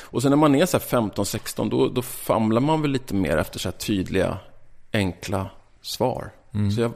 Och 0.02 0.22
sen 0.22 0.30
när 0.30 0.38
man 0.38 0.56
är 0.56 0.66
så 0.66 0.78
15-16, 0.78 1.70
då, 1.70 1.90
då 1.90 2.02
famlar 2.02 2.62
man 2.62 2.82
väl 2.82 2.92
lite 2.92 3.14
mer 3.14 3.38
efter 3.38 3.60
så 3.60 3.72
tydliga, 3.72 4.38
enkla 4.94 5.50
svar. 5.82 6.32
Mm. 6.54 6.72
Så 6.72 6.82
jag 6.82 6.92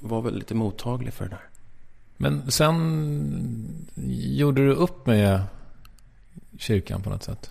var 0.00 0.22
väl 0.22 0.34
lite 0.34 0.54
mottaglig 0.54 1.12
för 1.12 1.24
det 1.24 1.30
där. 1.30 1.48
Men 2.16 2.50
sen 2.50 3.76
gjorde 4.06 4.66
du 4.66 4.72
upp 4.72 5.06
med 5.06 5.40
kyrkan 6.58 7.02
på 7.02 7.10
något 7.10 7.22
sätt? 7.22 7.50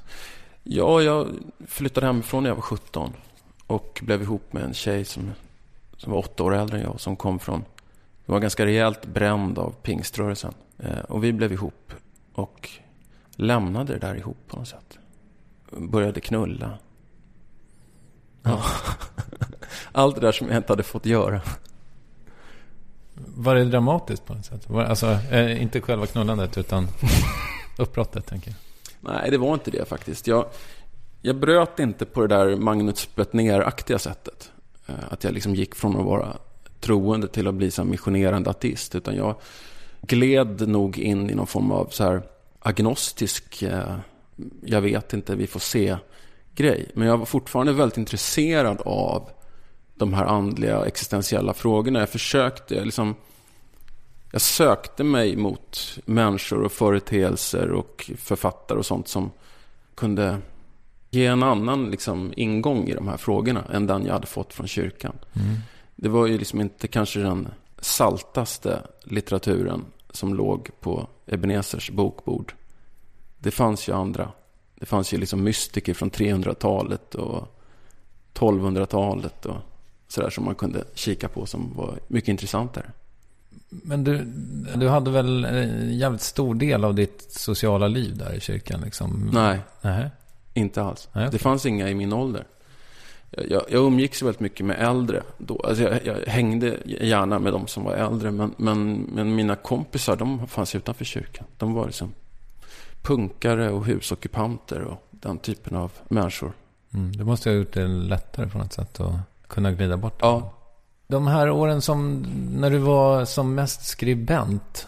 Ja, 0.64 1.02
jag 1.02 1.28
flyttade 1.68 2.08
hemifrån 2.08 2.44
när 2.44 2.50
jag 2.50 2.56
var 2.56 2.62
17 2.62 3.14
och 3.68 4.00
blev 4.04 4.22
ihop 4.22 4.54
med 4.54 4.64
en 4.64 4.74
tjej 4.74 5.06
som 5.06 5.32
som 5.98 6.12
var 6.12 6.20
åtta 6.20 6.44
år 6.44 6.56
äldre 6.56 6.78
än 6.78 6.84
jag, 6.84 7.00
som 7.00 7.16
kom 7.16 7.40
från, 7.40 7.66
som 8.26 8.32
var 8.34 8.40
ganska 8.40 8.66
rejält 8.66 9.06
bränd 9.06 9.60
av 9.60 9.76
pingströrelsen. 9.82 10.54
Eh, 10.80 11.00
och 11.00 11.24
vi 11.24 11.34
blev 11.34 11.52
ihop 11.52 11.94
och 12.34 12.70
lämnade 13.36 13.94
det 13.94 14.00
där 14.00 14.16
ihop 14.16 14.38
på 14.48 14.58
något 14.58 14.68
sätt. 14.68 15.00
Började 15.72 16.22
knulla. 16.22 16.78
Ja. 18.44 18.64
Allt 19.92 20.16
det 20.16 20.22
där 20.22 20.32
som 20.32 20.48
jag 20.48 20.58
inte 20.58 20.72
hade 20.72 20.84
fått 20.84 21.06
göra. 21.06 21.42
Var 23.14 23.56
det 23.56 23.66
dramatiskt 23.66 24.26
på 24.26 24.34
något 24.34 24.46
sätt? 24.46 24.72
Alltså, 24.72 25.08
eh, 25.32 25.62
inte 25.62 25.82
själva 25.82 26.06
knullandet 26.06 26.58
utan 26.58 26.88
uppbrottet, 27.78 28.26
tänker 28.26 28.52
jag. 28.52 28.65
Nej, 29.08 29.32
det 29.32 29.38
var 29.38 29.54
inte 29.54 29.72
det 29.72 29.86
faktiskt. 29.86 30.28
Jag, 30.28 30.46
jag 31.22 31.36
bröt 31.36 31.80
inte 31.80 32.06
på 32.06 32.22
det 32.22 32.28
där 32.28 32.56
Magnus 32.56 33.10
Bettner-aktiga 33.16 34.00
sättet. 34.00 34.52
Eh, 34.88 34.96
att 35.10 35.24
jag 35.24 35.34
liksom 35.34 35.56
gick 35.56 35.76
från 35.76 35.98
att 35.98 36.06
vara 36.06 36.38
troende 36.80 37.28
till 37.28 37.48
att 37.48 37.56
bli 37.56 37.72
så 37.72 37.84
missionerande 37.84 38.50
ateist. 38.50 38.96
Utan 38.96 39.16
jag 39.16 39.36
gled 40.02 40.68
nog 40.68 40.98
in 40.98 41.30
i 41.30 41.36
någon 41.36 41.48
form 41.48 41.72
av 41.72 41.88
så 41.92 42.04
här 42.04 42.22
agnostisk, 42.60 43.62
eh, 43.64 43.96
jag 44.62 44.82
vet 44.82 45.14
inte, 45.14 45.36
vi 45.36 45.48
får 45.48 45.60
se 45.60 45.98
grej. 46.56 46.92
Men 46.94 47.08
jag 47.08 47.18
var 47.18 47.26
fortfarande 47.26 47.74
väldigt 47.74 47.98
intresserad 47.98 48.82
av 48.86 49.30
de 49.96 50.14
här 50.14 50.26
andliga 50.26 50.86
existentiella 50.86 51.54
frågorna. 51.54 52.00
Jag 52.00 52.10
försökte 52.10 52.86
liksom, 52.86 53.16
jag 54.36 54.42
sökte 54.42 55.04
mig 55.04 55.36
mot 55.36 56.00
människor 56.06 56.64
och 56.64 56.72
företeelser 56.72 57.72
och 57.72 58.12
författare 58.18 58.78
och 58.78 58.86
sånt 58.86 59.08
som 59.08 59.32
kunde 59.96 60.38
ge 61.10 61.26
en 61.26 61.44
annan 61.44 61.92
liksom, 61.92 62.34
ingång 62.38 62.88
i 62.88 62.94
de 62.94 63.08
här 63.08 63.18
frågorna 63.18 63.64
än 63.74 63.88
den 63.88 64.06
jag 64.06 64.14
hade 64.14 64.28
fått 64.28 64.54
från 64.54 64.68
kyrkan. 64.68 65.16
Mm. 65.34 65.58
Det 65.96 66.10
var 66.10 66.28
ju 66.28 66.38
liksom 66.38 66.62
inte 66.62 66.88
kanske 66.88 67.20
den 67.20 67.48
saltaste 67.80 68.82
litteraturen 69.04 69.86
som 70.12 70.34
låg 70.34 70.70
på 70.80 71.08
Ebenezers 71.26 71.92
bokbord. 71.92 72.54
Det 73.38 73.52
fanns 73.52 73.90
ju 73.90 73.94
andra. 73.94 74.32
Det 74.76 74.86
fanns 74.86 75.14
ju 75.14 75.18
liksom 75.18 75.44
mystiker 75.44 75.94
från 75.94 76.12
300-talet 76.12 77.16
och 77.16 77.60
1200-talet 78.34 79.46
och 79.46 79.58
sådär 80.08 80.30
som 80.30 80.46
man 80.46 80.56
kunde 80.56 80.84
kika 80.94 81.30
på 81.30 81.46
som 81.46 81.74
var 81.76 82.00
mycket 82.08 82.30
intressantare. 82.30 82.92
Men 83.84 84.04
du, 84.04 84.24
du 84.76 84.88
hade 84.90 85.12
väl 85.12 85.46
en 85.46 85.98
jävligt 85.98 86.22
stor 86.22 86.56
del 86.56 86.84
av 86.84 86.96
ditt 86.96 87.26
sociala 87.30 87.88
liv 87.88 88.18
där 88.18 88.34
i 88.34 88.40
kyrkan? 88.40 88.82
Liksom? 88.82 89.30
Nej. 89.34 89.60
Nej. 89.82 90.10
Inte 90.54 90.84
alls. 90.84 91.10
Nej, 91.14 91.24
okay. 91.24 91.32
Det 91.32 91.40
fanns 91.40 91.66
inga 91.66 91.90
i 91.90 91.96
min 91.96 92.14
ålder. 92.14 92.44
Jag, 93.30 93.52
jag, 93.52 93.64
jag 93.70 93.84
umgicks 93.84 94.22
väldigt 94.22 94.40
mycket 94.40 94.66
med 94.66 94.80
äldre. 94.80 95.24
Då. 95.38 95.62
Alltså 95.68 95.84
jag, 95.84 96.06
jag, 96.06 96.16
hängde 96.28 96.78
gärna 96.86 97.40
med 97.40 97.54
de 97.54 97.68
som 97.68 97.84
var 97.84 97.94
äldre. 97.94 98.32
Men, 98.32 98.54
men, 98.58 98.94
men 98.96 99.36
mina 99.36 99.56
kompisar, 99.56 100.16
de 100.16 100.48
fanns 100.48 100.76
utanför 100.76 101.06
kyrkan. 101.06 101.46
De 101.58 101.74
var 101.74 101.86
liksom 101.86 102.14
punkare 103.02 103.70
och 103.70 103.86
husockupanter 103.86 104.82
och 104.82 105.08
den 105.12 105.38
typen 105.38 105.78
av 105.78 105.92
människor. 106.08 106.52
Mm, 106.94 107.12
det 107.12 107.24
måste 107.24 107.50
ha 107.50 107.56
gjort 107.56 107.74
det 107.74 107.88
lättare 107.88 108.50
på 108.50 108.58
något 108.58 108.74
sätt 108.74 109.00
att 109.00 109.16
kunna 109.48 109.72
glida 109.72 109.98
bort. 109.98 110.18
Ja. 110.20 110.54
De 111.08 111.28
här 111.28 111.50
åren 111.50 111.82
som, 111.82 112.26
när 112.52 112.70
du 112.70 112.78
var 112.78 113.26
som 113.26 113.56
mest 113.56 113.86
skribent. 113.86 114.88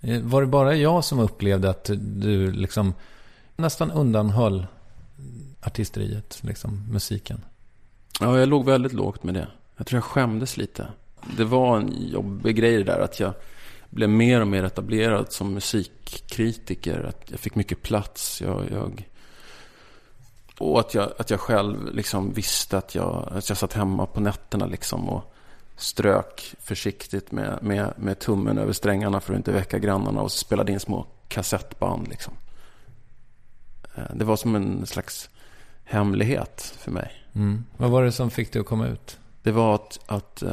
Eh, 0.00 0.20
var 0.20 0.40
det 0.40 0.46
bara 0.46 0.74
jag 0.74 1.04
som 1.04 1.18
upplevde 1.18 1.70
att 1.70 1.90
du 1.98 2.52
liksom 2.52 2.94
nästan 3.56 3.90
undanhöll 3.90 4.66
artisteriet, 5.60 6.38
liksom 6.42 6.86
musiken? 6.90 7.44
Ja, 8.20 8.38
jag 8.38 8.48
låg 8.48 8.64
väldigt 8.64 8.92
lågt 8.92 9.24
med 9.24 9.34
det. 9.34 9.48
Jag 9.76 9.86
tror 9.86 9.96
jag 9.96 10.04
skämdes 10.04 10.56
lite. 10.56 10.86
Det 11.36 11.44
var 11.44 11.76
en 11.76 12.08
jobbig 12.08 12.56
grej 12.56 12.76
det 12.76 12.84
där 12.84 13.00
att 13.00 13.20
jag 13.20 13.34
blev 13.90 14.08
mer 14.08 14.40
och 14.40 14.48
mer 14.48 14.64
etablerad 14.64 15.32
som 15.32 15.54
musikkritiker. 15.54 17.04
Att 17.08 17.30
jag 17.30 17.40
fick 17.40 17.54
mycket 17.54 17.82
plats. 17.82 18.40
Jag, 18.40 18.64
jag, 18.70 19.08
och 20.58 20.80
att 20.80 20.94
jag, 20.94 21.12
att 21.18 21.30
jag 21.30 21.40
själv 21.40 21.94
liksom 21.94 22.32
visste 22.32 22.78
att 22.78 22.94
jag, 22.94 23.28
att 23.30 23.48
jag 23.48 23.58
satt 23.58 23.72
hemma 23.72 24.06
på 24.06 24.20
nätterna 24.20 24.66
liksom 24.66 25.08
och 25.08 25.31
strök 25.82 26.54
försiktigt 26.60 27.32
med, 27.32 27.58
med, 27.62 27.92
med 27.96 28.18
tummen 28.18 28.58
över 28.58 28.72
strängarna 28.72 29.20
för 29.20 29.32
att 29.32 29.36
inte 29.36 29.52
väcka 29.52 29.78
grannarna 29.78 30.20
och 30.20 30.32
spelade 30.32 30.72
in 30.72 30.80
små 30.80 31.06
kassettband. 31.28 32.08
Liksom. 32.08 32.34
Eh, 33.94 34.14
det 34.14 34.24
var 34.24 34.36
som 34.36 34.54
en 34.54 34.86
slags 34.86 35.30
hemlighet 35.84 36.74
för 36.78 36.90
mig. 36.90 37.12
Mm. 37.34 37.64
Vad 37.76 37.90
var 37.90 38.04
det 38.04 38.12
som 38.12 38.30
fick 38.30 38.52
dig 38.52 38.60
att 38.60 38.66
komma 38.66 38.86
ut? 38.86 39.18
Det 39.42 39.52
var 39.52 39.74
att, 39.74 39.98
att 40.06 40.42
uh, 40.42 40.52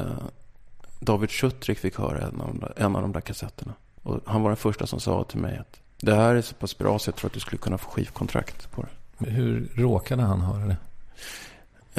David 0.99 1.31
Schutrik 1.31 1.79
fick 1.79 1.97
höra 1.97 2.27
en 2.27 2.41
av, 2.41 2.71
en 2.75 2.95
av 2.95 3.01
de 3.01 3.11
där 3.11 3.21
kassetterna. 3.21 3.73
Och 4.03 4.19
han 4.25 4.41
var 4.41 4.49
den 4.49 4.57
första 4.57 4.87
som 4.87 4.99
sa 4.99 5.23
till 5.23 5.39
mig 5.39 5.57
att 5.57 5.79
det 6.01 6.15
här 6.15 6.35
är 6.35 6.41
så 6.41 6.55
pass 6.55 6.77
bra 6.77 6.99
så 6.99 7.09
jag 7.09 7.15
tror 7.15 7.27
att 7.27 7.33
du 7.33 7.39
skulle 7.39 7.57
kunna 7.57 7.77
få 7.77 7.89
skivkontrakt 7.89 8.71
på 8.71 8.81
det. 8.81 9.29
Hur 9.29 9.71
råkade 9.75 10.21
han 10.21 10.41
höra 10.41 10.65
det? 10.65 10.77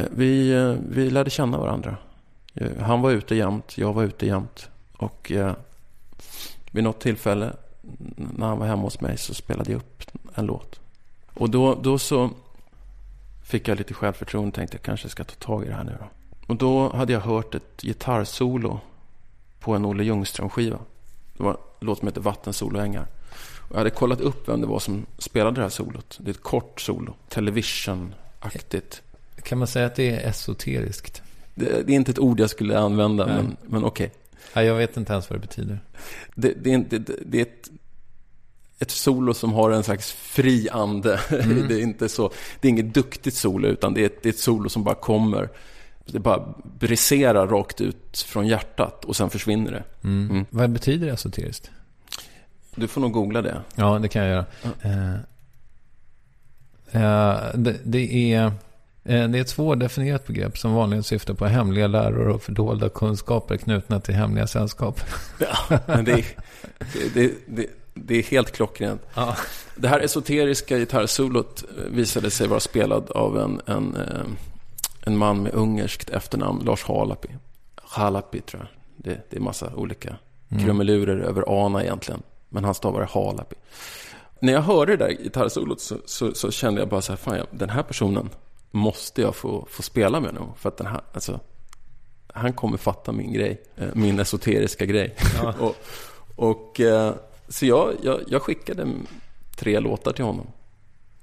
Uh, 0.03 0.09
vi, 0.11 0.53
vi 0.91 1.11
lärde 1.11 1.31
känna 1.31 1.59
varandra. 1.59 1.97
Eh, 2.55 2.83
han 2.83 3.01
var 3.01 3.11
ute 3.11 3.35
jämt, 3.35 3.79
jag 3.79 3.93
var 3.93 4.03
ute 4.03 4.27
jämt. 4.27 4.69
Och 4.97 5.33
eh, 5.33 5.55
vid 6.71 6.85
något 6.85 7.01
tillfälle 7.01 7.53
när 8.17 8.47
han 8.47 8.59
var 8.59 8.67
hemma 8.67 8.83
hos 8.83 9.01
mig 9.01 9.19
så 9.19 9.35
spelade 9.35 9.73
jag 9.73 9.79
upp 9.79 10.03
en 10.35 10.47
låt. 10.47 10.81
Och 11.35 11.51
då, 11.51 11.75
då 11.75 11.99
så 11.99 12.31
fick 13.45 13.69
jag 13.69 13.79
lite 13.79 13.95
självförtroende 13.95 14.49
och 14.49 14.55
tänkte 14.55 14.77
jag 14.77 14.83
kanske 14.83 15.09
ska 15.09 15.25
ta 15.25 15.35
tag 15.35 15.65
i 15.65 15.69
det 15.69 15.75
här 15.75 15.85
nu 15.85 15.97
då. 16.01 16.07
Och 16.47 16.57
då 16.57 16.93
hade 16.93 17.13
jag 17.13 17.21
hört 17.21 17.55
ett 17.55 17.83
gitarrsolo 17.83 18.81
på 19.61 19.75
en 19.75 19.85
Olle 19.85 20.05
Ljungström-skiva. 20.05 20.79
Det 21.37 21.43
var 21.43 21.51
en 21.51 21.57
låt 21.81 21.99
som 21.99 22.09
heter 22.09 22.21
Vattensoloängar. 22.21 23.07
Och 23.59 23.73
jag 23.73 23.79
hade 23.79 23.91
kollat 23.91 24.21
upp 24.21 24.49
vem 24.49 24.61
det 24.61 24.67
var 24.67 24.79
som 24.79 25.07
spelade 25.19 25.57
det 25.57 25.63
här 25.63 25.69
solot. 25.69 26.19
Det 26.21 26.31
är 26.31 26.35
ett 26.35 26.43
kort 26.43 26.81
solo, 26.81 27.15
television-aktigt. 27.29 29.03
Kan 29.43 29.59
man 29.59 29.69
säga 29.69 29.87
att 29.87 29.95
det 29.95 30.11
är 30.11 30.29
esoteriskt? 30.29 31.23
Det, 31.61 31.83
det 31.83 31.93
är 31.93 31.97
inte 31.97 32.11
ett 32.11 32.19
ord 32.19 32.41
jag 32.41 32.51
skulle 32.51 32.79
använda, 32.79 33.27
Nej. 33.27 33.37
men, 33.37 33.57
men 33.67 33.85
okej. 33.85 34.13
Ja, 34.53 34.63
jag 34.63 34.75
vet 34.75 34.97
inte 34.97 35.13
ens 35.13 35.31
vad 35.31 35.39
det 35.39 35.41
betyder. 35.41 35.81
Det, 36.35 36.53
det, 36.53 36.77
det, 36.77 36.99
det 37.27 37.39
är 37.39 37.43
ett, 37.43 37.71
ett 38.79 38.91
solo 38.91 39.35
som 39.35 39.53
har 39.53 39.71
en 39.71 39.83
slags 39.83 40.13
fri 40.13 40.69
ande. 40.73 41.21
Mm. 41.31 41.65
Det 41.69 41.75
är 41.75 41.83
inte 41.83 42.09
så, 42.09 42.33
det 42.61 42.69
är 42.69 42.71
inget 42.71 42.95
duktigt 42.95 43.37
solo, 43.37 43.69
utan 43.69 43.95
det 43.95 44.01
är, 44.01 44.07
ett, 44.07 44.23
det 44.23 44.29
är 44.29 44.33
ett 44.33 44.39
solo 44.39 44.69
som 44.69 44.85
bara 44.85 44.95
kommer. 44.95 45.49
Det 46.07 46.19
bara 46.19 46.55
briserar 46.79 47.47
rakt 47.47 47.81
ut 47.81 48.19
från 48.19 48.47
hjärtat 48.47 49.05
och 49.05 49.17
sen 49.17 49.31
försvinner 49.31 49.71
det. 49.71 50.09
Mm. 50.09 50.31
Mm. 50.31 50.47
Vad 50.51 50.71
betyder 50.71 51.09
esoteriskt? 51.09 51.71
Du 52.75 52.89
får 52.89 53.01
nog 53.01 53.13
googla 53.13 53.43
det. 53.43 53.61
Ja, 53.75 53.99
det 53.99 54.09
kan 54.09 54.23
jag 54.23 54.31
göra. 54.31 54.45
Eh, 54.83 55.15
eh, 57.03 57.55
det, 57.55 57.77
det, 57.85 58.33
är, 58.33 58.53
det 59.15 59.39
är 59.39 59.41
ett 59.41 59.49
svårdefinierat 59.49 60.27
begrepp 60.27 60.59
som 60.59 60.75
vanligen 60.75 61.03
syftar 61.03 61.35
på 61.35 61.47
hemliga 61.47 61.87
läror 61.87 62.29
och 62.29 62.43
fördolda 62.43 62.89
kunskaper 62.89 63.57
knutna 63.57 64.01
till 64.01 64.15
hemliga 64.15 64.47
sällskap. 64.47 65.01
Men 65.87 66.05
det, 66.05 66.13
är, 66.13 66.25
det, 67.15 67.33
det, 67.47 67.67
det, 67.95 68.15
är 68.19 68.23
helt 68.23 68.53
klockrent. 68.53 69.03
Ja. 69.15 69.37
Det 69.77 69.89
här 69.89 70.01
esoteriska 70.01 70.79
gitarrsolot 70.79 71.65
eh, 71.79 71.85
visade 71.85 72.31
sig 72.31 72.49
vara 72.49 72.61
spelad 72.61 73.11
av 73.11 73.39
en, 73.39 73.61
en, 73.67 73.97
eh, 73.97 74.27
en 75.07 75.17
man 75.17 75.43
med 75.43 75.55
ungerskt 75.55 76.11
efternamn, 76.11 76.65
Lars 76.65 76.85
Halapi. 76.85 77.29
Halapi 77.83 78.41
tror 78.41 78.63
jag. 78.63 78.69
Det, 78.97 79.21
det 79.31 79.37
är 79.37 79.41
massa 79.41 79.75
olika 79.75 80.17
Mm. 80.51 80.65
krumelurer 80.65 81.19
över 81.19 81.45
ana 81.67 81.83
egentligen. 81.83 82.23
Men 82.49 82.65
han 82.65 82.75
stavar 82.75 83.09
Halapi. 83.13 83.57
När 84.41 84.53
jag 84.53 84.63
hörde 84.63 84.97
det 84.97 85.05
där 85.05 85.13
gitarrsolot 85.13 85.81
så, 85.81 85.97
så, 86.07 86.35
så 86.35 86.51
kände 86.51 86.81
jag 86.81 86.89
bara 86.89 87.01
så 87.01 87.13
här, 87.13 87.17
fan, 87.17 87.47
den 87.51 87.71
här 87.71 87.83
personen 87.83 88.31
måste 88.71 89.23
jag 89.23 89.37
få, 89.37 89.67
få 89.71 89.83
spela 89.83 90.21
med 90.21 90.35
nu. 90.35 90.41
För 90.57 90.69
att 90.69 90.77
den 90.77 90.87
här, 90.87 91.01
alltså, 91.13 91.41
han 92.27 92.53
kommer 92.53 92.77
fatta 92.77 93.13
min 93.13 93.33
grej, 93.33 93.63
eh, 93.77 93.89
min 93.95 94.21
esoteriska 94.21 94.87
grej. 94.87 95.17
Ja. 95.43 95.55
och, 95.61 95.77
och, 96.37 96.81
eh, 96.81 97.15
så 97.49 97.67
jag, 97.67 97.95
jag, 98.03 98.21
jag 98.29 98.43
skickade 98.43 98.89
tre 99.57 99.81
låtar 99.81 100.13
till 100.13 100.25
honom. 100.25 100.47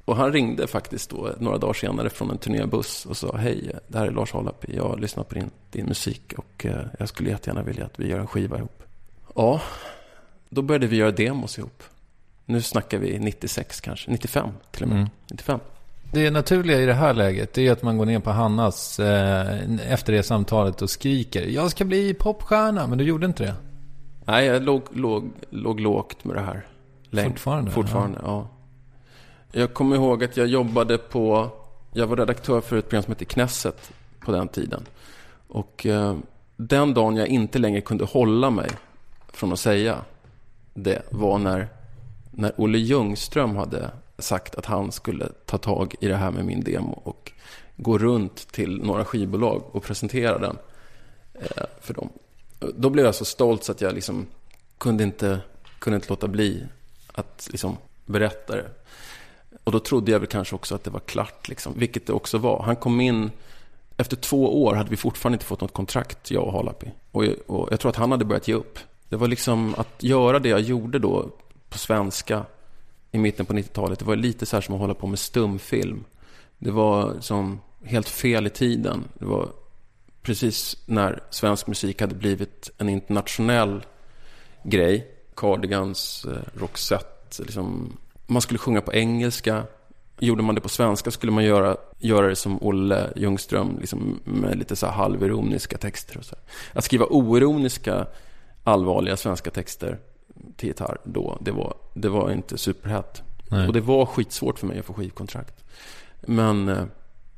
Och 0.06 0.16
han 0.16 0.34
ringde 0.34 0.68
faktiskt 0.68 1.10
då 1.10 1.34
några 1.39 1.58
dagar 1.58 1.74
senare 1.74 2.10
från 2.10 2.32
en 2.32 2.38
turnébuss 2.38 3.06
och 3.06 3.18
sa 3.18 3.38
Hej, 3.38 3.76
det 3.88 3.98
här 3.98 4.08
är 4.08 4.12
Lars 4.12 4.34
Halapi. 4.34 4.76
Jag 4.76 4.84
har 4.84 4.98
lyssnat 4.98 5.30
på 5.30 5.36
din, 5.36 5.50
din 5.72 5.86
musik 5.86 6.34
och 6.38 6.66
eh, 6.66 6.86
jag 7.00 7.10
skulle 7.10 7.30
jättegärna 7.30 7.64
vilja 7.64 7.86
att 7.86 8.00
vi 8.00 8.08
gör 8.08 8.20
en 8.20 8.28
skiva 8.28 8.58
ihop. 8.58 8.84
Ja, 9.36 9.62
då 10.50 10.62
började 10.62 10.88
vi 10.88 10.95
göra 10.95 11.12
demos 11.12 11.58
ihop. 11.58 11.84
Nu 12.45 12.62
snackar 12.62 12.98
vi 12.98 13.20
96 13.20 13.82
kanske, 13.82 14.12
95 14.12 14.50
till 14.72 14.84
och 14.84 14.89
med. 14.89 14.98
Mm. 14.98 15.10
95. 15.32 15.60
Det 16.12 16.32
naturliga 16.32 16.82
i 16.82 16.86
det 16.86 16.93
här 16.93 17.14
läget 17.14 17.58
är 17.58 17.72
att 17.72 17.84
man 17.84 17.97
går 17.97 18.05
ner 18.05 18.20
på 18.20 18.32
Hannas 18.32 18.99
eh, 18.99 19.91
efter 19.91 20.14
det 20.14 20.24
samtalet 20.24 20.82
och 20.82 20.89
skriker 20.89 21.45
Jag 21.47 21.72
ska 21.72 21.86
bli 21.86 22.14
popstjärna, 22.14 22.88
men 22.88 22.97
du 22.97 23.03
gjorde 23.03 23.26
inte 23.26 23.43
det. 23.43 23.55
Nej, 24.26 24.45
jag 24.45 24.64
låg, 24.64 24.82
låg, 24.91 25.32
låg 25.49 25.80
lågt 25.80 26.26
med 26.26 26.36
det 26.36 26.41
här. 26.41 26.66
Länge. 27.10 27.30
Fortfarande? 27.30 27.72
Fortfarande, 27.72 28.20
ja. 28.24 28.47
Jag 29.51 29.74
kommer 29.74 29.95
ihåg 29.95 30.24
att 30.24 30.38
jag 30.38 30.47
jobbade 30.47 30.97
på... 30.97 31.49
Jag 31.93 32.08
var 32.08 32.18
redaktör 32.18 32.62
för 32.62 32.78
ett 32.78 32.89
program 32.89 33.03
som 33.03 33.12
hette 33.12 33.26
Knesset 33.26 33.91
på 34.20 34.32
den 34.32 34.47
tiden. 34.47 34.86
Och 35.47 35.86
eh, 35.86 36.16
den 36.55 36.93
dagen 36.93 37.16
jag 37.16 37.28
inte 37.28 37.60
längre 37.60 37.82
kunde 37.82 38.05
hålla 38.05 38.49
mig 38.49 38.70
från 39.34 39.53
att 39.53 39.60
säga 39.60 39.97
det 40.74 41.01
var 41.10 41.38
när, 41.38 41.68
när 42.32 42.51
Olle 42.58 42.78
Ljungström 42.78 43.55
hade 43.55 43.89
sagt 44.20 44.55
att 44.55 44.65
han 44.65 44.91
skulle 44.91 45.30
ta 45.45 45.57
tag 45.57 45.95
i 45.99 46.07
det 46.07 46.15
här 46.15 46.32
med 46.32 46.45
min 46.45 46.63
demo 46.63 47.01
och 47.03 47.32
gå 47.76 47.97
runt 47.97 48.51
till 48.51 48.82
några 48.84 49.05
skivbolag 49.05 49.63
och 49.72 49.84
presentera 49.84 50.38
den 50.38 50.57
eh, 51.34 51.65
för 51.82 51.93
dem. 51.93 52.09
Då 52.59 52.89
blev 52.89 53.05
jag 53.05 53.15
så 53.15 53.26
stolt 53.26 53.63
så 53.63 53.72
att 53.72 53.82
jag 53.82 53.93
liksom 53.93 54.28
kunde 54.78 55.03
inte, 55.03 55.39
kunde 55.80 55.95
inte 55.95 56.09
låta 56.09 56.28
bli 56.28 56.63
att 57.13 57.47
liksom 57.51 57.78
berätta 58.05 58.55
det. 58.55 58.70
Och 59.63 59.72
då 59.72 59.80
trodde 59.80 60.11
jag 60.11 60.20
väl 60.20 60.28
kanske 60.28 60.55
också 60.55 60.76
att 60.76 60.84
det 60.84 60.89
var 60.89 60.99
klart, 60.99 61.47
liksom, 61.47 61.74
vilket 61.78 62.07
det 62.07 62.13
också 62.13 62.38
var. 62.38 62.63
Han 62.63 62.76
kom 62.76 63.01
in, 63.01 63.32
efter 63.97 64.15
två 64.15 64.63
år 64.63 64.76
hade 64.76 64.89
vi 64.89 64.97
fortfarande 64.97 65.36
inte 65.36 65.45
fått 65.45 65.61
något 65.61 65.74
kontrakt, 65.74 66.32
jag 66.32 66.43
och 66.43 66.53
Halapi. 66.53 66.91
Och, 67.11 67.24
och 67.47 67.68
jag 67.72 67.80
tror 67.80 67.89
att 67.89 67.95
han 67.95 68.11
hade 68.11 68.26
börjat 68.26 68.47
ge 68.47 68.53
upp. 68.53 68.80
Det 69.09 69.15
var 69.15 69.28
liksom 69.28 69.76
att 69.78 70.03
göra 70.03 70.39
det 70.39 70.49
jag 70.49 70.61
gjorde 70.61 70.99
då 70.99 71.30
på 71.70 71.78
svenska 71.78 72.45
i 73.12 73.18
mitten 73.18 73.45
på 73.45 73.53
90-talet. 73.53 73.99
Det 73.99 74.05
var 74.05 74.16
lite 74.16 74.45
så 74.45 74.55
här 74.55 74.62
som 74.62 74.76
att 74.76 74.82
hålla 74.82 74.93
på 74.93 75.08
med 75.08 75.20
stumfilm. 75.20 76.03
Det 76.58 76.72
var 76.72 77.20
som 77.20 77.62
helt 77.84 78.10
fel 78.10 78.47
i 78.47 78.49
tiden. 78.49 79.03
Det 79.14 79.26
var 79.26 79.49
precis 80.22 80.78
när 80.86 81.24
svensk 81.30 81.68
musik 81.68 82.01
hade 82.01 82.16
blivit 82.16 82.70
en 82.78 82.89
internationell 82.89 83.86
grej. 84.64 85.08
Cardigans, 85.36 86.26
eh, 86.26 86.60
Roxette, 86.60 87.43
liksom. 87.43 87.97
Man 88.28 88.41
skulle 88.41 88.58
sjunga 88.58 88.82
på 88.82 88.93
engelska. 88.93 89.64
Gjorde 90.20 90.43
man 90.43 90.55
det 90.55 90.62
på 90.62 90.70
svenska 90.70 91.12
skulle 91.12 91.32
man 91.32 91.43
göra, 91.43 91.78
göra 91.97 92.28
det 92.28 92.36
som 92.36 92.64
Olle 92.64 93.14
Ljungström, 93.16 93.78
liksom 93.80 94.20
med 94.24 94.58
lite 94.58 94.76
så 94.76 94.86
här 94.86 94.93
halvironiska 94.93 95.78
texter. 95.78 96.18
Och 96.18 96.26
så 96.26 96.36
här. 96.36 96.43
Att 96.78 96.84
skriva 96.84 97.05
oironiska, 97.05 98.08
allvarliga 98.64 99.18
svenska 99.18 99.51
texter 99.51 99.99
till 100.58 100.68
gitarr 100.70 100.97
då, 101.03 101.38
det 101.41 101.51
var, 101.51 101.74
det 101.93 102.10
var 102.10 102.32
inte 102.32 102.58
superhett. 102.58 103.22
Nej. 103.49 103.68
Och 103.68 103.74
det 103.74 103.82
var 103.82 104.05
skitsvårt 104.05 104.60
för 104.60 104.68
mig 104.68 104.80
att 104.80 104.86
få 104.86 104.93
skivkontrakt. 104.93 105.64
Men 106.22 106.70
eh, 106.70 106.84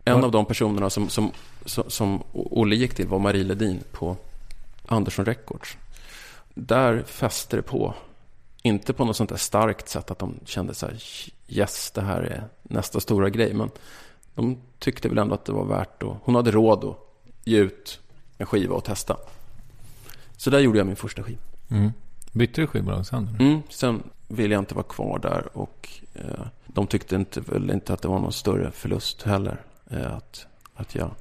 en 0.06 0.16
Var- 0.16 0.24
av 0.24 0.32
de 0.32 0.46
personerna 0.46 0.90
som, 0.90 1.10
som, 1.10 1.32
som, 1.66 1.84
som 1.88 2.24
Olle 2.34 2.76
gick 2.76 2.94
till 2.96 3.08
var 3.08 3.20
Marie 3.20 3.44
Ledin 3.44 3.84
på 3.92 4.18
Andersson 4.86 5.26
Records. 5.26 5.78
Där 6.54 7.04
fäste 7.04 7.56
det 7.56 7.62
på. 7.62 7.94
Inte 8.62 8.94
på 8.94 9.06
något 9.06 9.16
sånt 9.16 9.30
där 9.30 9.38
starkt 9.38 9.90
sätt 9.90 10.12
att 10.12 10.20
de 10.20 10.40
kände 10.46 10.74
så 10.74 10.86
här, 10.86 10.98
yes, 11.48 11.92
det 11.92 12.02
här 12.02 12.22
är 12.22 12.44
nästa 12.64 13.00
stora 13.00 13.30
grej. 13.30 13.54
Men 13.54 13.70
de 14.36 14.58
tyckte 14.80 15.10
väl 15.10 15.18
ändå 15.18 15.34
att 15.36 15.46
det 15.46 15.52
var 15.52 15.66
värt 15.66 16.04
att, 16.04 16.18
hon 16.24 16.36
hade 16.36 16.52
råd 16.52 16.84
att 16.84 16.98
ge 17.44 17.58
ut 17.58 18.00
en 18.38 18.46
skiva 18.46 18.76
och 18.76 18.84
testa. 18.84 19.18
Så 20.38 20.50
där 20.50 20.60
gjorde 20.60 20.78
jag 20.78 20.88
min 20.88 20.96
första 20.96 21.24
skiva. 21.24 21.40
Mm. 21.70 21.92
Bytte 22.32 22.62
du 22.62 22.68
skivbolag 22.68 23.06
sen? 23.06 23.36
Mm, 23.40 23.62
sen 23.70 24.04
ville 24.28 24.54
jag 24.54 24.62
inte 24.62 24.76
vara 24.76 24.86
kvar 24.86 25.20
där 25.20 25.58
och 25.58 25.90
eh, 26.14 26.46
de 26.66 26.88
tyckte 26.88 27.16
inte, 27.16 27.42
väl 27.42 27.72
inte 27.72 27.94
att 27.94 28.02
det 28.02 28.08
var 28.08 28.20
någon 28.20 28.34
större 28.34 28.72
förlust 28.72 29.24
heller. 29.24 29.62
Eh, 29.90 30.16
att, 30.16 30.48
att 30.74 30.96
jag 30.96 31.12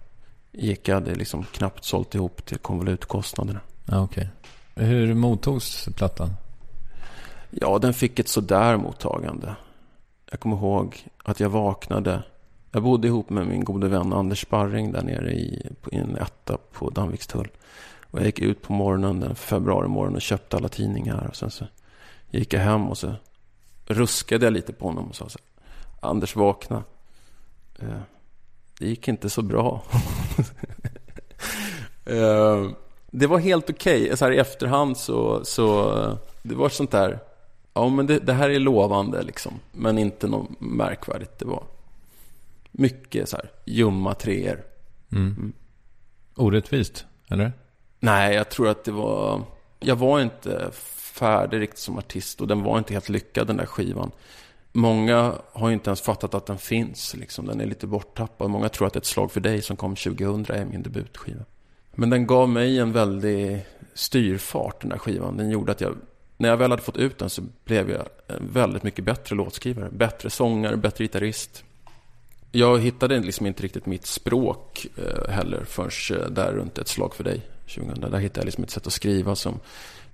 gick, 0.53 0.89
jag 0.89 0.95
hade 0.95 1.15
liksom 1.15 1.45
knappt 1.45 1.85
sålt 1.85 2.15
ihop 2.15 2.45
till 2.45 2.59
konvolutkostnaderna. 2.59 3.61
Ja, 3.85 4.03
okej. 4.03 4.29
Hur 4.75 5.15
mottogs 5.15 5.89
plattan? 5.97 6.31
Ja, 7.51 7.79
den 7.79 7.95
fick 7.95 8.19
ett 8.19 8.29
sådär 8.29 8.77
mottagande. 8.77 9.55
Jag 10.31 10.41
kommer 10.41 10.57
ihåg 10.57 11.07
att 11.25 11.41
jag 11.41 11.49
vaknade. 11.49 12.23
Jag 12.71 12.83
bodde 12.83 13.09
ihop 13.09 13.31
med 13.31 13.47
min 13.47 13.65
gode 13.65 13.89
vän 13.89 14.13
Anders 14.13 14.43
Sparring 14.43 14.93
där 14.93 15.03
nere 15.03 15.33
i, 15.33 15.71
på, 15.83 15.91
i 15.91 15.97
en 15.97 16.17
etta 16.17 16.59
på 16.73 16.91
Danvikstull. 16.91 17.49
Och 18.11 18.19
jag 18.19 18.27
gick 18.27 18.39
ut 18.39 18.63
på 18.63 18.73
morgonen, 18.73 19.21
den 19.21 19.35
februari 19.35 19.89
morgon 19.89 20.15
och 20.15 20.23
köpte 20.23 20.57
alla 20.57 20.69
tidningar. 20.69 21.27
Och 21.29 21.37
sen 21.37 21.51
så 21.51 21.65
gick 22.31 22.53
jag 22.53 22.61
hem 22.61 22.89
och 22.89 22.99
så 22.99 23.15
ruskade 23.87 24.47
jag 24.47 24.53
lite 24.53 24.73
på 24.73 24.87
honom 24.87 25.09
och 25.09 25.17
sa 25.17 25.29
så 25.29 25.39
här, 25.39 26.11
Anders 26.11 26.37
vakna. 26.37 26.85
Eh, 27.79 28.01
det 28.79 28.89
gick 28.89 29.09
inte 29.09 29.31
så 29.31 29.43
bra. 29.43 29.83
eh, 32.05 32.71
det 33.11 33.27
var 33.27 33.39
helt 33.39 33.71
okej. 33.71 34.05
Okay. 34.05 34.17
Så 34.17 34.25
här 34.25 34.33
i 34.33 34.39
efterhand 34.39 34.97
så, 34.97 35.45
så 35.45 35.93
det 36.43 36.55
var 36.55 36.69
sånt 36.69 36.91
där. 36.91 37.19
Ja, 37.75 37.89
men 37.89 38.07
det, 38.07 38.19
det 38.19 38.33
här 38.33 38.51
är 38.51 38.59
lovande 38.59 39.23
liksom. 39.23 39.53
Men 39.73 39.99
inte 39.99 40.27
något 40.27 40.61
märkvärdigt. 40.61 41.39
Det 41.39 41.45
var 41.45 41.65
mycket 42.73 43.29
så 43.29 43.37
här 43.37 43.51
ljumma 43.65 44.15
treor. 44.15 44.65
Mm. 45.13 45.53
Orättvist, 46.35 47.07
eller? 47.29 47.53
Nej, 48.01 48.35
jag 48.35 48.49
tror 48.49 48.69
att 48.69 48.85
det 48.85 48.93
var... 48.93 49.43
Jag 49.81 49.97
var 49.97 50.21
inte 50.21 50.71
färdig 51.19 51.61
riktigt 51.61 51.79
som 51.79 51.99
artist 51.99 52.41
och 52.41 52.49
den 52.49 52.63
var 52.63 52.79
inte 52.79 52.93
helt 52.93 53.09
lyckad 53.09 53.47
den 53.47 53.57
där 53.57 53.67
skivan. 53.67 54.11
Många 54.73 55.35
har 55.53 55.69
ju 55.69 55.75
inte 55.75 55.91
ens 55.91 56.01
fattat 56.01 56.35
att 56.35 56.47
den 56.47 56.59
finns. 56.59 57.15
Liksom. 57.15 57.47
Den 57.47 57.61
är 57.61 57.67
lite 57.67 57.87
borttappad. 57.87 58.51
Många 58.51 58.69
tror 58.69 58.87
att 58.87 58.93
det 58.93 58.97
är 58.97 59.01
ett 59.01 59.07
slag 59.07 59.33
för 59.33 59.41
dig 59.41 59.63
som 59.63 59.77
kom 59.77 59.97
2000 59.97 60.57
är 60.57 60.65
min 60.65 60.83
debutskiva. 60.83 61.45
Men 61.95 62.11
den 62.11 62.27
gav 62.27 62.49
mig 62.49 62.79
en 62.79 62.93
väldig 62.93 63.67
styrfart 63.95 64.81
den 64.81 64.91
där 64.91 64.99
skivan. 64.99 65.37
Den 65.37 65.51
gjorde 65.51 65.73
att 65.73 65.81
jag, 65.81 65.97
när 66.37 66.49
jag 66.49 66.57
väl 66.57 66.71
hade 66.71 66.83
fått 66.83 66.97
ut 66.97 67.19
den 67.19 67.31
så 67.31 67.43
blev 67.65 67.91
jag 67.91 68.07
en 68.27 68.53
väldigt 68.53 68.83
mycket 68.83 69.05
bättre 69.05 69.37
låtskrivare. 69.37 69.89
Bättre 69.91 70.31
sångare, 70.31 70.77
bättre 70.77 71.05
gitarrist. 71.05 71.65
Jag 72.53 72.79
hittade 72.79 73.19
liksom 73.19 73.47
inte 73.47 73.63
riktigt 73.63 73.87
mitt 73.87 74.07
språk 74.07 74.87
eh, 74.97 75.31
heller 75.31 75.65
förrän 75.65 76.21
eh, 76.21 76.31
där 76.31 76.53
runt 76.53 76.79
ett 76.79 76.89
slag 76.89 77.15
för 77.15 77.25
dig 77.25 77.43
2000. 77.69 78.11
Där 78.11 78.19
hittade 78.19 78.41
jag 78.41 78.45
liksom 78.45 78.65
ett 78.65 78.71
sätt 78.71 78.87
att 78.87 78.93
skriva 78.93 79.35
som 79.35 79.61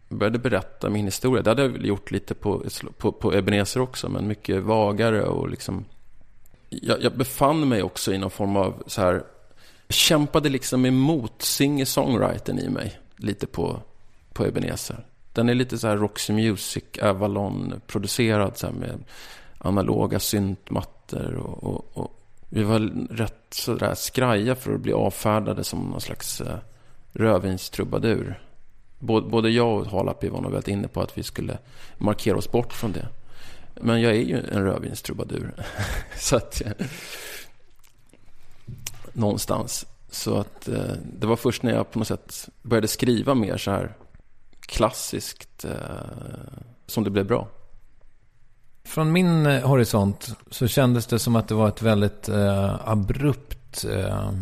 började 0.09 0.38
berätta 0.38 0.90
min 0.90 1.05
historia. 1.05 1.42
Det 1.42 1.50
hade 1.50 1.62
jag 1.62 1.68
väl 1.68 1.86
gjort 1.86 2.11
lite 2.11 2.34
på, 2.34 2.62
på, 2.98 3.12
på 3.12 3.34
Ebenezer 3.34 3.80
också, 3.80 4.09
men 4.09 4.26
mycket 4.26 4.62
vagare 4.62 5.22
och 5.22 5.48
liksom... 5.48 5.84
Jag, 6.68 7.02
jag 7.02 7.16
befann 7.16 7.68
mig 7.68 7.82
också 7.82 8.12
i 8.12 8.18
någon 8.18 8.30
form 8.30 8.57
av 8.57 8.82
så 8.86 9.00
här 9.00 9.22
kämpade 9.88 10.48
liksom 10.48 10.86
emot 10.86 11.42
singer-songwritern 11.42 12.59
i 12.59 12.68
mig. 12.68 12.98
Lite 13.16 13.46
på, 13.46 13.80
på 14.32 14.46
Ebenezer. 14.46 15.07
Den 15.32 15.48
är 15.48 15.55
lite 15.55 15.78
så 15.78 15.88
här 15.88 15.96
Roxy 15.96 16.32
Music, 16.32 16.84
Avalon-producerad 17.02 18.57
så 18.57 18.66
här 18.66 18.74
med 18.74 19.05
analoga 19.59 20.20
syntmattor. 20.20 21.34
Och, 21.34 21.64
och, 21.64 21.90
och, 21.92 22.20
vi 22.48 22.62
var 22.62 22.78
rätt 23.11 23.46
sådär 23.50 23.94
skraja 23.94 24.55
för 24.55 24.74
att 24.74 24.80
bli 24.80 24.92
avfärdade 24.92 25.64
som 25.64 25.80
någon 25.80 26.00
slags 26.00 26.40
eh, 26.40 26.59
rödvinstrubadur. 27.14 28.40
Både, 28.98 29.28
både 29.28 29.50
jag 29.50 29.78
och 29.78 29.86
Halapi 29.86 30.28
var 30.28 30.40
nog 30.40 30.52
väldigt 30.52 30.68
inne 30.68 30.88
på 30.88 31.00
att 31.02 31.18
vi 31.18 31.22
skulle 31.22 31.58
markera 31.98 32.36
oss 32.36 32.52
bort 32.52 32.72
från 32.72 32.92
det. 32.92 33.08
Men 33.80 34.00
jag 34.00 34.12
är 34.12 34.20
ju 34.20 34.36
en 34.36 34.64
rödvinstrubadur. 34.64 35.52
så 36.18 36.36
att... 36.36 36.60
Eh, 36.60 36.86
någonstans. 39.12 39.86
Så 40.10 40.36
att 40.36 40.68
eh, 40.68 40.92
det 41.18 41.26
var 41.26 41.36
först 41.36 41.62
när 41.62 41.72
jag 41.72 41.90
på 41.90 41.98
något 41.98 42.08
sätt 42.08 42.48
började 42.62 42.88
skriva 42.88 43.34
mer 43.34 43.56
så 43.56 43.70
här 43.70 43.96
klassiskt 44.60 45.64
eh, 45.64 45.70
som 46.86 47.04
det 47.04 47.10
blev 47.10 47.26
bra. 47.26 47.48
Från 48.84 49.12
min 49.12 49.46
eh, 49.46 49.68
horisont 49.68 50.36
så 50.50 50.68
kändes 50.68 51.06
det 51.06 51.18
som 51.18 51.36
att 51.36 51.48
det 51.48 51.54
var 51.54 51.68
ett 51.68 51.82
väldigt 51.82 52.28
eh, 52.28 52.88
abrupt 52.88 53.84
eh, 53.84 54.32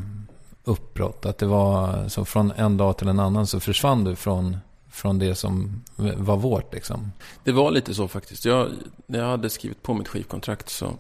uppbrott. 0.65 1.27
Att 1.27 1.39
det 1.39 1.47
var 1.47 2.09
så 2.09 2.25
från 2.25 2.53
en 2.57 2.77
dag 2.77 2.99
till 2.99 3.09
en 3.09 3.21
annan 3.21 3.47
så 3.47 3.61
försvann 3.61 4.05
du 4.05 4.17
från, 4.17 4.57
från 4.91 5.19
det 5.19 5.35
som 5.35 5.83
var 6.17 6.37
vårt. 6.37 6.75
Liksom. 6.75 7.13
Det 7.45 7.53
var 7.53 7.71
lite 7.71 7.95
så 7.95 8.09
faktiskt. 8.09 8.45
Jag, 8.45 8.69
när 9.07 9.19
jag 9.19 9.27
hade 9.27 9.51
skrivit 9.51 9.83
på 9.83 9.95
mitt 9.95 10.09
skivkontrakt 10.09 10.69
så 10.69 10.93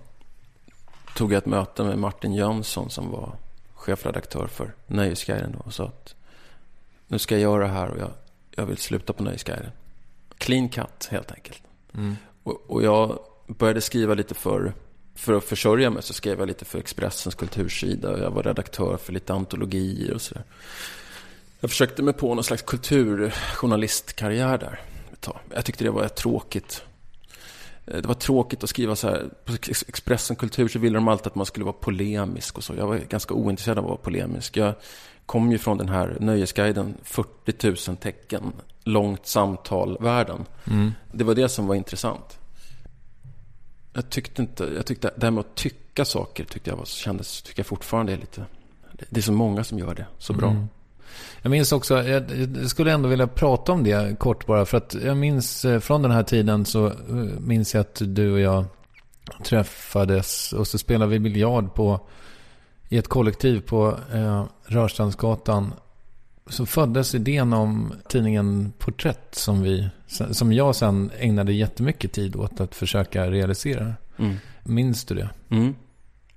tog 1.16 1.32
jag 1.32 1.38
ett 1.38 1.46
möte 1.46 1.84
med 1.84 1.98
Martin 1.98 2.34
Jönsson 2.34 2.90
som 2.90 3.10
var 3.10 3.32
chefredaktör 3.74 4.46
för 4.46 4.74
Nöjesguiden 4.86 5.54
och 5.54 5.74
sa 5.74 5.84
att 5.84 6.14
nu 7.08 7.18
ska 7.18 7.34
jag 7.34 7.42
göra 7.42 7.62
det 7.62 7.72
här 7.72 7.88
och 7.88 7.98
jag, 7.98 8.10
jag 8.50 8.66
vill 8.66 8.76
sluta 8.76 9.12
på 9.12 9.22
Nöjesguiden. 9.22 9.70
Clean 10.38 10.68
cut 10.68 11.08
helt 11.10 11.32
enkelt. 11.32 11.62
Mm. 11.94 12.16
Och, 12.42 12.62
och, 12.66 12.82
jag 12.82 13.18
började 13.46 13.80
skriva 13.80 14.14
lite 14.14 14.34
för, 14.34 14.74
för 15.14 15.32
att 15.32 15.44
försörja 15.44 15.90
mig 15.90 16.02
så 16.02 16.12
skrev 16.12 16.38
jag 16.38 16.48
lite 16.48 16.64
för 16.64 16.78
Expressens 16.78 17.34
kultursida 17.34 18.10
och 18.10 18.18
jag 18.18 18.30
var 18.30 18.42
redaktör 18.42 18.96
för 18.96 19.12
lite 19.12 19.32
antologier 19.32 20.14
och 20.14 20.22
sådär. 20.22 20.44
Jag 21.60 21.70
försökte 21.70 22.02
mig 22.02 22.14
på 22.14 22.34
någon 22.34 22.44
slags 22.44 22.62
kulturjournalistkarriär 22.62 24.58
där. 24.58 24.80
Jag 25.54 25.64
tyckte 25.64 25.84
det 25.84 25.90
var 25.90 26.08
tråkigt. 26.08 26.84
Eh, 27.86 27.96
det 27.96 28.08
var 28.08 28.14
tråkigt 28.14 28.64
att 28.64 28.70
skriva 28.70 28.96
så 28.96 29.08
här. 29.08 29.28
På 29.44 29.52
Expressen 29.88 30.36
Kultur 30.36 30.68
så 30.68 30.78
ville 30.78 30.94
de 30.94 31.08
alltid 31.08 31.26
att 31.26 31.34
man 31.34 31.46
skulle 31.46 31.64
vara 31.64 31.76
polemisk 31.80 32.58
och 32.58 32.64
så. 32.64 32.74
Jag 32.74 32.86
var 32.86 32.96
ganska 32.96 33.34
ointresserad 33.34 33.78
av 33.78 33.84
att 33.84 33.90
vara 33.90 33.98
polemisk. 33.98 34.56
Jag 34.56 34.74
kom 35.26 35.52
ju 35.52 35.58
från 35.58 35.78
den 35.78 35.88
här 35.88 36.16
Nöjesguiden, 36.20 36.94
40 37.02 37.90
000 37.90 37.96
tecken, 37.96 38.52
långt 38.84 39.26
samtal-världen. 39.26 40.44
Mm. 40.70 40.92
Det 41.12 41.24
var 41.24 41.34
det 41.34 41.48
som 41.48 41.66
var 41.66 41.74
intressant. 41.74 42.38
Jag 43.92 44.10
tyckte 44.10 44.42
inte, 44.42 44.64
jag 44.76 44.86
tyckte 44.86 45.10
det 45.16 45.26
här 45.26 45.30
med 45.30 45.40
att 45.40 45.54
tycka 45.54 46.04
saker 46.04 46.44
tyckte 46.44 46.70
jag 46.70 46.76
var, 46.76 46.84
kändes, 46.84 47.42
tycker 47.42 47.60
jag 47.60 47.66
fortfarande 47.66 48.12
är 48.12 48.16
lite, 48.16 48.44
det 49.10 49.20
är 49.20 49.22
så 49.22 49.32
många 49.32 49.64
som 49.64 49.78
gör 49.78 49.94
det 49.94 50.06
så 50.18 50.32
bra. 50.32 50.50
Mm. 50.50 50.68
Jag 51.42 51.50
minns 51.50 51.72
också, 51.72 52.02
jag, 52.02 52.24
skulle 52.70 52.92
ändå 52.92 53.08
vilja 53.08 53.26
prata 53.26 53.72
om 53.72 53.84
det 53.84 54.18
kort 54.18 54.46
bara. 54.46 54.66
För 54.66 54.76
att 54.76 54.94
jag 55.04 55.16
minns 55.16 55.64
eh, 55.64 55.80
från 55.80 56.02
den 56.02 56.10
här 56.10 56.22
tiden 56.22 56.64
så 56.64 56.86
eh, 56.86 56.94
minns 57.38 57.74
jag 57.74 57.80
att 57.80 58.02
du 58.04 58.32
och 58.32 58.40
jag 58.40 58.64
träffades 59.44 60.52
och 60.52 60.66
så 60.66 60.78
spelade 60.78 61.10
vi 61.10 61.18
biljard 61.18 61.74
på, 61.74 62.00
i 62.88 62.98
ett 62.98 63.08
kollektiv 63.08 63.60
på 63.60 63.98
eh, 64.12 64.44
Rörstrandsgatan. 64.64 65.72
Så 66.52 66.66
föddes 66.66 67.14
idén 67.14 67.52
om 67.52 67.94
tidningen 68.08 68.72
Porträtt 68.78 69.34
som, 69.34 69.62
vi, 69.62 69.88
som 70.30 70.52
jag 70.52 70.76
sen 70.76 71.10
ägnade 71.18 71.52
jättemycket 71.52 72.12
tid 72.12 72.36
åt 72.36 72.60
att 72.60 72.74
försöka 72.74 73.30
realisera. 73.30 73.94
Mm. 74.18 74.36
Minns 74.62 75.04
du 75.04 75.14
det? 75.14 75.28
Mm. 75.50 75.74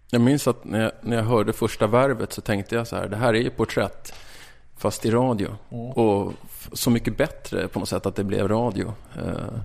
Jag 0.09 0.21
minns 0.21 0.47
att 0.47 0.65
när 0.65 0.81
jag, 0.81 0.91
när 1.01 1.17
jag 1.17 1.23
hörde 1.23 1.53
första 1.53 1.87
värvet 1.87 2.33
så 2.33 2.41
tänkte 2.41 2.75
jag 2.75 2.87
så 2.87 2.95
här, 2.95 3.07
det 3.07 3.15
här 3.17 3.33
är 3.33 3.41
ju 3.41 3.49
porträtt 3.49 4.13
fast 4.77 5.05
i 5.05 5.11
radio. 5.11 5.57
Mm. 5.69 5.91
Och 5.91 6.33
så 6.73 6.89
mycket 6.89 7.17
bättre 7.17 7.67
på 7.67 7.79
något 7.79 7.89
sätt 7.89 8.05
att 8.05 8.15
det 8.15 8.23
blev 8.23 8.47
radio. 8.47 8.93
Eh, 9.15 9.59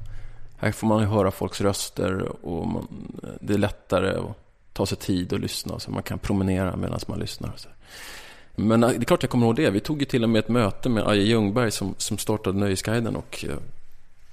här 0.57 0.73
får 0.73 0.87
man 0.87 1.01
ju 1.01 1.07
höra 1.07 1.31
folks 1.31 1.61
röster 1.61 2.45
och 2.47 2.67
man, 2.67 2.89
det 3.41 3.55
är 3.55 3.59
lättare 3.59 4.19
att 4.19 4.37
ta 4.73 4.87
sig 4.87 4.99
tid 4.99 5.33
och 5.33 5.41
lyssna. 5.41 5.79
Så 5.79 5.91
man 5.91 6.03
kan 6.03 6.19
promenera 6.19 6.77
medan 6.77 7.01
man 7.09 7.19
lyssnar. 7.19 7.53
Så. 7.57 7.69
Men 8.61 8.83
eh, 8.83 8.89
det 8.91 8.97
är 8.97 9.05
klart 9.05 9.23
jag 9.23 9.31
kommer 9.31 9.47
ihåg 9.47 9.57
det. 9.57 9.71
Vi 9.71 9.81
tog 9.81 10.01
ju 10.01 10.05
till 10.05 10.23
och 10.23 10.31
med 10.31 10.39
ett 10.39 10.49
möte 10.49 10.89
med 10.89 11.09
Aje 11.09 11.23
Ljungberg 11.23 11.71
som, 11.71 11.95
som 11.99 12.19
startade 12.19 12.59
Nöjesguiden 12.59 13.17
och 13.17 13.45
eh, 13.49 13.57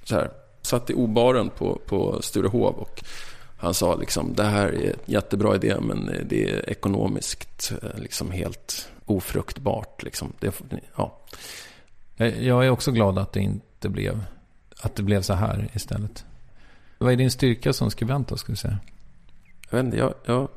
så 0.04 0.14
här, 0.14 0.30
satt 0.62 0.90
i 0.90 0.94
obaren 0.94 1.50
på, 1.50 1.80
på 1.86 2.22
Sturehov 2.22 2.74
och 2.74 3.04
han 3.58 3.74
sa 3.74 3.96
liksom 3.96 4.34
det 4.34 4.44
här 4.44 4.66
är 4.66 4.90
en 4.90 4.98
jättebra 5.04 5.54
idé 5.54 5.76
men 5.80 6.10
det 6.26 6.50
är 6.50 6.70
ekonomiskt 6.70 7.72
eh, 7.82 8.00
liksom 8.00 8.30
helt 8.30 8.88
ofruktbart. 9.04 10.02
Liksom. 10.02 10.32
Det, 10.40 10.60
ja. 10.96 11.18
Jag 12.16 12.66
är 12.66 12.70
också 12.70 12.92
glad 12.92 13.18
att 13.18 13.32
det 13.32 13.40
inte 13.40 13.88
blev, 13.88 14.24
att 14.80 14.94
det 14.94 15.02
blev 15.02 15.22
så 15.22 15.34
här 15.34 15.68
istället. 15.72 16.24
Vad 16.98 17.12
är 17.12 17.16
din 17.16 17.30
styrka 17.30 17.72
som 17.72 17.90
skribent 17.90 18.28
då, 18.28 18.36
skulle 18.36 18.52
du 18.52 18.56
säga? 18.56 18.78
Jag 19.70 19.78
vet 19.78 19.84
inte, 19.84 19.96
jag, 19.96 20.14
jag, 20.24 20.48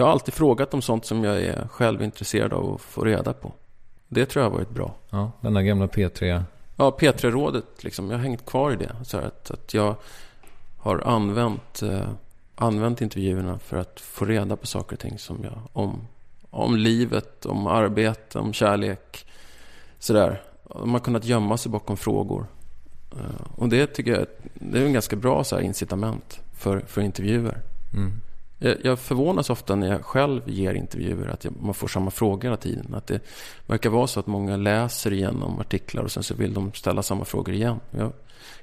jag 0.00 0.06
har 0.06 0.12
alltid 0.12 0.34
frågat 0.34 0.74
om 0.74 0.82
sånt 0.82 1.04
som 1.04 1.24
jag 1.24 1.40
är 1.40 1.68
själv 1.68 2.02
intresserad 2.02 2.52
av 2.52 2.74
att 2.74 2.80
få 2.80 3.04
reda 3.04 3.32
på. 3.32 3.52
Det 4.08 4.26
tror 4.26 4.44
jag 4.44 4.50
har 4.50 4.56
varit 4.56 4.70
bra. 4.70 4.94
Ja, 5.10 5.32
den 5.40 5.54
där 5.54 5.62
gamla 5.62 5.86
P3. 5.86 6.42
Ja, 6.76 6.96
P3-rådet. 7.00 7.84
Liksom. 7.84 8.10
Jag 8.10 8.18
har 8.18 8.22
hängt 8.22 8.46
kvar 8.46 8.72
i 8.72 8.76
det. 8.76 8.96
Så 9.04 9.18
att, 9.18 9.50
att 9.50 9.74
jag 9.74 9.94
har 10.78 11.00
använt, 11.00 11.82
eh, 11.82 12.08
använt 12.54 13.00
intervjuerna 13.00 13.58
för 13.58 13.76
att 13.76 14.00
få 14.00 14.24
reda 14.24 14.56
på 14.56 14.66
saker 14.66 14.96
och 14.96 15.00
ting 15.00 15.18
som 15.18 15.44
jag, 15.44 15.58
om 15.72 16.06
om 16.50 16.76
livet, 16.76 17.46
om 17.46 17.66
arbete, 17.66 18.38
om 18.38 18.52
kärlek. 18.52 19.26
Sådär. 19.98 20.42
De 20.64 20.92
har 20.92 21.00
kunnat 21.00 21.24
gömma 21.24 21.56
sig 21.56 21.72
bakom 21.72 21.96
frågor. 21.96 22.46
Eh, 23.12 23.56
och 23.56 23.68
det 23.68 23.86
tycker 23.86 24.10
jag 24.10 24.26
det 24.54 24.78
är 24.78 24.86
en 24.86 24.92
ganska 24.92 25.16
bra 25.16 25.44
så 25.44 25.60
incitament 25.60 26.40
för, 26.52 26.80
för 26.80 27.00
intervjuer. 27.00 27.58
Mm. 27.94 28.20
Jag, 28.62 28.98
förvånas 28.98 29.50
ofta 29.50 29.74
när 29.74 29.88
jag 29.88 30.04
själv 30.04 30.42
ger 30.46 30.74
intervjuer 30.74 31.28
att 31.28 31.44
jag, 31.44 31.54
man 31.60 31.74
får 31.74 31.88
samma 31.88 32.10
frågor 32.10 32.42
hela 32.42 32.56
tiden. 32.56 32.94
Att 32.94 33.06
det 33.06 33.20
verkar 33.66 33.90
vara 33.90 34.06
så 34.06 34.20
att 34.20 34.26
många 34.26 34.56
läser 34.56 35.12
igenom 35.12 35.60
artiklar 35.60 36.02
och 36.02 36.12
sen 36.12 36.22
så 36.22 36.34
vill 36.34 36.54
de 36.54 36.72
ställa 36.72 37.02
samma 37.02 37.24
frågor 37.24 37.54
igen. 37.54 37.80
Jag 37.90 38.12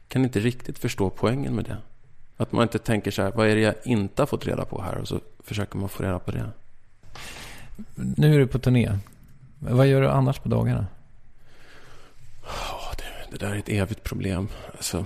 kan 0.07 0.23
inte 0.23 0.39
riktigt 0.39 0.79
förstå 0.79 1.09
poängen 1.09 1.55
med 1.55 1.65
det. 1.65 1.77
Att 2.37 2.51
man 2.51 2.63
inte 2.63 2.79
tänker 2.79 3.11
så 3.11 3.21
här, 3.21 3.31
vad 3.31 3.47
är 3.47 3.55
det 3.55 3.61
jag 3.61 3.75
inte 3.83 4.21
har 4.21 4.27
fått 4.27 4.47
reda 4.47 4.65
på 4.65 4.81
här? 4.81 4.97
Och 4.97 5.07
så 5.07 5.19
försöker 5.39 5.77
man 5.77 5.89
få 5.89 6.03
reda 6.03 6.19
på 6.19 6.31
det. 6.31 6.49
Nu 7.95 8.35
är 8.35 8.39
du 8.39 8.47
på 8.47 8.59
turné. 8.59 8.97
Vad 9.59 9.87
gör 9.87 10.01
du 10.01 10.09
annars 10.09 10.39
på 10.39 10.49
dagarna? 10.49 10.85
Det, 12.97 13.31
det, 13.31 13.45
där 13.45 13.51
är 13.51 13.59
ett 13.59 13.69
evigt 13.69 14.03
problem. 14.03 14.47
Alltså, 14.75 15.05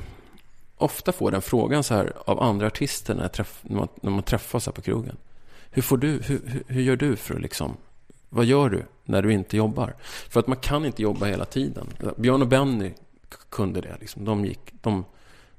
ofta 0.82 1.12
får 1.12 1.32
den 1.32 1.42
frågan 1.42 1.84
så 1.84 1.94
här 1.94 2.14
av 2.26 2.44
andra 2.44 2.68
artister 2.68 3.16
när, 3.16 3.28
träff, 3.28 3.60
när, 3.62 3.78
man, 3.78 3.88
när 4.02 4.12
man 4.12 4.24
träffas 4.24 4.66
här 4.66 4.74
på 4.74 4.82
krogen. 4.82 5.18
Hur, 5.72 5.82
får 5.82 5.98
du, 5.98 6.08
hur, 6.08 6.42
hur, 6.46 6.64
hur 6.68 6.82
gör 6.82 6.96
du 6.96 7.16
för 7.16 7.36
att 7.36 7.42
liksom... 7.42 7.78
Vad 8.30 8.46
gör 8.46 8.70
du 8.70 8.84
när 9.06 9.22
du 9.22 9.34
inte 9.34 9.58
jobbar? 9.58 9.96
För 10.30 10.40
att 10.40 10.48
man 10.48 10.58
kan 10.58 10.86
inte 10.86 11.02
jobba 11.02 11.26
hela 11.26 11.46
tiden. 11.46 11.88
Björn 12.18 12.42
och 12.42 12.48
Benny 12.48 12.92
kunde 13.50 13.82
det. 13.82 13.98
Liksom. 14.00 14.26
De, 14.26 14.46
gick, 14.46 14.74
de 14.82 15.06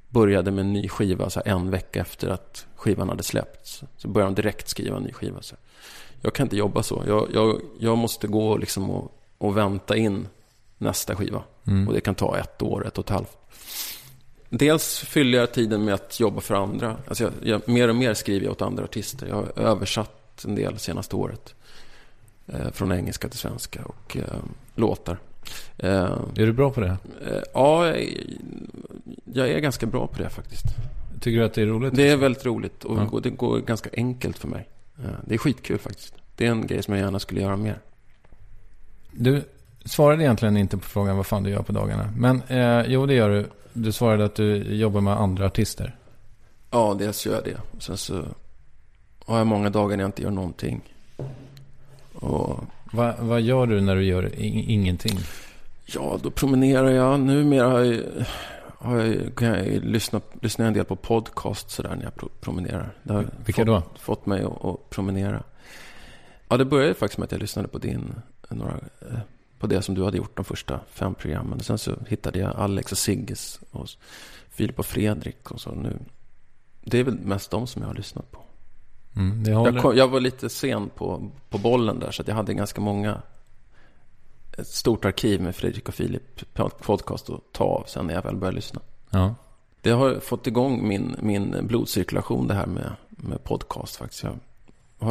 började 0.08 0.50
med 0.50 0.64
en 0.64 0.72
ny 0.72 0.88
skiva 0.88 1.30
så 1.30 1.42
en 1.44 1.70
vecka 1.70 2.00
efter 2.00 2.28
att 2.28 2.66
skivan 2.76 3.08
hade 3.08 3.22
släppts. 3.22 3.82
Så 3.96 4.08
började 4.08 4.34
de 4.34 4.42
direkt 4.42 4.68
skriva 4.68 4.96
en 4.96 5.02
ny 5.02 5.12
skiva. 5.12 5.42
Så 5.42 5.56
jag 6.20 6.34
kan 6.34 6.46
inte 6.46 6.56
jobba 6.56 6.82
så. 6.82 7.02
Jag, 7.06 7.28
jag, 7.32 7.60
jag 7.78 7.98
måste 7.98 8.26
gå 8.26 8.56
liksom 8.56 8.90
och, 8.90 9.18
och 9.38 9.56
vänta 9.56 9.96
in 9.96 10.28
nästa 10.78 11.16
skiva. 11.16 11.42
Mm. 11.66 11.88
Och 11.88 11.94
det 11.94 12.00
kan 12.00 12.14
ta 12.14 12.38
ett 12.38 12.62
år, 12.62 12.86
ett 12.86 12.98
och 12.98 13.04
ett 13.04 13.10
halvt. 13.10 13.38
Dels 14.54 14.98
fyller 14.98 15.38
jag 15.38 15.52
tiden 15.52 15.84
med 15.84 15.94
att 15.94 16.20
jobba 16.20 16.40
för 16.40 16.54
andra. 16.54 16.96
Alltså 17.08 17.24
jag, 17.24 17.32
jag, 17.42 17.68
mer 17.68 17.88
och 17.88 17.96
mer 17.96 18.14
skriver 18.14 18.44
jag 18.44 18.52
åt 18.52 18.62
andra 18.62 18.84
artister. 18.84 19.26
Jag 19.26 19.34
har 19.34 19.58
översatt 19.58 20.44
en 20.44 20.54
del 20.54 20.78
senaste 20.78 21.16
året. 21.16 21.54
Eh, 22.46 22.70
från 22.72 22.92
engelska 22.92 23.28
till 23.28 23.38
svenska 23.38 23.84
och 23.84 24.16
eh, 24.16 24.22
låtar. 24.74 25.18
Eh, 25.78 25.90
är 26.34 26.46
du 26.46 26.52
bra 26.52 26.70
på 26.70 26.80
det? 26.80 26.96
Eh, 27.26 27.42
ja, 27.54 27.86
jag, 27.86 28.06
jag, 29.24 29.48
är 29.48 29.60
ganska 29.60 29.86
bra 29.86 30.06
på 30.06 30.22
det 30.22 30.30
faktiskt. 30.30 30.64
Tycker 31.20 31.38
du 31.38 31.44
att 31.44 31.54
det 31.54 31.62
är 31.62 31.66
roligt? 31.66 31.94
Det 31.94 32.08
är 32.08 32.16
väldigt 32.16 32.46
roligt 32.46 32.84
och 32.84 32.98
ja. 33.12 33.20
det 33.22 33.30
går 33.30 33.58
ganska 33.58 33.90
enkelt 33.92 34.38
för 34.38 34.48
mig. 34.48 34.68
Det 35.26 35.34
är 35.34 35.38
skitkul 35.38 35.78
faktiskt. 35.78 36.14
Det 36.36 36.46
är 36.46 36.50
en 36.50 36.66
grej 36.66 36.82
som 36.82 36.94
jag 36.94 37.04
gärna 37.04 37.18
skulle 37.18 37.40
göra 37.40 37.56
mer. 37.56 37.78
Du 39.12 39.42
svarade 39.84 40.22
egentligen 40.22 40.56
inte 40.56 40.76
på 40.76 40.84
frågan 40.84 41.16
vad 41.16 41.26
fan 41.26 41.42
du 41.42 41.50
gör 41.50 41.62
på 41.62 41.72
dagarna. 41.72 42.12
Men 42.16 42.42
eh, 42.48 42.82
jo, 42.86 43.06
det 43.06 43.14
gör 43.14 43.30
du. 43.30 43.46
Du 43.72 43.92
svarade 43.92 44.24
att 44.24 44.34
du 44.34 44.56
jobbar 44.56 45.00
med 45.00 45.12
andra 45.12 45.46
artister. 45.46 45.96
Ja, 46.70 46.96
dels 46.98 47.26
gör 47.26 47.34
jag 47.34 47.44
det. 47.44 47.56
Sen 47.78 47.96
så 47.96 48.24
har 49.26 49.38
jag 49.38 49.46
många 49.46 49.70
dagar 49.70 49.96
när 49.96 50.04
jag 50.04 50.08
inte 50.08 50.22
gör 50.22 50.30
någonting. 50.30 50.80
Och 52.14 52.64
Va, 52.92 53.14
vad 53.18 53.40
gör 53.40 53.66
du 53.66 53.80
när 53.80 53.96
du 53.96 54.04
gör 54.04 54.30
ingenting? 54.40 55.18
Ja, 55.86 56.18
då 56.22 56.30
promenerar 56.30 56.90
jag. 56.90 57.20
Numera 57.20 57.68
har 57.68 57.80
jag, 57.80 58.02
har 58.78 58.98
jag, 58.98 59.34
kan 59.36 59.48
jag 59.48 59.66
lyssna, 59.84 60.20
lyssna 60.40 60.66
en 60.66 60.72
del 60.72 60.84
på 60.84 60.96
podcast 60.96 61.70
sådär 61.70 61.94
när 61.96 62.02
jag 62.02 62.14
pro, 62.14 62.28
promenerar. 62.40 62.94
Det 63.02 63.12
har 63.12 63.26
Vilka 63.44 63.62
fått, 63.62 63.66
då? 63.66 63.82
fått 63.98 64.26
mig 64.26 64.42
att, 64.42 64.64
att 64.64 64.90
promenera. 64.90 65.42
Ja, 66.48 66.56
det 66.56 66.64
började 66.64 66.94
faktiskt 66.94 67.18
med 67.18 67.24
att 67.24 67.32
jag 67.32 67.40
lyssnade 67.40 67.68
på 67.68 67.78
din, 67.78 68.14
några, 68.48 68.72
eh, 69.10 69.18
på 69.62 69.68
det 69.68 69.82
som 69.82 69.94
du 69.94 70.04
hade 70.04 70.16
gjort 70.16 70.36
de 70.36 70.44
första 70.44 70.80
fem 70.90 71.14
programmen. 71.14 71.60
Sen 71.60 71.78
så 71.78 71.92
hittade 72.08 72.38
jag 72.38 72.56
Alex 72.56 72.92
och 72.92 72.98
Sigges 72.98 73.60
och 73.70 73.88
Filip 74.50 74.78
och 74.78 74.86
Fredrik 74.86 75.50
och 75.50 75.60
så 75.60 75.70
nu. 75.70 75.98
Det 76.84 76.98
är 76.98 77.04
väl 77.04 77.18
mest 77.18 77.50
de 77.50 77.66
som 77.66 77.82
jag 77.82 77.88
har 77.88 77.94
lyssnat 77.94 78.30
på. 78.30 78.40
Mm. 79.16 79.44
Jag, 79.44 79.82
kom, 79.82 79.96
jag 79.96 80.08
var 80.08 80.20
lite 80.20 80.48
sen 80.48 80.88
på, 80.88 81.30
på 81.48 81.58
bollen 81.58 81.98
där 81.98 82.10
så 82.10 82.22
jag 82.26 82.34
hade 82.34 82.54
ganska 82.54 82.80
många 82.80 83.22
ett 84.58 84.66
stort 84.66 85.04
arkiv 85.04 85.40
med 85.40 85.56
Fredrik 85.56 85.88
och 85.88 85.94
Filip 85.94 86.54
podcast 86.80 87.30
att 87.30 87.52
ta 87.52 87.64
av 87.64 87.84
sen 87.88 88.06
när 88.06 88.14
jag 88.14 88.22
väl 88.22 88.36
började 88.36 88.56
lyssna. 88.56 88.80
Ja. 89.10 89.34
Det 89.80 89.90
har 89.90 90.20
fått 90.20 90.46
igång 90.46 90.88
min, 90.88 91.16
min 91.20 91.66
blodcirkulation 91.66 92.48
det 92.48 92.54
här 92.54 92.66
med, 92.66 92.92
med 93.08 93.44
podcast 93.44 93.96
faktiskt. 93.96 94.22
Jag 94.22 94.38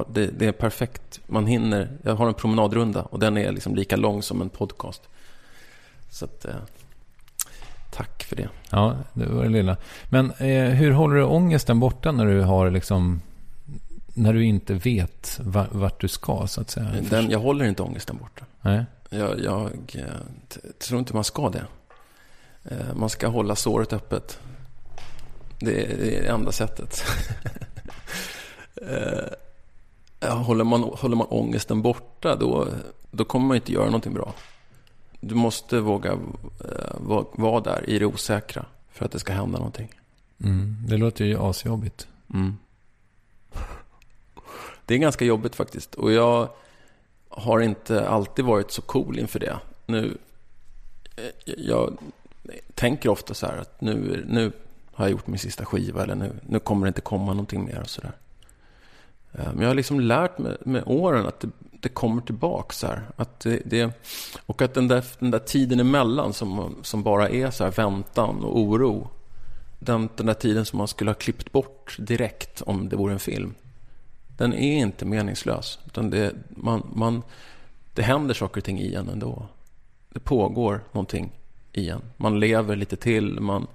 det, 0.10 0.28
det 0.28 0.46
är 0.48 0.52
perfekt. 0.52 1.20
Man 1.28 1.48
hinner. 1.48 1.90
Jag 2.04 2.16
har 2.16 2.28
en 2.28 2.34
promenadrunda 2.34 3.02
och 3.02 3.20
den 3.20 3.38
är 3.38 3.52
liksom 3.52 3.76
lika 3.76 3.96
lång 3.96 4.24
som 4.24 4.42
en 4.42 4.50
podcast. 4.50 5.02
Så 6.10 6.26
att, 6.26 6.46
eh, 6.46 6.56
tack 7.92 8.24
för 8.24 8.36
det. 8.36 8.50
Ja, 8.70 8.96
det 9.14 9.26
var 9.26 9.44
det 9.44 9.50
lilla. 9.50 9.78
Men 10.10 10.32
eh, 10.32 10.64
hur 10.70 10.92
håller 10.92 11.16
du 11.16 11.24
ångesten 11.24 11.80
borta 11.80 12.12
när 12.12 12.26
du 12.26 12.42
har 12.42 12.70
liksom 12.70 13.22
när 14.14 14.34
du 14.34 14.46
inte 14.46 14.74
vet 14.74 15.40
va- 15.44 15.68
vart 15.72 16.02
du 16.02 16.08
ska 16.08 16.48
så 16.48 16.62
att 16.62 16.70
säga? 16.70 16.92
Den, 17.10 17.30
jag 17.30 17.40
håller 17.40 17.66
inte 17.66 17.84
ångesten 17.84 18.18
borta. 18.18 18.46
Nej. 18.62 18.86
Jag, 19.10 19.40
jag 19.40 19.70
eh, 19.96 20.04
tror 20.88 21.00
inte 21.00 21.14
man 21.14 21.24
ska 21.24 21.50
det. 21.50 21.64
Eh, 22.64 22.94
Man 22.96 23.10
ska 23.10 23.28
hålla 23.28 23.56
såret 23.56 23.94
öppet. 23.94 24.40
Det 25.60 25.84
är 25.86 25.98
det 25.98 26.18
är 26.18 26.22
det 26.22 26.28
enda 26.28 26.52
sättet. 26.52 27.04
Håller, 30.22 30.64
man, 30.64 30.84
håller 30.84 31.16
man 31.16 31.28
ångesten 31.30 31.82
borta 31.82 32.36
då, 32.36 32.68
då 33.12 33.26
kommer 33.26 33.48
man 33.48 33.56
inte 33.56 33.72
göra 33.72 33.86
någonting 33.86 34.14
bra. 34.14 34.34
Du 35.20 35.36
måste 35.36 35.80
våga 35.80 36.12
eh, 36.12 36.96
vara 36.98 37.26
vara 37.32 37.62
där 37.62 37.90
i 37.90 38.00
det 38.00 38.06
osäkra 38.06 38.66
för 38.92 39.06
att 39.06 39.12
det 39.12 39.20
ska 39.20 39.34
hända 39.34 39.58
någonting. 39.58 39.90
Mm, 40.44 40.76
det 40.88 40.98
låter 40.98 41.26
ju 41.26 41.40
asjobbigt. 41.40 42.08
Mm. 42.34 42.58
Det 44.86 44.94
är 44.94 44.98
ganska 44.98 45.26
jobbigt 45.26 45.56
faktiskt. 45.56 45.96
Och 45.96 46.12
jag 46.12 46.50
har 47.30 47.60
inte 47.60 48.10
alltid 48.10 48.46
varit 48.46 48.72
så 48.72 48.82
cool 48.82 49.20
inför 49.20 49.40
det. 49.40 49.60
Nu, 49.86 50.18
eh, 51.16 51.54
jag 51.58 51.98
tänker 52.76 53.10
ofta 53.10 53.34
så 53.34 53.46
här 53.46 53.58
att 53.58 53.82
nu, 53.82 54.26
nu 54.28 54.52
har 54.94 55.06
jag 55.06 55.12
gjort 55.12 55.28
min 55.28 55.40
sista 55.40 55.66
skiva 55.66 56.04
eller 56.04 56.16
nu, 56.16 56.32
nu 56.48 56.60
kommer 56.60 56.86
det 56.86 56.88
inte 56.88 57.02
komma 57.02 57.34
någonting 57.34 57.66
mer 57.66 57.82
och 57.82 57.90
så 57.90 58.02
där. 58.02 58.10
Eh, 58.10 58.14
Eh, 59.34 59.54
men 59.54 59.62
jag 59.62 59.68
har 59.68 59.76
liksom 59.76 60.00
lärt 60.00 60.38
mig 60.38 60.58
med 60.66 60.84
åren 60.86 61.26
att 61.26 61.40
det, 61.40 61.50
det 61.72 61.90
kommer 61.90 62.22
tillbaka 62.22 62.74
så 62.74 62.88
här. 62.88 63.02
Att 63.16 63.40
det, 63.40 63.62
det, 63.66 63.92
och 64.46 64.62
att 64.62 64.74
den 64.74 64.88
där, 64.88 65.06
den 65.20 65.32
där 65.32 65.40
tiden 65.40 65.80
emellan 65.80 66.34
som, 66.34 66.76
som 66.82 67.04
bara 67.04 67.30
är 67.30 67.52
så 67.52 67.64
här 67.64 67.72
väntan 67.72 68.44
och 68.44 68.60
oro. 68.60 69.10
Den, 69.80 70.10
den 70.16 70.26
där 70.26 70.34
tiden 70.34 70.66
som 70.66 70.78
man 70.78 70.88
skulle 70.88 71.10
ha 71.10 71.16
klippt 71.16 71.52
bort 71.52 71.96
direkt 72.00 72.62
om 72.62 72.90
det 72.90 72.96
vore 72.96 73.14
en 73.14 73.20
film. 73.20 73.54
Den 74.38 74.54
är 74.54 74.78
inte 74.78 75.06
meningslös. 75.06 75.80
Utan 75.86 76.10
det, 76.10 76.34
man, 76.50 76.88
man, 76.96 77.24
det 77.94 78.02
händer 78.02 78.34
saker 78.34 78.62
och 78.62 78.66
ting 78.66 78.80
i 78.80 78.94
en 78.94 79.10
ändå. 79.10 79.46
Det 80.10 80.20
pågår 80.20 80.84
någonting 80.92 81.32
i 81.74 81.90
en. 81.90 82.02
Man 82.18 82.40
lever 82.40 82.76
lite 82.76 82.96
till. 82.96 83.40
Man, 83.40 83.68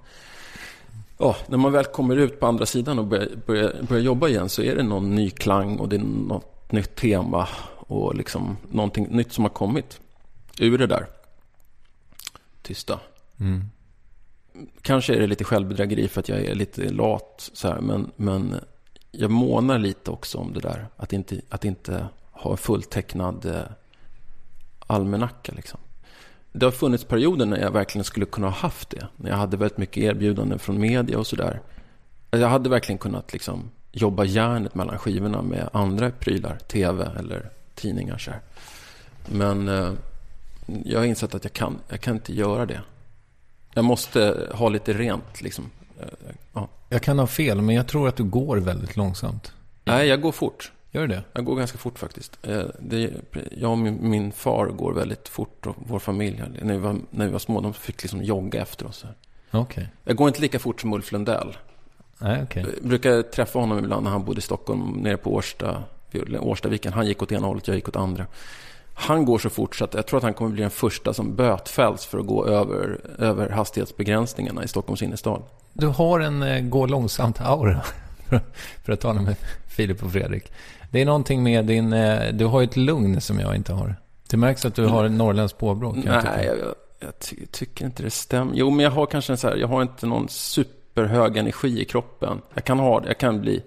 ja, 1.17 1.35
när 1.47 1.57
man 1.57 1.71
väl 1.71 1.85
kommer 1.85 2.15
ut 2.15 2.39
på 2.39 2.45
andra 2.45 2.65
sidan 2.65 2.99
och 2.99 3.05
börjar, 3.05 3.29
börjar, 3.45 3.75
börjar 3.87 4.03
jobba 4.03 4.27
igen 4.27 4.49
så 4.49 4.61
är 4.61 4.75
det 4.75 4.83
någon 4.83 5.15
ny 5.15 5.29
klang 5.29 5.77
och 5.77 5.89
det 5.89 5.95
är 5.95 5.99
något 5.99 6.71
nytt 6.71 6.95
tema 6.95 7.47
och 7.77 8.15
liksom 8.15 8.57
någonting 8.71 9.07
nytt 9.09 9.33
som 9.33 9.43
har 9.43 9.49
kommit 9.49 9.99
ur 10.59 10.77
det 10.77 10.87
där 10.87 11.07
tysta. 12.61 12.99
Mm. 13.39 13.63
Kanske 14.81 15.15
är 15.15 15.19
det 15.19 15.27
lite 15.27 15.43
självbedrägeri 15.43 16.07
för 16.07 16.19
att 16.19 16.29
jag 16.29 16.39
är 16.39 16.55
lite 16.55 16.89
lat 16.89 17.49
så 17.53 17.67
här, 17.67 17.81
men, 17.81 18.11
men 18.15 18.55
jag 19.11 19.31
månar 19.31 19.79
lite 19.79 20.11
också 20.11 20.37
om 20.37 20.53
det 20.53 20.59
där. 20.59 20.87
Att 20.97 21.13
inte, 21.13 21.41
att 21.49 21.65
inte 21.65 22.07
ha 22.31 22.51
en 22.51 22.57
fulltecknad 22.57 23.45
eh, 23.45 23.61
almanacka 24.87 25.53
liksom. 25.55 25.79
Det 26.57 26.65
har 26.65 26.71
funnits 26.71 27.03
perioder 27.03 27.45
när 27.45 27.57
jag 27.57 27.71
verkligen 27.71 28.05
skulle 28.05 28.25
kunna 28.25 28.47
ha 28.47 28.55
haft 28.55 28.89
det. 28.89 29.07
När 29.17 29.29
jag 29.29 29.37
hade 29.37 29.57
väldigt 29.57 29.77
mycket 29.77 29.97
erbjudanden 30.03 30.59
från 30.59 30.79
media 30.79 31.19
och 31.19 31.27
sådär. 31.27 31.61
Jag 32.31 32.49
hade 32.49 32.69
verkligen 32.69 32.97
kunnat 32.99 33.33
liksom 33.33 33.69
jobba 33.91 34.23
järnet 34.25 34.75
mellan 34.75 34.97
skivorna 34.97 35.41
med 35.41 35.69
andra 35.73 36.11
prylar. 36.11 36.57
Tv 36.67 37.11
eller 37.19 37.49
tidningar 37.75 38.17
så 38.17 38.31
här. 38.31 38.39
Men 39.31 39.67
eh, 39.67 39.91
jag 40.85 40.99
har 40.99 41.05
insett 41.05 41.35
att 41.35 41.43
jag 41.43 41.53
kan, 41.53 41.79
jag 41.89 42.01
kan 42.01 42.15
inte 42.15 42.33
göra 42.33 42.65
det. 42.65 42.81
Jag 43.73 43.85
måste 43.85 44.47
ha 44.53 44.69
lite 44.69 44.93
rent 44.93 45.41
liksom. 45.41 45.69
Eh, 45.99 46.05
Ja. 46.53 46.67
Jag 46.89 47.01
kan 47.01 47.19
ha 47.19 47.27
fel, 47.27 47.61
men 47.61 47.75
jag 47.75 47.87
tror 47.87 48.07
att 48.07 48.15
du 48.15 48.23
går 48.23 48.57
väldigt 48.57 48.95
långsamt. 48.95 49.53
Nej, 49.83 50.07
jag 50.07 50.21
går 50.21 50.31
fort. 50.31 50.71
Gör 50.91 51.07
det? 51.07 51.23
Jag 51.33 51.45
går 51.45 51.55
ganska 51.55 51.77
fort 51.77 51.99
faktiskt. 51.99 52.37
Eh, 52.43 52.63
Det, 52.79 53.11
jag 53.57 53.71
och 53.71 53.77
min, 53.77 54.09
min 54.09 54.31
far 54.31 54.65
går 54.67 54.93
väldigt 54.93 55.27
fort 55.27 55.65
och 55.65 55.75
vår 55.77 55.99
familj. 55.99 56.43
När 56.61 56.73
vi 56.73 56.79
var, 56.79 56.95
när 57.09 57.25
vi 57.25 57.31
var 57.31 57.39
små, 57.39 57.61
de 57.61 57.73
fick 57.73 58.03
liksom 58.03 58.23
jogga 58.23 58.61
efter 58.61 58.87
oss. 58.87 59.05
Okej. 59.51 59.89
Jag 60.03 60.15
går 60.15 60.27
inte 60.27 60.41
lika 60.41 60.59
fort 60.59 60.81
som 60.81 60.93
Ulf 60.93 61.11
Lundell. 61.11 61.57
Nej, 62.17 62.43
okej. 62.43 62.65
Jag 62.81 62.87
brukar 62.89 63.21
träffa 63.21 63.59
honom 63.59 63.79
ibland 63.79 64.03
när 64.03 64.11
han 64.11 64.25
bodde 64.25 64.39
i 64.39 64.41
Stockholm, 64.41 64.81
nere 64.81 65.17
på 65.17 65.33
Årsta, 65.35 65.83
Årstaviken. 66.39 66.93
Han 66.93 67.07
gick 67.07 67.21
åt 67.21 67.31
ena 67.31 67.47
hållet, 67.47 67.67
jag 67.67 67.75
gick 67.75 67.87
åt 67.87 67.95
andra. 67.95 68.25
Han 68.93 69.25
går 69.25 69.39
så 69.39 69.49
fort 69.49 69.75
så 69.75 69.83
att 69.85 69.93
jag 69.93 70.07
tror 70.07 70.17
att 70.17 70.23
han 70.23 70.33
kommer 70.33 70.51
bli 70.51 70.61
den 70.61 70.71
första 70.71 71.13
som 71.13 71.35
bötfälls 71.35 72.05
för 72.05 72.19
att 72.19 72.25
gå 72.25 72.45
över, 72.45 72.99
över 73.19 73.49
hastighetsbegränsningarna 73.49 74.63
i 74.63 74.67
Stockholms 74.67 75.01
innerstad. 75.01 75.43
Du 75.73 75.87
har 75.87 76.19
en 76.19 76.43
eh, 76.43 76.61
gå 76.61 76.85
långsamt-aura, 76.85 77.81
för 78.85 78.93
att 78.93 78.99
tala 79.01 79.21
med 79.21 79.35
Filip 79.67 80.03
och 80.03 80.11
Fredrik. 80.11 80.51
Det 80.91 81.01
är 81.01 81.05
någonting 81.05 81.43
med 81.43 81.65
din... 81.65 81.93
Eh, 81.93 82.33
du 82.33 82.45
har 82.45 82.61
ju 82.61 82.65
ett 82.65 82.77
lugn 82.77 83.21
som 83.21 83.39
jag 83.39 83.55
inte 83.55 83.73
har. 83.73 83.95
Det 84.29 84.37
märks 84.37 84.65
att 84.65 84.75
du 84.75 84.85
har 84.85 85.05
en 85.05 85.17
norrländsk 85.17 85.57
påbrå. 85.57 85.91
Nej, 85.91 86.05
jag, 86.05 86.59
jag, 86.59 86.75
jag 86.99 87.19
ty 87.19 87.45
tycker 87.51 87.85
inte 87.85 88.03
det 88.03 88.09
stämmer. 88.09 88.53
Jo, 88.55 88.69
men 88.69 88.83
jag 88.83 88.91
har 88.91 89.05
kanske 89.05 89.33
en 89.33 89.37
så 89.37 89.47
här, 89.47 89.55
jag 89.55 89.67
har 89.67 89.81
inte 89.81 90.05
någon 90.05 90.29
superhög 90.29 91.37
energi 91.37 91.81
i 91.81 91.85
kroppen. 91.85 92.41
Jag 92.53 92.63
kan 92.63 92.79
ha 92.79 92.99
det, 92.99 93.07
jag 93.07 93.17
kan 93.17 93.41
bli, 93.41 93.63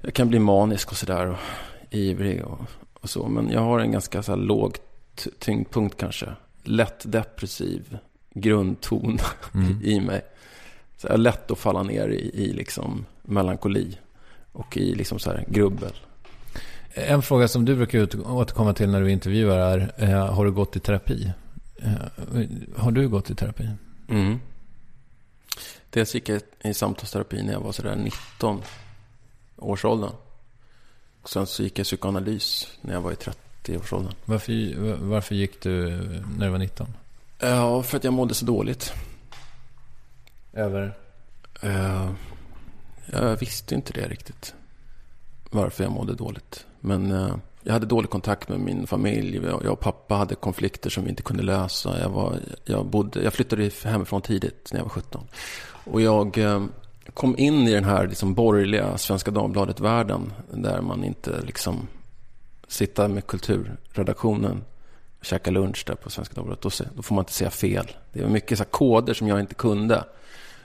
jag 0.00 0.14
kan 0.14 0.28
bli 0.28 0.38
manisk 0.38 0.90
och 0.90 0.96
sådär 0.96 1.26
och 1.26 1.36
ivrig 1.90 2.44
och, 2.44 2.58
och 3.00 3.10
så. 3.10 3.28
Men 3.28 3.50
jag 3.50 3.60
har 3.60 3.80
en 3.80 3.92
ganska 3.92 4.22
så 4.22 4.32
här 4.32 4.38
låg 4.38 4.76
tyngdpunkt 5.38 5.96
kanske. 6.00 6.26
Lätt 6.62 7.12
depressiv 7.12 7.98
grundton 8.34 9.18
Mm. 9.54 9.80
i 9.84 10.00
mig. 10.00 10.20
Så 10.96 11.06
jag 11.06 11.14
är 11.14 11.18
lätt 11.18 11.50
att 11.50 11.58
falla 11.58 11.82
ner 11.82 12.08
i, 12.08 12.30
i 12.34 12.52
liksom 12.52 13.04
melankoli 13.22 13.98
och 14.56 14.76
i 14.76 14.94
liksom 14.94 15.18
så 15.18 15.30
här 15.30 15.44
grubbel. 15.48 15.92
En 16.94 17.22
fråga 17.22 17.48
som 17.48 17.64
du 17.64 17.76
brukar 17.76 18.30
återkomma 18.30 18.74
till 18.74 18.90
när 18.90 19.00
du 19.00 19.10
intervjuar 19.10 19.58
är, 19.58 19.92
eh, 19.96 20.34
har 20.34 20.44
du 20.44 20.52
gått 20.52 20.76
i 20.76 20.80
terapi? 20.80 21.32
Eh, 21.76 21.92
har 22.76 22.90
du 22.90 23.08
gått 23.08 23.30
i 23.30 23.34
terapi? 23.34 23.70
Mm. 24.08 24.40
Dels 25.90 26.14
gick 26.14 26.28
jag 26.28 26.40
i 26.64 26.74
samtalsterapi 26.74 27.42
när 27.42 27.52
jag 27.52 27.60
var 27.60 27.72
sådär 27.72 27.96
19 27.96 28.62
årsåldern. 29.56 30.12
Och 31.22 31.30
sen 31.30 31.46
så 31.46 31.62
gick 31.62 31.78
jag 31.78 31.84
psykoanalys 31.84 32.68
när 32.80 32.94
jag 32.94 33.00
var 33.00 33.12
i 33.12 33.14
30-årsåldern. 33.14 34.14
Varför, 34.24 34.96
varför 34.96 35.34
gick 35.34 35.60
du 35.60 35.90
när 36.38 36.46
du 36.46 36.48
var 36.48 36.58
19? 36.58 36.86
Ja, 37.38 37.82
för 37.82 37.96
att 37.96 38.04
jag 38.04 38.12
mådde 38.12 38.34
så 38.34 38.44
dåligt. 38.44 38.92
Över? 40.52 40.94
Eh, 41.62 42.10
jag 43.12 43.36
visste 43.36 43.74
inte 43.74 43.92
det 43.92 44.08
riktigt. 44.08 44.54
Varför 45.50 45.84
jag 45.84 45.92
mådde 45.92 46.14
dåligt. 46.14 46.66
Men 46.80 47.12
eh, 47.12 47.36
jag 47.62 47.72
hade 47.72 47.86
dålig 47.86 48.10
kontakt 48.10 48.48
med 48.48 48.60
min 48.60 48.86
familj. 48.86 49.40
Jag 49.44 49.72
och 49.72 49.80
pappa 49.80 50.14
hade 50.14 50.34
konflikter 50.34 50.90
som 50.90 51.04
vi 51.04 51.10
inte 51.10 51.22
kunde 51.22 51.42
lösa. 51.42 52.00
Jag, 52.00 52.08
var, 52.08 52.38
jag, 52.64 52.86
bodde, 52.86 53.22
jag 53.22 53.32
flyttade 53.32 53.70
hemifrån 53.84 54.22
tidigt 54.22 54.68
när 54.72 54.80
jag 54.80 54.84
var 54.84 54.90
17. 54.90 55.24
Och 55.84 56.00
jag 56.00 56.38
eh, 56.38 56.64
kom 57.14 57.38
in 57.38 57.68
i 57.68 57.72
den 57.72 57.84
här 57.84 58.06
liksom 58.06 58.34
borgerliga 58.34 58.98
Svenska 58.98 59.30
Dagbladet-världen. 59.30 60.32
Där 60.52 60.80
man 60.80 61.04
inte 61.04 61.40
liksom 61.40 61.88
sitta 62.68 63.08
med 63.08 63.26
kulturredaktionen 63.26 64.64
och 65.18 65.24
käka 65.24 65.50
lunch 65.50 65.84
där 65.86 65.94
på 65.94 66.10
Svenska 66.10 66.34
Dagbladet. 66.34 66.62
Då, 66.62 66.70
då 66.94 67.02
får 67.02 67.14
man 67.14 67.22
inte 67.22 67.32
säga 67.32 67.50
fel. 67.50 67.90
Det 68.12 68.22
var 68.22 68.30
mycket 68.30 68.58
så 68.58 68.64
här 68.64 68.70
koder 68.70 69.14
som 69.14 69.28
jag 69.28 69.40
inte 69.40 69.54
kunde. 69.54 70.04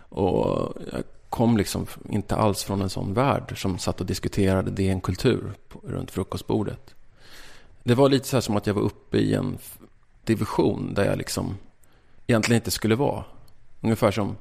Och 0.09 0.73
jag 0.91 1.03
kom 1.31 1.57
liksom 1.57 1.85
inte 2.09 2.35
alls 2.35 2.63
från 2.63 2.81
en 2.81 2.89
sån 2.89 3.13
värld 3.13 3.61
som 3.61 3.77
satt 3.77 3.99
och 4.01 4.05
diskuterade 4.05 4.71
DN 4.71 5.01
Kultur 5.01 5.53
runt 5.83 6.11
frukostbordet. 6.11 6.95
Det 7.83 7.95
var 7.95 8.09
lite 8.09 8.27
så 8.27 8.35
här 8.35 8.41
som 8.41 8.55
att 8.55 8.67
jag 8.67 8.73
var 8.73 8.81
uppe 8.81 9.17
i 9.17 9.33
en 9.33 9.57
division 10.23 10.93
där 10.93 11.05
jag 11.05 11.17
liksom 11.17 11.57
egentligen 12.27 12.59
inte 12.61 12.71
skulle 12.71 12.95
vara. 12.95 13.23
Ungefär 13.81 14.11
som, 14.11 14.37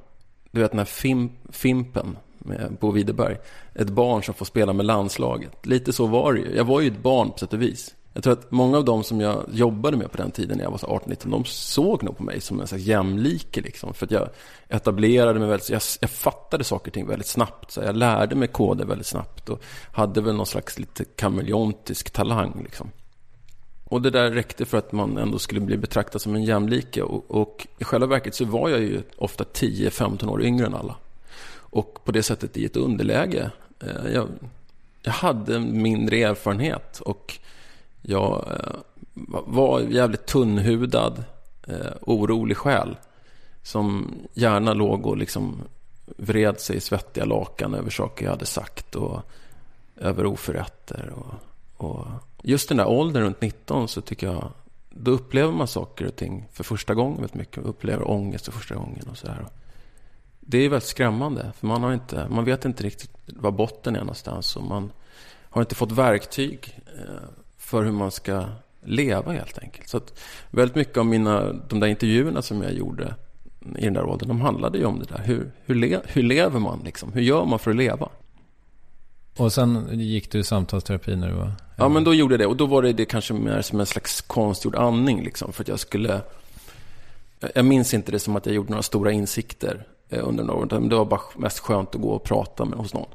du 0.51 0.61
vet 0.61 0.71
den 0.71 0.77
här 0.77 0.85
fim, 0.85 1.31
Fimpen 1.49 2.17
med 2.37 2.77
Bo 2.79 2.91
Widerberg. 2.91 3.37
Ett 3.73 3.89
barn 3.89 4.23
som 4.23 4.33
får 4.33 4.45
spela 4.45 4.73
med 4.73 4.85
landslaget. 4.85 5.65
Lite 5.65 5.93
så 5.93 6.05
var 6.07 6.33
det 6.33 6.39
ju. 6.39 6.55
Jag 6.55 6.65
var 6.65 6.81
ju 6.81 6.87
ett 6.87 7.03
barn 7.03 7.31
på 7.31 7.37
sätt 7.37 7.53
och 7.53 7.61
vis. 7.61 7.95
Jag 8.13 8.23
tror 8.23 8.33
att 8.33 8.51
många 8.51 8.77
av 8.77 8.85
dem 8.85 9.03
som 9.03 9.21
jag 9.21 9.45
jobbade 9.51 9.97
med 9.97 10.11
på 10.11 10.17
den 10.17 10.31
tiden 10.31 10.57
när 10.57 10.63
jag 10.63 10.71
var 10.71 10.77
18-19, 10.77 11.31
de 11.31 11.45
såg 11.45 12.03
nog 12.03 12.17
på 12.17 12.23
mig 12.23 12.41
som 12.41 12.61
en 12.61 12.67
slags 12.67 12.83
jämlike 12.83 13.61
liksom. 13.61 13.93
För 13.93 14.05
att 14.05 14.11
jag 14.11 14.29
etablerade 14.69 15.39
mig 15.39 15.49
väldigt, 15.49 15.69
jag, 15.69 15.81
jag 15.99 16.09
fattade 16.09 16.63
saker 16.63 16.89
och 16.89 16.93
ting 16.93 17.07
väldigt 17.07 17.27
snabbt. 17.27 17.71
Så 17.71 17.81
jag 17.81 17.95
lärde 17.95 18.35
mig 18.35 18.47
koder 18.47 18.85
väldigt 18.85 19.07
snabbt 19.07 19.49
och 19.49 19.63
hade 19.91 20.21
väl 20.21 20.35
någon 20.35 20.45
slags 20.45 20.79
lite 20.79 21.05
kameleontisk 21.05 22.09
talang 22.09 22.61
liksom. 22.63 22.91
Och 23.83 24.01
det 24.01 24.09
där 24.09 24.31
räckte 24.31 24.65
för 24.65 24.77
att 24.77 24.91
man 24.91 25.17
ändå 25.17 25.39
skulle 25.39 25.61
bli 25.61 25.77
betraktad 25.77 26.21
som 26.21 26.35
en 26.35 26.43
jämlike. 26.43 27.01
Och, 27.01 27.31
och 27.31 27.67
i 27.79 27.83
själva 27.83 28.07
verket 28.07 28.35
så 28.35 28.45
var 28.45 28.69
jag 28.69 28.79
ju 28.79 29.01
ofta 29.17 29.43
10-15 29.43 30.29
år 30.29 30.43
yngre 30.43 30.65
än 30.65 30.75
alla. 30.75 30.95
Och 31.53 32.05
på 32.05 32.11
det 32.11 32.23
sättet 32.23 32.57
i 32.57 32.65
ett 32.65 32.77
underläge. 32.77 33.51
Eh, 33.79 34.11
jag, 34.13 34.27
jag 35.01 35.11
hade 35.11 35.59
mindre 35.59 36.17
erfarenhet 36.17 36.99
och 36.99 37.39
jag 38.01 38.47
eh, 38.47 38.75
var 39.45 39.79
jävligt 39.79 40.25
tunnhudad, 40.25 41.23
eh, 41.67 41.91
orolig 42.01 42.57
själ. 42.57 42.97
Som 43.63 44.13
gärna 44.33 44.73
låg 44.73 45.05
och 45.05 45.17
liksom 45.17 45.61
vred 46.17 46.59
sig 46.59 46.75
i 46.75 46.79
svettiga 46.79 47.25
lakan 47.25 47.73
över 47.73 47.89
saker 47.89 48.25
jag 48.25 48.31
hade 48.31 48.45
sagt 48.45 48.95
och 48.95 49.21
över 49.95 50.25
oförrätter. 50.25 51.13
Och, 51.15 51.33
och 51.87 52.05
just 52.43 52.69
den 52.69 52.77
där 52.77 52.87
åldern 52.87 53.23
runt 53.23 53.41
19 53.41 53.87
så 53.87 54.01
tycker 54.01 54.27
jag 54.27 54.51
då 54.89 55.11
upplever 55.11 55.53
man 55.53 55.67
saker 55.67 56.05
och 56.05 56.15
ting 56.15 56.47
för 56.51 56.63
första 56.63 56.93
gången 56.93 57.15
väldigt 57.15 57.33
mycket. 57.33 57.63
Upplever 57.65 58.11
ångest 58.11 58.45
för 58.45 58.51
första 58.51 58.75
gången 58.75 59.07
och 59.09 59.17
sådär. 59.17 59.45
Det 60.39 60.57
är 60.57 60.69
väldigt 60.69 60.89
skrämmande. 60.89 61.51
För 61.55 61.67
man, 61.67 61.83
har 61.83 61.93
inte, 61.93 62.27
man 62.29 62.45
vet 62.45 62.65
inte 62.65 62.83
riktigt 62.83 63.11
var 63.25 63.51
botten 63.51 63.95
är 63.95 63.99
någonstans. 63.99 64.55
Och 64.55 64.63
man 64.63 64.91
har 65.49 65.61
inte 65.61 65.75
fått 65.75 65.91
verktyg 65.91 66.79
eh, 66.97 67.29
för 67.71 67.83
hur 67.83 67.91
man 67.91 68.11
ska 68.11 68.45
leva 68.85 69.31
helt 69.31 69.59
enkelt. 69.59 69.89
Så 69.89 69.97
att 69.97 70.19
väldigt 70.49 70.75
mycket 70.75 70.97
av 70.97 71.05
mina, 71.05 71.53
de 71.53 71.79
där 71.79 71.87
intervjuerna 71.87 72.41
som 72.41 72.61
jag 72.61 72.73
gjorde 72.73 73.15
i 73.77 73.83
den 73.83 73.93
där 73.93 74.05
åldern, 74.05 74.27
de 74.27 74.41
handlade 74.41 74.77
ju 74.77 74.85
om 74.85 74.99
det 74.99 75.05
där. 75.05 75.23
Hur, 75.23 75.51
hur, 75.65 75.75
le, 75.75 75.99
hur 76.05 76.23
lever 76.23 76.59
man 76.59 76.81
liksom? 76.85 77.13
Hur 77.13 77.21
gör 77.21 77.45
man 77.45 77.59
för 77.59 77.71
att 77.71 77.77
leva? 77.77 78.09
Och 79.37 79.53
sen 79.53 79.87
gick 79.99 80.31
du 80.31 80.39
i 80.39 80.43
samtalsterapi 80.43 81.15
när 81.15 81.27
du 81.27 81.33
var... 81.33 81.51
Ja, 81.75 81.89
men 81.89 82.03
då 82.03 82.13
gjorde 82.13 82.33
jag 82.33 82.39
det. 82.39 82.45
Och 82.45 82.57
då 82.57 82.65
var 82.65 82.81
det, 82.81 82.93
det 82.93 83.05
kanske 83.05 83.33
mer 83.33 83.61
som 83.61 83.79
en 83.79 83.85
slags 83.85 84.21
konstgjord 84.21 84.75
andning. 84.75 85.23
Liksom, 85.23 85.53
för 85.53 85.63
att 85.63 85.67
jag 85.67 85.79
skulle... 85.79 86.21
Jag 87.55 87.65
minns 87.65 87.93
inte 87.93 88.11
det 88.11 88.19
som 88.19 88.35
att 88.35 88.45
jag 88.45 88.55
gjorde 88.55 88.69
några 88.69 88.83
stora 88.83 89.11
insikter 89.11 89.87
eh, 90.09 90.27
under 90.27 90.43
några 90.43 90.59
år. 90.59 90.89
Det 90.89 90.95
var 90.95 91.05
bara 91.05 91.21
mest 91.37 91.59
skönt 91.59 91.95
att 91.95 92.01
gå 92.01 92.09
och 92.09 92.23
prata 92.23 92.65
med 92.65 92.79
hos 92.79 92.93
någon. 92.93 93.09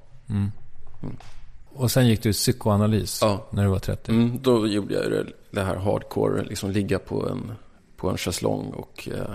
Och 1.76 1.90
sen 1.90 2.06
gick 2.06 2.22
du 2.22 2.32
psykoanalys 2.32 3.18
Ja. 3.22 3.46
när 3.50 3.64
du 3.64 3.68
var 3.70 3.78
30. 3.78 4.12
Mm, 4.12 4.38
då 4.42 4.66
gjorde 4.66 4.94
jag 4.94 5.10
det, 5.10 5.26
det 5.50 5.62
här 5.62 5.76
hardcore, 5.76 6.44
liksom 6.44 6.70
ligga 6.70 6.98
på 6.98 7.28
en, 7.28 7.52
på 7.96 8.10
en 8.10 8.16
schäslong 8.16 8.70
och 8.72 9.08
eh, 9.12 9.34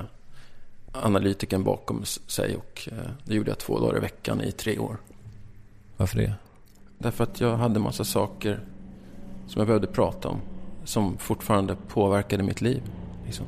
analytiken 0.91 1.63
bakom 1.63 2.05
sig. 2.05 2.55
Och 2.55 2.89
eh, 2.91 3.09
det 3.25 3.35
gjorde 3.35 3.51
jag 3.51 3.57
två 3.57 3.79
dagar 3.79 3.97
i 3.97 3.99
veckan 3.99 4.41
i 4.41 4.51
tre 4.51 4.77
år. 4.79 4.97
Varför 5.97 6.17
det? 6.17 6.33
Därför 6.97 7.23
att 7.23 7.41
jag 7.41 7.57
hade 7.57 7.79
massa 7.79 8.03
saker 8.03 8.59
som 9.47 9.59
jag 9.59 9.67
behövde 9.67 9.87
prata 9.87 10.29
om. 10.29 10.41
Som 10.83 11.17
fortfarande 11.17 11.75
påverkade 11.87 12.43
mitt 12.43 12.61
liv. 12.61 12.81
Liksom. 13.25 13.45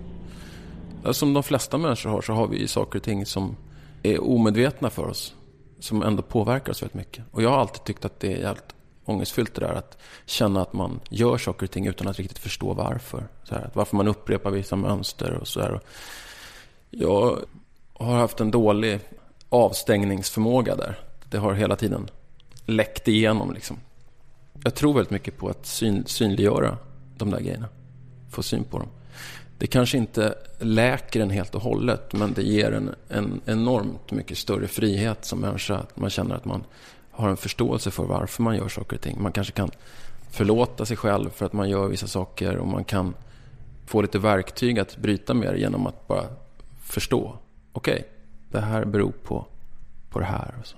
Som 1.12 1.34
de 1.34 1.44
flesta 1.44 1.78
människor 1.78 2.10
har 2.10 2.22
så 2.22 2.34
har 2.34 2.48
vi 2.48 2.60
ju 2.60 2.68
saker 2.68 3.00
och 3.00 3.04
ting 3.04 3.26
som 3.26 3.56
är 4.04 4.24
omedvetna 4.24 4.90
för 4.90 5.08
oss. 5.08 5.36
Som 5.80 6.04
ändå 6.04 6.22
påverkar 6.22 6.72
oss 6.72 6.82
väldigt 6.82 6.94
mycket. 6.96 7.24
Och 7.32 7.42
jag 7.44 7.50
har 7.50 7.58
alltid 7.58 7.84
tyckt 7.84 8.06
att 8.06 8.20
det 8.20 8.34
är 8.34 8.38
jävligt 8.38 8.76
ångestfyllt 9.06 9.56
det 9.56 9.62
där. 9.62 9.74
Att 9.74 9.98
känna 10.26 10.62
att 10.62 10.74
man 10.74 11.00
gör 11.10 11.38
saker 11.38 11.66
och 11.66 11.72
ting 11.72 11.88
utan 11.88 12.08
att 12.08 12.18
riktigt 12.18 12.40
förstå 12.40 12.74
varför. 12.74 13.28
Så 13.44 13.56
här, 13.56 13.62
att 13.62 13.76
varför 13.76 13.96
man 13.96 14.08
upprepar 14.08 14.52
vissa 14.52 14.76
mönster 14.76 15.34
och 15.34 15.48
så 15.48 15.62
här. 15.62 15.80
Jag 16.90 17.40
har 17.94 18.16
haft 18.16 18.40
en 18.40 18.52
dålig 18.52 19.00
avstängningsförmåga 19.50 20.76
där. 20.76 21.00
Det 21.30 21.38
har 21.38 21.54
hela 21.54 21.76
tiden 21.76 22.10
läckt 22.66 23.08
igenom 23.08 23.54
liksom. 23.54 23.78
Jag 24.64 24.76
tror 24.76 24.94
väldigt 24.94 25.12
mycket 25.12 25.38
på 25.38 25.50
att 25.50 25.66
syn, 25.66 26.04
synliggöra 26.06 26.78
de 27.18 27.32
där 27.32 27.40
grejerna. 27.40 27.68
Få 28.32 28.44
syn 28.44 28.64
på 28.64 28.80
dem. 28.80 28.88
Det 29.58 29.68
kanske 29.68 29.98
inte 29.98 30.36
läker 30.60 31.20
en 31.20 31.30
helt 31.30 31.56
och 31.56 31.62
hållet, 31.62 32.14
men 32.14 32.34
det 32.34 32.44
ger 32.44 32.72
en, 32.72 32.96
en 33.10 33.42
enormt 33.46 34.12
mycket 34.12 34.38
större 34.38 34.68
frihet 34.68 35.26
som 35.26 35.40
människa. 35.40 35.76
Att 35.76 35.98
man 35.98 36.10
känner 36.10 36.36
att 36.36 36.46
man 36.46 36.64
har 37.14 37.30
en 37.30 37.38
förståelse 37.38 37.92
för 37.92 38.04
varför 38.04 38.44
man 38.44 38.56
gör 38.56 38.70
saker 38.70 38.96
och 38.96 39.02
ting. 39.02 39.22
Man 39.22 39.32
kanske 39.32 39.54
kan 39.54 39.72
förlåta 40.32 40.86
sig 40.86 40.98
själv 40.98 41.30
för 41.30 41.46
att 41.46 41.54
man 41.54 41.70
gör 41.70 41.88
vissa 41.88 42.08
saker 42.08 42.58
och 42.58 42.68
man 42.68 42.84
kan 42.84 43.14
få 43.86 44.02
lite 44.02 44.20
verktyg 44.20 44.80
att 44.80 44.98
bryta 44.98 45.34
med 45.34 45.54
det 45.54 45.60
genom 45.60 45.88
att 45.88 46.08
bara 46.08 46.24
förstå. 46.84 47.38
Okej, 47.74 48.08
det 48.52 48.62
här 48.62 48.86
beror 48.86 49.12
på, 49.12 49.46
på 50.10 50.20
det 50.20 50.26
här. 50.26 50.56
Och 50.60 50.68
så. 50.68 50.78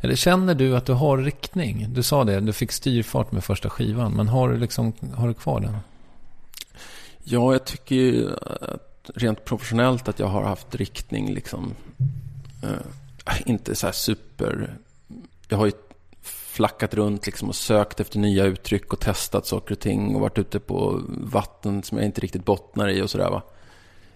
Eller 0.00 0.14
känner 0.14 0.54
du 0.54 0.76
att 0.76 0.86
du 0.86 0.92
har 0.92 1.18
riktning? 1.18 1.86
Du 1.94 2.02
sa 2.02 2.24
det, 2.24 2.40
du 2.40 2.52
fick 2.52 2.72
styrfart 2.72 3.32
med 3.32 3.44
första 3.44 3.70
skivan. 3.70 4.12
Men 4.12 4.28
har 4.28 4.48
du, 4.48 4.56
liksom, 4.56 4.92
har 5.14 5.28
du 5.28 5.34
kvar 5.34 5.60
den? 5.60 5.76
Ja, 7.24 7.52
jag 7.52 7.64
tycker 7.64 7.94
ju 7.94 8.30
att 8.60 9.10
rent 9.14 9.44
professionellt 9.44 10.08
att 10.08 10.18
jag 10.18 10.26
har 10.26 10.42
haft 10.42 10.74
riktning 10.74 11.34
liksom. 11.34 11.74
Eh, 12.62 13.40
inte 13.46 13.74
så 13.74 13.86
här 13.86 13.92
super... 13.92 14.76
Jag 15.52 15.58
har 15.58 15.66
ju 15.66 15.72
flackat 16.22 16.94
runt 16.94 17.26
liksom 17.26 17.48
och 17.48 17.54
sökt 17.54 18.00
efter 18.00 18.18
nya 18.18 18.44
uttryck 18.44 18.92
och 18.92 19.00
testat 19.00 19.46
saker 19.46 19.74
och 19.74 19.80
ting 19.80 20.14
och 20.14 20.20
varit 20.20 20.38
ute 20.38 20.60
på 20.60 21.00
vatten 21.08 21.82
som 21.82 21.98
jag 21.98 22.06
inte 22.06 22.20
riktigt 22.20 22.44
bottnar 22.44 22.88
i 22.88 23.02
och 23.02 23.10
sådär 23.10 23.30
va. 23.30 23.42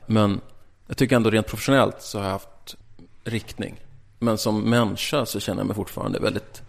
Men 0.06 0.40
jag 0.86 0.96
tycker 0.96 1.16
ändå 1.16 1.30
rent 1.30 1.46
professionellt 1.46 2.02
så 2.02 2.18
har 2.18 2.24
jag 2.24 2.32
haft 2.32 2.76
riktning. 3.24 3.80
Men 4.18 4.38
som 4.38 4.70
människa 4.70 5.26
så 5.26 5.40
känner 5.40 5.60
jag 5.60 5.66
mig 5.66 5.76
fortfarande 5.76 6.18
väldigt 6.20 6.62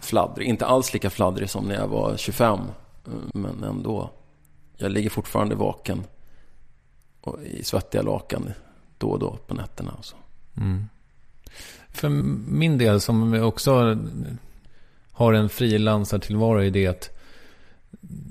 fladdrig. 0.00 0.48
Inte 0.48 0.66
alls 0.66 0.92
lika 0.92 1.10
fladdrig 1.10 1.50
som 1.50 1.64
när 1.64 1.74
jag 1.74 1.88
var 1.88 2.16
25. 2.16 2.60
Men 3.34 3.64
ändå. 3.64 4.10
Jag 4.76 4.92
ligger 4.92 5.10
fortfarande 5.10 5.54
vaken 5.54 6.04
och 7.20 7.42
i 7.42 7.64
svettiga 7.64 8.02
lakan 8.02 8.52
då 8.98 9.08
och 9.10 9.18
då 9.18 9.38
på 9.46 9.54
nätterna. 9.54 9.94
Och 9.98 10.04
så. 10.04 10.16
Mm. 10.56 10.88
För 11.94 12.08
min 12.48 12.78
del 12.78 13.00
som 13.00 13.42
också 13.42 13.98
har 15.12 15.32
en 15.32 15.48
frilansartillvaro 15.48 16.62
i 16.62 16.70
det 16.70 16.86
att 16.86 17.10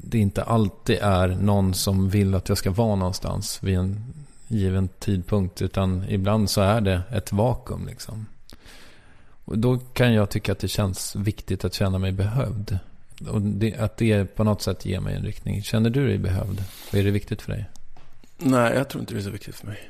det 0.03 0.17
inte 0.17 0.43
alltid 0.43 0.97
är 1.01 1.27
någon 1.27 1.73
som 1.73 2.09
vill 2.09 2.35
att 2.35 2.49
jag 2.49 2.57
ska 2.57 2.71
vara 2.71 2.95
någonstans 2.95 3.59
vid 3.63 3.77
en 3.77 4.13
given 4.47 4.87
tidpunkt. 4.87 5.61
Utan 5.61 6.05
ibland 6.09 6.49
så 6.49 6.61
är 6.61 6.81
det 6.81 7.01
ett 7.11 7.31
vakuum 7.31 7.87
liksom. 7.87 8.25
Och 9.45 9.57
då 9.57 9.77
kan 9.77 10.13
jag 10.13 10.29
tycka 10.29 10.51
att 10.51 10.59
det 10.59 10.67
känns 10.67 11.15
viktigt 11.15 11.65
att 11.65 11.73
känna 11.73 11.97
mig 11.97 12.11
behövd. 12.11 12.79
Och 13.29 13.41
det, 13.41 13.75
att 13.75 13.97
det 13.97 14.25
på 14.35 14.43
något 14.43 14.61
sätt 14.61 14.85
ger 14.85 14.99
mig 14.99 15.15
en 15.15 15.23
riktning. 15.23 15.63
Känner 15.63 15.89
du 15.89 16.07
dig 16.07 16.17
behövd? 16.17 16.63
Och 16.89 16.95
är 16.95 17.03
det 17.03 17.11
viktigt 17.11 17.41
för 17.41 17.51
dig? 17.51 17.65
Nej, 18.37 18.73
jag 18.73 18.89
tror 18.89 19.01
inte 19.01 19.13
det 19.13 19.19
är 19.19 19.23
så 19.23 19.29
viktigt 19.29 19.55
för 19.55 19.67
mig. 19.67 19.89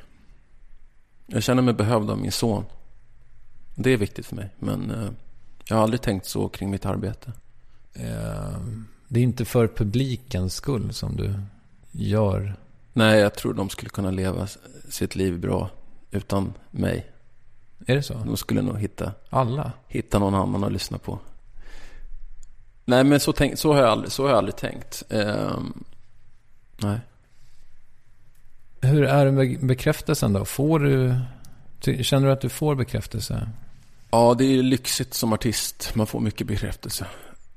Jag 1.26 1.42
känner 1.42 1.62
mig 1.62 1.74
behövd 1.74 2.10
av 2.10 2.18
min 2.18 2.32
son. 2.32 2.64
Det 3.74 3.90
är 3.90 3.96
viktigt 3.96 4.26
för 4.26 4.36
mig. 4.36 4.48
Men 4.58 4.90
eh, 4.90 5.08
jag 5.68 5.76
har 5.76 5.82
aldrig 5.82 6.02
tänkt 6.02 6.26
så 6.26 6.48
kring 6.48 6.70
mitt 6.70 6.86
arbete. 6.86 7.32
Eh, 7.92 8.58
Det 9.08 9.20
är 9.20 9.24
inte 9.24 9.44
för 9.44 9.68
publikens 9.68 10.54
skull 10.54 10.92
som 10.92 11.16
du 11.16 11.34
gör. 11.90 12.56
Nej, 12.92 13.18
jag 13.20 13.34
tror 13.34 13.54
de 13.54 13.68
skulle 13.68 13.90
kunna 13.90 14.10
leva 14.10 14.48
sitt 14.88 15.16
liv 15.16 15.40
bra 15.40 15.70
utan 16.10 16.52
mig. 16.70 17.06
Är 17.86 17.94
det 17.94 18.02
så? 18.02 18.14
De 18.14 18.36
skulle 18.36 18.62
nog 18.62 18.78
hitta, 18.78 19.12
Alla? 19.30 19.72
hitta 19.88 20.18
någon 20.18 20.34
annan 20.34 20.64
att 20.64 20.72
lyssna 20.72 20.98
på. 20.98 21.18
Nej, 22.84 23.04
men 23.04 23.20
så, 23.20 23.32
tänk, 23.32 23.58
så, 23.58 23.72
har, 23.72 23.80
jag 23.80 23.88
aldrig, 23.88 24.12
så 24.12 24.22
har 24.22 24.30
jag 24.30 24.38
aldrig 24.38 24.56
tänkt. 24.56 25.02
Ehm, 25.10 25.84
nej. 26.78 26.98
Hur 28.80 29.04
är 29.04 29.24
det 29.24 29.32
med 29.32 29.66
bekräftelsen 29.66 30.32
då? 30.32 30.44
Får 30.44 30.78
du... 30.78 31.14
Känner 32.02 32.26
du 32.26 32.32
att 32.32 32.40
du 32.40 32.48
får 32.48 32.74
bekräftelse? 32.74 33.48
Ja, 34.14 34.34
det 34.38 34.44
är 34.44 34.62
lyxigt 34.62 35.14
som 35.14 35.32
artist. 35.32 35.94
Man 35.94 36.06
får 36.06 36.20
mycket 36.20 36.46
bekräftelse. 36.46 37.06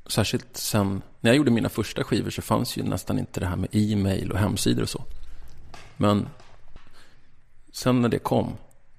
Särskilt 0.05 0.57
sen, 0.57 1.01
när 1.21 1.31
jag 1.31 1.37
gjorde 1.37 1.51
mina 1.51 1.69
första 1.69 2.03
skivor 2.03 2.29
så 2.29 2.41
fanns 2.41 2.77
ju 2.77 2.83
nästan 2.83 3.19
inte 3.19 3.39
det 3.39 3.45
här 3.45 3.55
med 3.55 3.69
e-mail 3.71 4.31
och 4.31 4.37
hemsidor 4.37 4.81
och 4.81 4.89
så. 4.89 5.03
Men 5.97 6.27
sen 7.71 8.01
när 8.01 8.09
det 8.09 8.19
kom 8.19 8.53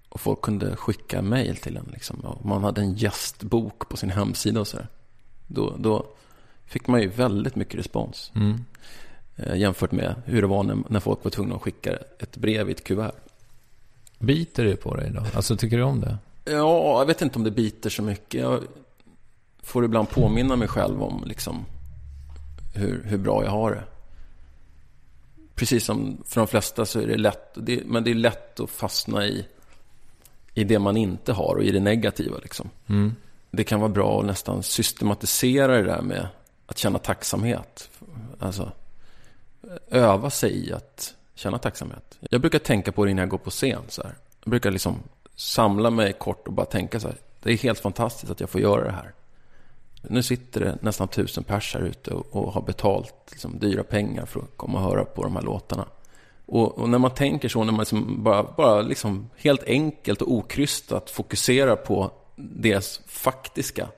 och 0.09 0.21
folk 0.21 0.41
kunde 0.41 0.77
skicka 0.77 1.23
mail 1.23 1.57
till 1.57 1.77
en 1.77 1.89
liksom, 1.93 2.21
och 2.21 2.47
man 2.47 2.65
hade 2.65 2.81
en 2.81 2.95
gästbok 2.95 3.89
på 3.89 3.97
sin 3.97 4.11
hemsida 4.11 4.61
och 4.61 4.69
så 4.69 4.77
där, 4.77 4.89
då, 5.47 5.77
då 5.79 6.07
fick 6.67 6.87
man 6.87 7.01
ju 7.01 7.09
väldigt 7.09 7.57
mycket 7.57 7.79
respons. 7.79 8.33
Mm. 8.35 8.65
Eh, 9.37 9.57
jämfört 9.57 9.93
med 9.93 10.15
hur 10.25 10.43
det 10.43 10.49
var 10.49 10.63
när, 10.63 10.79
när 10.89 11.01
folk 11.01 11.25
var 11.25 11.31
tvungna 11.31 11.55
att 11.55 11.63
skicka 11.63 11.99
ett 12.19 12.37
brev 12.37 12.69
i 12.69 12.73
ett 12.73 12.85
kuvert. 12.85 13.15
Biter 14.19 14.65
det 14.65 14.77
på 14.77 14.97
dig 14.97 15.11
då? 15.11 15.25
Alltså 15.35 15.57
tycker 15.57 15.77
du 15.77 15.83
om 15.83 16.01
det? 16.01 16.19
Ja, 16.51 16.99
jag 16.99 17.07
vet 17.07 17.23
inte 17.23 17.39
om 17.39 17.45
det 17.45 17.51
biter 17.51 17.91
så 17.91 18.03
mycket. 18.03 18.41
Jag 18.41 18.63
får 19.63 19.85
ibland 19.85 20.11
påminna 20.11 20.57
mig 20.57 20.69
själv 20.69 21.03
om 21.03 21.25
liksom 21.27 21.67
hur, 22.75 23.03
hur 23.05 23.19
bra 23.19 23.45
jag 23.45 23.51
har 23.51 23.71
det. 23.71 23.85
Precis 25.55 25.85
som 25.85 26.23
för 26.27 26.41
de 26.41 26.49
flesta 26.49 26.87
så 26.87 27.01
är 27.01 27.07
det 27.07 27.17
lätt, 27.17 27.51
det, 27.55 27.83
men 27.87 28.05
det 28.05 28.11
är 28.11 28.15
lätt 28.15 28.61
att 28.61 28.71
fastna 28.71 29.27
i, 29.27 29.47
i 30.55 30.65
det 30.65 30.79
man 30.79 30.97
inte 30.97 31.33
har 31.33 31.55
och 31.55 31.65
i 31.65 31.71
det 31.71 31.81
negativa. 31.81 32.39
Liksom. 32.39 32.71
Mm. 32.87 33.15
Det 33.51 33.65
kan 33.65 33.81
vara 33.81 33.91
bra 33.91 34.21
att 34.21 34.27
nästan 34.27 34.63
systematisera 34.63 35.77
det 35.77 35.83
där 35.83 36.03
med 36.03 36.29
att 36.67 36.79
känna 36.79 36.99
tacksamhet. 36.99 37.91
Alltså, 38.39 38.73
öva 39.91 40.31
sig 40.31 40.69
i 40.69 40.73
att 40.73 41.15
känna 41.35 41.59
tacksamhet. 41.59 42.19
Jag 42.31 42.41
brukar 42.41 42.59
tänka 42.59 42.93
på 42.93 43.05
det 43.05 43.11
innan 43.11 43.23
jag 43.23 43.29
går 43.29 43.39
på 43.39 43.51
scen. 43.51 43.83
Så 43.89 44.03
här. 44.03 44.15
Jag 44.45 44.51
brukar 44.51 44.71
liksom 44.71 44.97
samla 45.39 45.91
mig 45.91 46.13
kort 46.13 46.47
och 46.47 46.53
bara 46.53 46.67
tänka 46.67 47.01
så 47.01 47.09
här. 47.09 47.17
Det 47.43 47.53
är 47.53 47.57
helt 47.57 47.79
fantastiskt 47.79 48.33
att 48.33 48.41
jag 48.41 48.51
får 48.51 48.61
göra 48.61 48.85
det 48.85 48.93
här. 48.93 49.15
Nu 50.03 50.23
sitter 50.23 50.61
det 50.61 50.79
nästan 50.81 51.09
tusen 51.09 51.45
pers 51.45 51.75
här 51.75 51.81
ute 51.81 52.11
och, 52.11 52.27
och 52.31 52.53
har 52.53 52.63
betalt 52.63 53.15
liksom, 53.31 53.59
dyra 53.59 53.83
pengar 53.83 54.27
för 54.27 54.41
att 54.41 54.57
komma 54.57 54.79
och 54.79 54.85
höra 54.85 55.05
på 55.05 55.23
de 55.23 55.37
här 55.37 55.43
låtarna. 55.43 55.85
Och, 56.47 56.79
och 56.79 56.89
när 56.89 56.99
man 56.99 57.11
tänker 57.11 57.49
så, 57.49 57.65
när 57.65 57.73
man 57.73 57.81
liksom 57.81 58.23
bara, 58.23 58.43
bara 58.43 58.83
liksom 58.83 59.31
helt 59.37 59.65
enkelt 59.65 60.23
och 60.23 60.33
okrystat 60.33 61.11
fokuserar 61.11 61.77
på 61.77 62.13
det 62.37 63.01
faktiska 63.07 63.89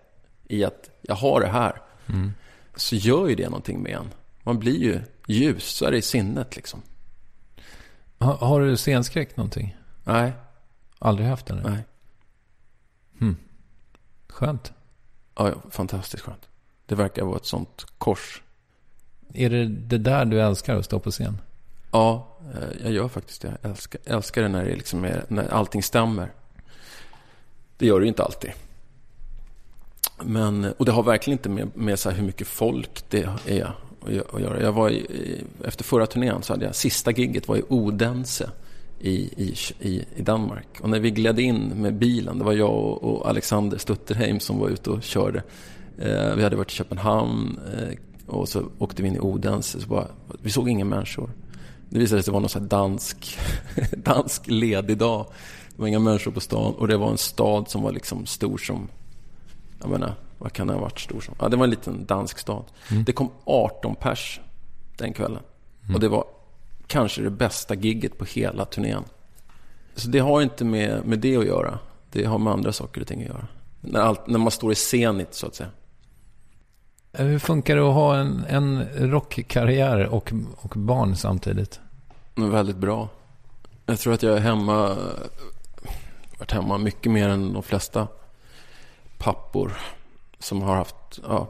i 0.49 0.64
att 0.64 0.91
jag 1.03 1.14
har 1.14 1.41
det 1.41 1.49
här. 1.49 1.82
Mm. 2.07 2.32
Så 2.74 2.97
gör 2.97 3.28
ju 3.28 3.34
det 3.34 3.49
någonting 3.49 3.82
med 3.82 3.93
en. 3.93 4.11
Man 4.43 4.59
blir 4.59 4.78
ju 4.78 5.01
ljusare 5.26 5.97
i 5.97 6.03
sinnet 6.03 6.57
liksom. 6.57 6.82
Ha, 8.18 8.36
har 8.36 8.61
du 8.61 8.76
scenskräck 8.76 9.36
någonting? 9.36 9.76
Nej, 10.05 10.32
Aldrig 11.03 11.28
haft 11.28 11.46
det? 11.46 11.55
nej. 11.55 11.84
Skönt. 14.40 14.72
Ja, 15.34 15.48
ja, 15.48 15.70
fantastiskt 15.70 16.22
skönt. 16.22 16.48
Det 16.86 16.94
verkar 16.94 17.24
vara 17.24 17.36
ett 17.36 17.46
sånt 17.46 17.86
kors. 17.98 18.42
Är 19.34 19.51
det 19.51 19.64
det 19.64 19.98
där 19.98 20.24
du 20.24 20.40
älskar 20.40 20.76
att 20.76 20.84
stå 20.84 20.98
på 20.98 21.11
scen? 21.11 21.38
Ja, 21.90 22.28
eh, 22.55 22.82
jag 22.82 22.92
gör 22.92 23.09
faktiskt 23.09 23.42
det. 23.42 23.57
Jag 23.62 23.70
älskar, 23.70 24.01
älskar 24.05 24.42
det 24.42 24.48
när, 24.48 24.64
det 24.64 24.76
liksom 24.76 25.05
är, 25.05 25.24
när 25.28 25.48
allting 25.48 25.82
stämmer. 25.82 26.32
Det 27.76 27.86
gör 27.86 28.01
det 28.01 28.05
ju 28.05 28.09
inte 28.09 28.24
alltid. 28.24 28.51
Men, 30.22 30.72
och 30.78 30.84
det 30.84 30.92
har 30.92 31.03
verkligen 31.03 31.38
inte 31.38 31.48
med, 31.48 31.76
med 31.76 31.98
så 31.98 32.11
hur 32.11 32.22
mycket 32.22 32.46
folk 32.46 33.05
det 33.09 33.22
är 33.46 33.74
att 34.03 34.40
göra. 34.40 34.62
Jag 34.62 34.72
var 34.72 34.90
i, 34.90 35.44
efter 35.64 35.84
förra 35.84 36.07
turnén 36.07 36.42
så 36.42 36.53
hade 36.53 36.64
jag, 36.64 36.74
sista 36.74 37.11
gigget 37.11 37.48
var 37.48 37.57
i 37.57 37.62
Odense 37.68 38.51
i, 39.01 39.12
i, 39.12 39.55
i, 39.80 40.05
i 40.16 40.22
Danmark. 40.22 40.80
Och 40.80 40.88
när 40.90 41.01
vi 41.01 41.11
gled 41.11 41.38
in 41.38 41.68
med 41.68 41.94
bilen, 41.94 42.38
det 42.38 42.44
var 42.44 42.53
jag 42.53 42.74
och, 42.74 43.03
och 43.05 43.28
Alexander 43.28 43.78
Stutterheim 43.78 44.40
som 44.40 44.59
var 44.59 44.68
ute 44.68 44.90
och 44.90 45.03
körde. 45.03 45.42
Eh, 45.98 46.34
vi 46.34 46.42
hade 46.42 46.57
varit 46.57 46.72
i 46.72 46.74
Köpenhamn 46.74 47.59
eh, 47.78 47.96
och 48.26 48.48
så 48.48 48.62
åkte 48.78 49.03
vi 49.03 49.09
in 49.09 49.16
i 49.16 49.20
Odense. 49.20 49.80
Så 49.80 49.88
bara, 49.88 50.07
vi 50.42 50.51
såg 50.51 50.68
inga 50.68 50.84
människor. 50.84 51.30
Det 51.88 51.98
visade 51.98 52.09
sig 52.09 52.18
att 52.18 52.24
det 52.24 52.32
var 52.32 52.40
någon 52.40 52.48
sån 52.48 52.68
dansk, 52.68 53.38
dansk 53.96 54.42
ledig 54.46 54.98
dag. 54.98 55.26
Det 55.76 55.82
var 55.82 55.88
inga 55.88 55.98
människor 55.98 56.30
på 56.30 56.40
stan 56.40 56.74
och 56.74 56.88
det 56.88 56.96
var 56.96 57.11
en 57.11 57.18
stad 57.18 57.68
som 57.68 57.82
var 57.82 57.92
liksom 57.92 58.26
stor 58.26 58.59
som, 58.59 58.88
jag 59.80 59.90
menar, 59.90 60.14
vad 60.38 60.53
kan 60.53 60.66
det 60.66 60.72
ha 60.72 60.80
varit 60.80 61.01
stor 61.01 61.20
som? 61.20 61.34
Ja, 61.38 61.48
det 61.48 61.57
var 61.57 61.64
en 61.64 61.70
liten 61.70 62.07
dansk 62.07 62.38
stad. 62.38 62.64
Det 63.07 63.12
kom 63.12 63.30
18 63.44 63.94
pers 63.96 64.40
den 64.96 65.12
kvällen. 65.12 65.42
Och 65.94 66.01
det 66.01 66.09
var 66.09 66.24
kanske 66.91 67.22
det 67.22 67.30
bästa 67.30 67.74
gigget 67.74 68.18
på 68.18 68.24
hela 68.24 68.64
turnén. 68.64 69.05
Så 69.95 70.09
det 70.09 70.18
har 70.18 70.43
inte 70.43 70.64
med, 70.64 71.05
med 71.05 71.18
det 71.18 71.36
att 71.36 71.47
göra. 71.47 71.78
Det 72.11 72.24
har 72.24 72.38
med 72.38 72.53
andra 72.53 72.72
saker 72.72 73.01
och 73.01 73.07
ting 73.07 73.22
att 73.22 73.28
göra. 73.28 73.47
När, 73.80 74.01
allt, 74.01 74.26
när 74.26 74.38
man 74.38 74.51
står 74.51 74.72
i 74.72 74.74
scenigt 74.74 75.34
så 75.34 75.47
att 75.47 75.55
säga. 75.55 75.70
Eh, 77.12 77.26
Hur 77.26 77.38
funkar 77.38 77.76
det 77.76 77.88
att 77.88 77.95
ha 77.95 78.16
en, 78.16 78.45
en 78.49 78.86
rockkarriär 79.11 80.07
och, 80.07 80.32
och 80.57 80.72
barn 80.76 81.16
samtidigt? 81.16 81.80
Men 82.34 82.51
väldigt 82.51 82.76
bra. 82.76 83.09
Jag 83.86 83.99
tror 83.99 84.12
att 84.12 84.22
jag 84.22 84.36
är 84.36 84.41
hemma, 84.41 84.97
varit 86.38 86.53
hemma 86.53 86.78
mycket 86.78 87.12
mer 87.12 87.28
än 87.28 87.53
de 87.53 87.62
flesta 87.62 88.09
pappor 89.18 89.72
som 90.38 90.62
har 90.62 90.76
haft 90.76 91.20
ja, 91.22 91.49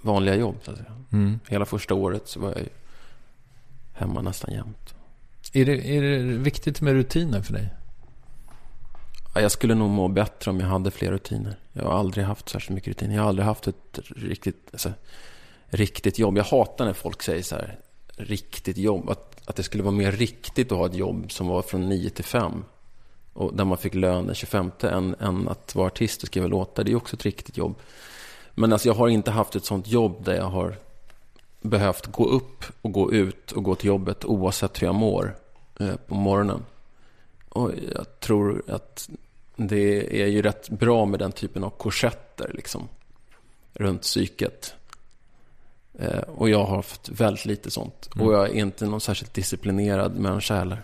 vanliga 0.00 0.34
jobb. 0.34 0.56
Så 0.62 0.70
att 0.70 0.76
säga. 0.76 0.92
Mm. 1.12 1.40
Hela 1.48 1.64
första 1.64 1.94
året 1.94 2.28
så 2.28 2.40
var 2.40 2.48
jag 2.48 2.68
hemma 3.92 4.22
nästan 4.22 4.54
jämt. 4.54 4.94
Är, 5.52 5.64
det, 5.64 5.96
är 5.96 6.02
det 6.02 6.18
viktigt 6.18 6.80
med 6.80 6.94
rutiner 6.94 7.42
för 7.42 7.52
dig? 7.52 7.68
Ja, 9.34 9.40
Jag 9.40 9.52
skulle 9.52 9.74
nog 9.74 9.90
må 9.90 10.08
bättre 10.08 10.50
om 10.50 10.60
jag 10.60 10.66
hade 10.66 10.90
fler 10.90 11.10
rutiner. 11.10 11.56
Jag 11.72 11.84
har 11.84 11.92
aldrig 11.92 12.24
haft 12.24 12.48
särskilt 12.48 12.74
mycket 12.74 12.88
rutiner. 12.88 13.14
Jag 13.14 13.22
har 13.22 13.28
aldrig 13.28 13.46
haft 13.46 13.66
ett 13.66 13.98
riktigt, 14.16 14.68
alltså, 14.72 14.92
riktigt 15.66 16.18
jobb. 16.18 16.38
Jag 16.38 16.44
hatar 16.44 16.84
när 16.84 16.92
folk 16.92 17.22
säger 17.22 17.42
så 17.42 17.54
här, 17.54 17.78
riktigt 18.16 18.76
jobb. 18.76 19.10
Att, 19.10 19.48
att 19.48 19.56
det 19.56 19.62
skulle 19.62 19.82
vara 19.82 19.94
mer 19.94 20.12
riktigt 20.12 20.72
att 20.72 20.78
ha 20.78 20.86
ett 20.86 20.94
jobb 20.94 21.32
som 21.32 21.46
var 21.46 21.62
från 21.62 21.88
9 21.88 22.10
till 22.10 22.24
5. 22.24 22.64
Och 23.32 23.56
där 23.56 23.64
man 23.64 23.78
fick 23.78 23.94
lön 23.94 24.26
den 24.26 24.34
25 24.34 24.70
än, 24.82 25.14
än 25.20 25.48
att 25.48 25.74
vara 25.74 25.86
artist 25.86 26.22
och 26.22 26.26
skriva 26.26 26.46
låtar. 26.46 26.84
Det 26.84 26.92
är 26.92 26.96
också 26.96 27.16
ett 27.16 27.24
riktigt 27.24 27.56
jobb. 27.56 27.74
Men 28.54 28.72
alltså 28.72 28.88
jag 28.88 28.94
har 28.94 29.08
inte 29.08 29.30
haft 29.30 29.56
ett 29.56 29.64
sånt 29.64 29.88
jobb 29.88 30.24
där 30.24 30.34
jag 30.34 30.44
har 30.44 30.76
behövt 31.62 32.06
gå 32.06 32.24
upp 32.28 32.64
och 32.82 32.92
gå 32.92 33.12
ut 33.12 33.52
och 33.52 33.62
gå 33.62 33.74
till 33.74 33.86
jobbet 33.88 34.24
oavsett 34.24 34.82
hur 34.82 34.86
jag 34.86 34.94
mår 34.94 35.36
eh, 35.80 35.96
på 36.06 36.14
morgonen. 36.14 36.64
Och 37.48 37.70
jag 37.94 38.20
tror 38.20 38.62
att 38.68 39.10
det 39.56 40.22
är 40.22 40.26
ju 40.26 40.42
rätt 40.42 40.68
bra 40.68 41.06
med 41.06 41.18
den 41.18 41.32
typen 41.32 41.64
av 41.64 41.70
korsetter 41.70 42.50
liksom, 42.54 42.88
runt 43.72 44.02
psyket. 44.02 44.74
Eh, 45.98 46.20
och 46.36 46.50
jag 46.50 46.64
har 46.64 46.76
haft 46.76 47.08
väldigt 47.08 47.44
lite 47.44 47.70
sånt. 47.70 48.08
Och 48.14 48.32
jag 48.34 48.50
är 48.50 48.54
inte 48.54 48.86
någon 48.86 49.00
särskilt 49.00 49.34
disciplinerad 49.34 50.16
människa 50.16 50.54
heller. 50.54 50.82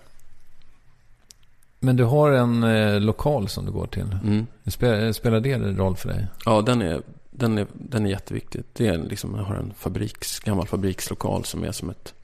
Men 1.80 1.96
du 1.96 2.04
har 2.04 2.32
en 2.32 2.62
eh, 2.62 3.00
lokal 3.00 3.48
som 3.48 3.66
du 3.66 3.72
går 3.72 3.86
till. 3.86 4.16
Mm. 4.22 4.46
Spelar, 4.66 5.12
spelar 5.12 5.40
det 5.40 5.58
roll 5.58 5.96
för 5.96 6.08
dig? 6.08 6.26
Ja, 6.44 6.62
den 6.62 6.82
är, 6.82 7.02
den 7.38 7.58
är, 7.58 7.66
den 7.74 8.06
är 8.06 8.10
jätteviktig. 8.10 8.64
Det 8.72 8.86
är 8.86 8.98
liksom, 8.98 9.34
jag 9.34 9.42
har 9.44 9.54
en 9.54 9.74
fabriks, 9.74 10.40
gammal 10.40 10.66
fabrikslokal 10.66 11.44
som 11.44 11.64
är 11.64 11.72
som 11.72 11.90
ett 11.90 12.14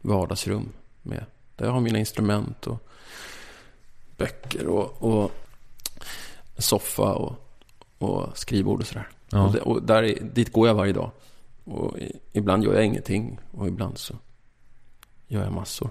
vardagsrum. 0.00 0.68
Med, 1.02 1.24
där 1.56 1.64
jag 1.66 1.72
har 1.72 1.80
mina 1.80 1.98
instrument 1.98 2.66
och 2.66 2.88
böcker 4.16 4.66
och, 4.66 5.02
och 5.02 5.32
soffa 6.58 7.14
och, 7.14 7.34
och 7.98 8.38
skrivbord 8.38 8.80
och 8.80 8.86
sådär. 8.86 9.08
Ja. 9.30 9.46
Och, 9.46 9.52
det, 9.52 9.60
och 9.60 9.82
där, 9.82 10.02
är- 10.02 10.20
dit 10.22 10.52
går 10.52 10.68
jag 10.68 10.74
varje 10.74 10.92
dag. 10.92 11.10
Och 11.64 11.98
i, 11.98 12.12
ibland 12.32 12.64
gör 12.64 12.74
jag 12.74 12.84
ingenting 12.84 13.38
och 13.50 13.68
ibland 13.68 13.98
så 13.98 14.14
gör 15.28 15.44
jag 15.44 15.52
massor. 15.52 15.90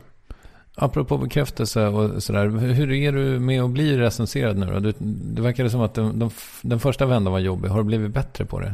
Apropå 0.84 1.17
bekräftelse 1.17 1.88
och 1.88 2.23
sådär. 2.23 2.47
Hur 2.47 2.91
är 2.91 3.11
du 3.11 3.39
med 3.39 3.63
att 3.63 3.69
bli 3.69 3.97
recenserad 3.97 4.57
nu 4.57 4.65
då? 4.65 4.79
Du, 4.79 4.93
det 4.99 5.41
verkade 5.41 5.69
som 5.69 5.82
att 5.82 5.93
de, 5.93 6.19
de, 6.19 6.32
den 6.61 6.79
första 6.79 7.05
vändan 7.05 7.34
var 7.34 7.39
jobbig. 7.39 7.69
Har 7.69 7.77
du 7.77 7.84
blivit 7.84 8.11
bättre 8.11 8.45
på 8.45 8.59
det? 8.59 8.73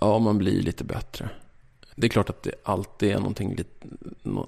Ja, 0.00 0.18
man 0.18 0.38
blir 0.38 0.62
lite 0.62 0.84
bättre. 0.84 1.28
Det 1.94 2.06
är 2.06 2.08
klart 2.08 2.30
att 2.30 2.42
det 2.42 2.54
alltid 2.62 3.10
är 3.10 3.18
någonting, 3.18 3.58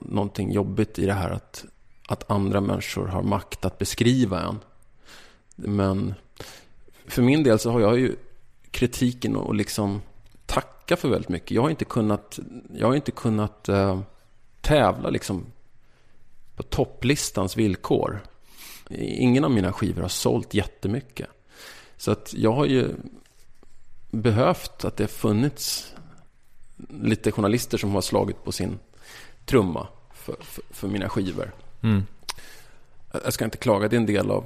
någonting 0.01 0.53
jobbigt 0.53 0.99
i 0.99 1.07
det 1.07 1.13
här 1.13 1.31
att, 1.31 1.65
att 2.09 2.31
andra 2.31 2.61
människor 2.61 3.07
har 3.07 3.23
makt 3.23 3.65
att 3.65 3.79
beskriva 3.79 4.41
en. 4.41 4.59
Men 5.57 6.15
för 7.07 7.23
min 7.23 7.43
del 7.43 7.59
så 7.59 7.71
har 7.71 7.81
jag 7.81 7.99
ju 7.99 8.17
kritiken 8.71 9.37
och 9.37 9.55
liksom 9.55 10.03
tacka 10.47 10.97
för 10.97 11.09
väldigt 11.09 11.31
mycket. 11.31 11.51
Jag 11.51 11.63
har 11.63 11.71
inte 11.71 11.85
kunnat, 11.85 12.39
jag 12.75 12.87
har 12.87 12.95
inte 12.95 13.11
kunnat 13.11 13.69
äh, 13.69 14.01
tävla 14.61 15.11
liksom 15.11 15.45
på 16.57 16.63
topplistans 16.63 17.57
villkor. 17.57 18.21
Ingen 18.91 19.45
av 19.45 19.51
mina 19.51 19.73
skivor 19.73 20.03
har 20.03 20.09
sålt 20.09 20.55
jättemycket. 20.55 21.29
Så 21.97 22.11
att 22.11 22.35
jag 22.37 22.53
har 22.53 22.67
ju 22.67 22.89
behövt 24.11 24.85
att 24.85 24.97
det 24.97 25.05
har 25.05 25.09
funnits 25.09 25.95
lite 27.03 27.33
journalister 27.33 27.79
som 27.79 27.95
har 27.95 28.01
slagit 28.01 28.45
på 28.45 28.53
sin 28.53 28.79
trumma 29.45 29.89
för, 30.15 30.37
för, 30.41 30.65
för 30.71 30.89
mina 30.89 31.09
skivor. 31.09 31.53
Mm. 31.83 32.03
Jag 33.25 33.33
ska 33.33 33.45
inte 33.45 33.59
klaga, 33.59 33.89
det 33.89 33.97
är 33.97 34.01
en 34.01 34.07
del 34.07 34.31
av, 34.31 34.45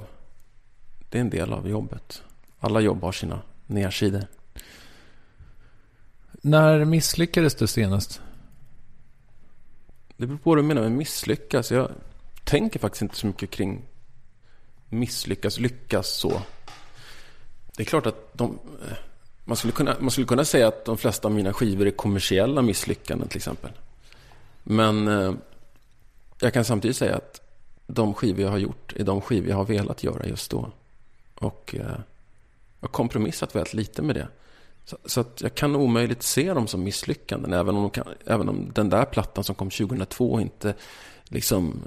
det 1.09 1.17
är 1.17 1.21
en 1.21 1.29
del 1.29 1.53
av 1.53 1.69
jobbet. 1.69 2.23
Alla 2.59 2.79
jobb 2.79 3.01
har 3.01 3.11
sina 3.11 3.41
nedsidor. 3.67 4.27
När 6.31 6.85
misslyckades 6.85 7.55
du 7.55 7.67
senast? 7.67 8.21
Det 10.21 10.27
beror 10.27 10.37
på 10.37 10.49
vad 10.49 10.57
du 10.57 10.63
menar 10.63 10.81
med 10.81 10.91
misslyckas. 10.91 11.71
Jag 11.71 11.91
tänker 12.43 12.79
faktiskt 12.79 13.01
inte 13.01 13.15
så 13.15 13.27
mycket 13.27 13.51
kring 13.51 13.81
misslyckas, 14.89 15.59
lyckas 15.59 16.09
så. 16.09 16.41
Det 17.77 17.83
är 17.83 17.85
klart 17.85 18.05
att 18.05 18.33
de, 18.33 18.59
man, 19.45 19.57
skulle 19.57 19.73
kunna, 19.73 19.95
man 19.99 20.11
skulle 20.11 20.27
kunna 20.27 20.45
säga 20.45 20.67
att 20.67 20.85
de 20.85 20.97
flesta 20.97 21.27
av 21.27 21.33
mina 21.33 21.53
skivor 21.53 21.87
är 21.87 21.91
kommersiella 21.91 22.61
misslyckanden 22.61 23.27
till 23.27 23.37
exempel. 23.37 23.71
Men 24.63 25.07
eh, 25.07 25.33
jag 26.39 26.53
kan 26.53 26.65
samtidigt 26.65 26.97
säga 26.97 27.15
att 27.15 27.41
de 27.87 28.13
skivor 28.13 28.41
jag 28.41 28.49
har 28.49 28.57
gjort 28.57 28.93
är 28.95 29.03
de 29.03 29.21
skivor 29.21 29.49
jag 29.49 29.55
har 29.55 29.65
velat 29.65 30.03
göra 30.03 30.25
just 30.25 30.51
då. 30.51 30.71
Och 31.35 31.75
eh, 31.75 31.81
jag 32.79 32.87
har 32.87 32.89
kompromissat 32.89 33.55
väldigt 33.55 33.73
lite 33.73 34.01
med 34.01 34.15
det. 34.15 34.27
Så, 34.85 34.97
så, 35.05 35.21
att 35.21 35.41
jag 35.41 35.55
kan 35.55 35.75
omöjligt 35.75 36.23
se 36.23 36.53
dem 36.53 36.67
som 36.67 36.83
misslyckanden. 36.83 37.53
Även 37.53 37.75
om, 37.75 37.81
de 37.81 37.89
kan, 37.89 38.07
även 38.25 38.49
om 38.49 38.71
den 38.73 38.89
där 38.89 39.05
plattan 39.05 39.43
som 39.43 39.55
kom 39.55 39.69
2002 39.69 40.41
inte 40.41 40.73
liksom 41.23 41.81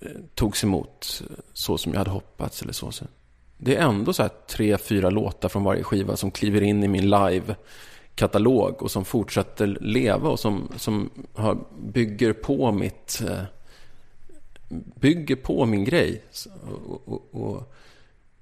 eh, 0.00 0.10
togs 0.34 0.64
emot 0.64 1.22
så 1.52 1.78
som 1.78 1.92
jag 1.92 1.98
hade 1.98 2.10
hoppats. 2.10 2.62
Eller 2.62 2.72
så. 2.72 2.90
Det 3.56 3.76
är 3.76 3.82
ändå 3.82 4.12
så 4.12 4.22
här 4.22 4.30
tre, 4.48 4.78
fyra 4.78 5.10
låtar 5.10 5.48
från 5.48 5.64
varje 5.64 5.82
skiva 5.82 6.16
som 6.16 6.30
kliver 6.30 6.60
in 6.60 6.84
i 6.84 6.88
min 6.88 7.10
live-katalog 7.10 8.82
och 8.82 8.90
som 8.90 9.04
fortsätter 9.04 9.66
leva 9.80 10.28
och 10.28 10.40
som, 10.40 10.68
som 10.76 11.10
har, 11.34 11.58
bygger 11.78 12.32
på 12.32 12.72
mitt 12.72 13.22
eh, 13.28 13.42
bygger 15.00 15.36
på 15.36 15.66
min 15.66 15.84
grej. 15.84 16.24
Och, 16.86 17.08
och, 17.08 17.28
och, 17.30 17.72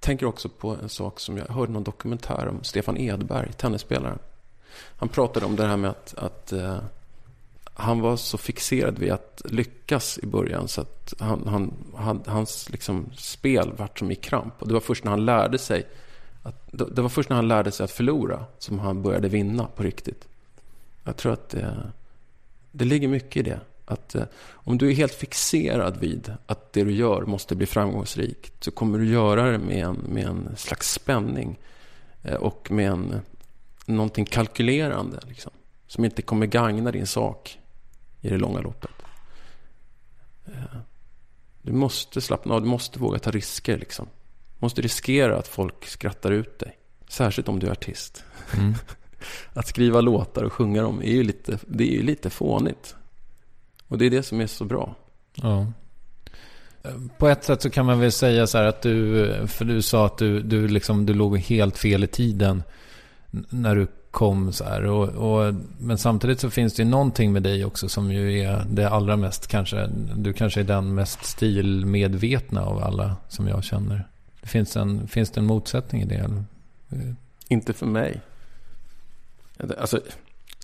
tänker 0.00 0.26
också 0.26 0.48
på 0.48 0.76
en 0.82 0.88
sak 0.88 1.20
som 1.20 1.36
jag 1.36 1.46
hörde 1.46 1.72
någon 1.72 1.84
dokumentär 1.84 2.48
om 2.48 2.64
Stefan 2.64 2.96
Edberg, 2.96 3.52
tennisspelaren. 3.52 4.18
Han 4.96 5.08
pratade 5.08 5.46
om 5.46 5.56
det 5.56 5.66
här 5.66 5.76
med 5.76 5.90
att, 5.90 6.14
att 6.18 6.52
eh, 6.52 6.78
han 7.78 8.00
var 8.00 8.16
så 8.16 8.38
fixerad 8.38 8.98
vid 8.98 9.12
att 9.12 9.42
lyckas 9.44 10.18
i 10.22 10.26
början 10.26 10.68
så 10.68 10.80
att 10.80 11.14
han, 11.18 11.46
han, 11.46 11.72
han, 11.94 12.22
hans 12.26 12.70
liksom 12.70 13.10
spel 13.16 13.72
vart 13.76 13.98
som 13.98 14.10
i 14.10 14.14
kramp. 14.14 14.54
Och 14.58 14.68
det 14.68 14.74
var 14.74 14.80
först 14.80 15.04
när 15.04 15.10
han 15.10 15.24
lärde 15.24 15.58
sig 15.58 15.86
att, 16.42 16.68
det 16.72 17.02
var 17.02 17.08
först 17.08 17.28
när 17.28 17.36
han 17.36 17.48
lärde 17.48 17.72
sig 17.72 17.84
att 17.84 17.90
förlora 17.90 18.44
som 18.58 18.78
han 18.78 19.02
började 19.02 19.28
vinna 19.28 19.66
på 19.66 19.82
riktigt. 19.82 20.28
Jag 21.04 21.16
tror 21.16 21.32
att 21.32 21.48
det, 21.48 21.92
det 22.72 22.84
ligger 22.84 23.08
mycket 23.08 23.36
i 23.36 23.42
det. 23.42 23.60
Att 23.86 24.14
eh, 24.14 24.24
om 24.50 24.78
du 24.78 24.90
är 24.90 24.94
helt 24.94 25.14
fixerad 25.14 25.96
vid 25.96 26.34
att 26.46 26.72
det 26.72 26.84
du 26.84 26.92
gör 26.92 27.22
måste 27.22 27.54
bli 27.54 27.66
framgångsrikt 27.66 28.64
så 28.64 28.70
kommer 28.70 28.98
du 28.98 29.08
göra 29.08 29.50
det 29.50 29.58
med 29.58 29.84
en, 29.84 29.94
med 29.94 30.26
en 30.26 30.56
slags 30.56 30.92
spänning 30.92 31.58
eh, 32.22 32.34
och 32.34 32.70
med 32.70 32.90
en, 32.90 33.20
någonting 33.86 34.24
kalkylerande 34.24 35.20
liksom, 35.28 35.52
som 35.86 36.04
inte 36.04 36.22
kommer 36.22 36.46
gagna 36.46 36.90
din 36.90 37.06
sak 37.06 37.58
i 38.20 38.28
det 38.28 38.38
långa 38.38 38.60
loppet. 38.60 38.90
Eh, 40.46 40.78
du 41.62 41.72
måste 41.72 42.20
slappna 42.20 42.54
av, 42.54 42.62
du 42.62 42.68
måste 42.68 42.98
våga 42.98 43.18
ta 43.18 43.30
risker. 43.30 43.78
Liksom. 43.78 44.06
Du 44.58 44.64
måste 44.64 44.82
riskera 44.82 45.38
att 45.38 45.48
folk 45.48 45.86
skrattar 45.86 46.30
ut 46.30 46.58
dig. 46.58 46.78
Särskilt 47.08 47.48
om 47.48 47.58
du 47.58 47.66
är 47.66 47.70
artist. 47.70 48.24
Mm. 48.58 48.74
att 49.52 49.66
skriva 49.66 50.00
låtar 50.00 50.42
och 50.42 50.52
sjunga 50.52 50.82
dem 50.82 51.02
är 51.02 51.12
ju 51.12 51.22
lite, 51.22 51.58
det 51.66 51.84
är 51.84 51.92
ju 51.92 52.02
lite 52.02 52.30
fånigt. 52.30 52.96
Och 53.88 53.98
det 53.98 54.06
är 54.06 54.10
det 54.10 54.22
som 54.22 54.40
är 54.40 54.46
så 54.46 54.64
bra. 54.64 54.94
Ja. 55.34 55.66
På 57.18 57.28
ett 57.28 57.44
sätt 57.44 57.62
så 57.62 57.70
kan 57.70 57.86
man 57.86 58.00
väl 58.00 58.12
säga 58.12 58.46
så 58.46 58.58
här 58.58 58.64
att 58.64 58.82
du, 58.82 59.26
för 59.46 59.64
du 59.64 59.82
sa 59.82 60.06
att 60.06 60.18
du, 60.18 60.42
du, 60.42 60.68
liksom, 60.68 61.06
du 61.06 61.14
låg 61.14 61.38
helt 61.38 61.78
fel 61.78 62.04
i 62.04 62.06
tiden 62.06 62.62
när 63.30 63.76
du 63.76 63.86
kom 64.10 64.52
så 64.52 64.64
här. 64.64 64.84
Och, 64.84 65.08
och, 65.08 65.54
men 65.78 65.98
samtidigt 65.98 66.40
så 66.40 66.50
finns 66.50 66.74
det 66.74 66.82
ju 66.82 66.88
någonting 66.88 67.32
med 67.32 67.42
dig 67.42 67.64
också 67.64 67.88
som 67.88 68.12
ju 68.12 68.40
är 68.40 68.64
det 68.70 68.88
allra 68.88 69.16
mest 69.16 69.46
kanske. 69.46 69.90
Du 70.16 70.32
kanske 70.32 70.60
är 70.60 70.64
den 70.64 70.94
mest 70.94 71.24
stilmedvetna 71.24 72.64
av 72.64 72.82
alla 72.82 73.16
som 73.28 73.48
jag 73.48 73.64
känner. 73.64 74.08
Det 74.40 74.48
finns, 74.48 74.76
en, 74.76 75.08
finns 75.08 75.30
det 75.30 75.40
en 75.40 75.46
motsättning 75.46 76.02
i 76.02 76.04
det? 76.04 76.44
Inte 77.48 77.72
för 77.72 77.86
mig. 77.86 78.20
Alltså, 79.78 80.00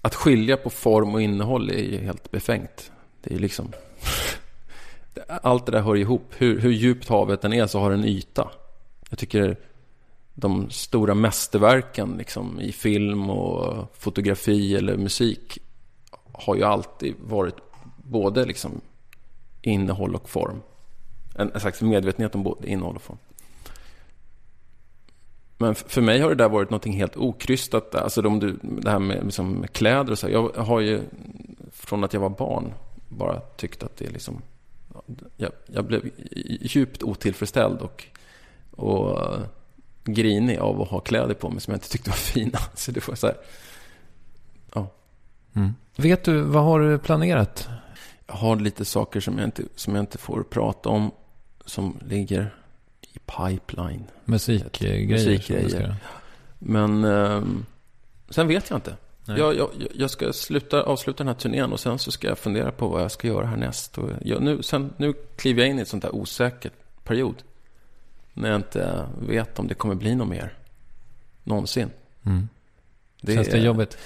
att 0.02 0.14
skilja 0.14 0.56
på 0.56 0.70
form 0.70 1.14
och 1.14 1.22
innehåll 1.22 1.70
är 1.70 1.82
ju 1.82 1.98
helt 1.98 2.30
befängt. 2.30 2.90
Det 3.22 3.34
är 3.34 3.38
liksom... 3.38 3.72
Allt 5.28 5.66
det 5.66 5.72
där 5.72 5.80
hör 5.80 5.96
ihop. 5.96 6.34
Hur, 6.38 6.60
hur 6.60 6.70
djupt 6.70 7.08
havet 7.08 7.44
än 7.44 7.52
är 7.52 7.66
så 7.66 7.78
har 7.78 7.90
den 7.90 8.04
yta. 8.04 8.50
Jag 9.10 9.18
tycker 9.18 9.56
de 10.34 10.70
stora 10.70 11.14
mästerverken 11.14 12.14
liksom, 12.18 12.60
i 12.60 12.72
film 12.72 13.30
och 13.30 13.96
fotografi 13.98 14.76
eller 14.76 14.96
musik 14.96 15.58
har 16.32 16.56
ju 16.56 16.64
alltid 16.64 17.14
varit 17.20 17.56
både 17.96 18.44
liksom 18.44 18.80
innehåll 19.62 20.14
och 20.14 20.28
form. 20.28 20.62
En, 21.34 21.52
en 21.54 21.60
slags 21.60 21.82
medvetenhet 21.82 22.34
om 22.34 22.42
både 22.42 22.68
innehåll 22.68 22.96
och 22.96 23.02
form. 23.02 23.18
Men 25.58 25.74
för 25.74 26.00
mig 26.00 26.20
har 26.20 26.28
det 26.28 26.34
där 26.34 26.48
varit 26.48 26.70
något 26.70 26.84
helt 26.84 27.16
okrystat. 27.16 27.94
Alltså 27.94 28.22
de, 28.22 28.58
det 28.62 28.90
här 28.90 28.98
med 28.98 29.24
liksom, 29.24 29.66
kläder 29.72 30.12
och 30.12 30.18
så. 30.18 30.28
Jag 30.28 30.48
har 30.48 30.80
ju 30.80 31.00
från 31.72 32.04
att 32.04 32.12
jag 32.12 32.20
var 32.20 32.30
barn 32.30 32.72
bara 33.12 33.40
tyckt 33.40 33.82
att 33.82 33.96
det 33.96 34.06
är 34.06 34.10
liksom... 34.10 34.42
Jag, 35.36 35.52
jag 35.66 35.84
blev 35.84 36.10
djupt 36.60 37.02
otillfredsställd 37.02 37.80
och, 37.80 38.04
och 38.70 39.18
grinig 40.04 40.58
av 40.58 40.82
att 40.82 40.88
ha 40.88 41.00
kläder 41.00 41.34
på 41.34 41.50
mig 41.50 41.60
som 41.60 41.72
jag 41.72 41.76
inte 41.76 41.88
tyckte 41.88 42.10
var 42.10 42.16
fina. 42.16 42.58
Så 42.74 42.92
det 42.92 43.08
var 43.08 43.14
så 43.14 43.26
här... 43.26 43.36
Ja. 44.74 44.88
Mm. 45.52 45.74
Vet 45.96 46.24
du, 46.24 46.40
vad 46.40 46.64
har 46.64 46.80
du 46.80 46.98
planerat? 46.98 47.68
Jag 48.26 48.34
har 48.34 48.56
lite 48.56 48.84
saker 48.84 49.20
som 49.20 49.38
jag 49.38 49.46
inte, 49.46 49.62
som 49.74 49.94
jag 49.94 50.02
inte 50.02 50.18
får 50.18 50.42
prata 50.42 50.88
om. 50.88 51.10
Som 51.64 51.98
ligger 52.06 52.54
i 53.00 53.18
pipeline. 53.18 54.04
Musikgrejer. 54.24 55.08
Musikgrejer. 55.08 55.96
Men 56.58 57.04
eh, 57.04 57.42
sen 58.30 58.48
vet 58.48 58.70
jag 58.70 58.76
inte. 58.76 58.96
Jag, 59.24 59.56
jag, 59.56 59.70
jag, 59.94 60.10
ska 60.10 60.32
sluta, 60.32 60.82
avsluta 60.82 61.24
den 61.24 61.28
här 61.28 61.40
turnén 61.40 61.72
och 61.72 61.80
sen 61.80 61.98
så 61.98 62.10
ska 62.10 62.28
jag 62.28 62.38
fundera 62.38 62.72
på 62.72 62.88
vad 62.88 63.02
jag 63.02 63.10
ska 63.10 63.28
göra 63.28 63.46
härnäst. 63.46 63.98
Och 63.98 64.10
jag, 64.20 64.42
nu, 64.42 64.62
sen, 64.62 64.92
nu 64.96 65.12
kliver 65.36 65.62
jag 65.62 65.70
in 65.70 65.78
i 65.78 65.82
ett 65.82 65.88
sånt 65.88 66.02
där 66.02 66.14
osäkert 66.14 66.72
period. 67.04 67.42
När 68.32 68.50
jag 68.50 68.58
inte 68.58 69.06
vet 69.20 69.58
om 69.58 69.68
det 69.68 69.74
kommer 69.74 69.94
bli 69.94 70.14
något 70.14 70.28
mer. 70.28 70.58
Någonsin. 71.44 71.90
Mm. 72.22 72.48
Det 73.20 73.34
Känns 73.34 73.48
det 73.48 73.58
är, 73.58 73.64
jobbigt? 73.64 73.98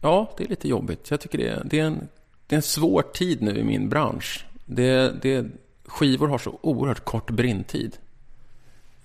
Ja, 0.00 0.34
det 0.36 0.44
är 0.44 0.48
lite 0.48 0.68
jobbigt. 0.68 1.10
Jag 1.10 1.20
tycker 1.20 1.38
det 1.38 1.48
är, 1.48 1.62
det 1.64 1.80
är, 1.80 1.84
en, 1.84 2.08
det 2.46 2.54
är 2.54 2.56
en 2.56 2.62
svår 2.62 3.02
tid 3.02 3.42
nu 3.42 3.58
i 3.58 3.64
min 3.64 3.88
bransch. 3.88 4.46
Det, 4.64 5.22
det, 5.22 5.46
skivor 5.84 6.28
har 6.28 6.38
så 6.38 6.58
oerhört 6.62 7.04
kort 7.04 7.30
brintid. 7.30 7.98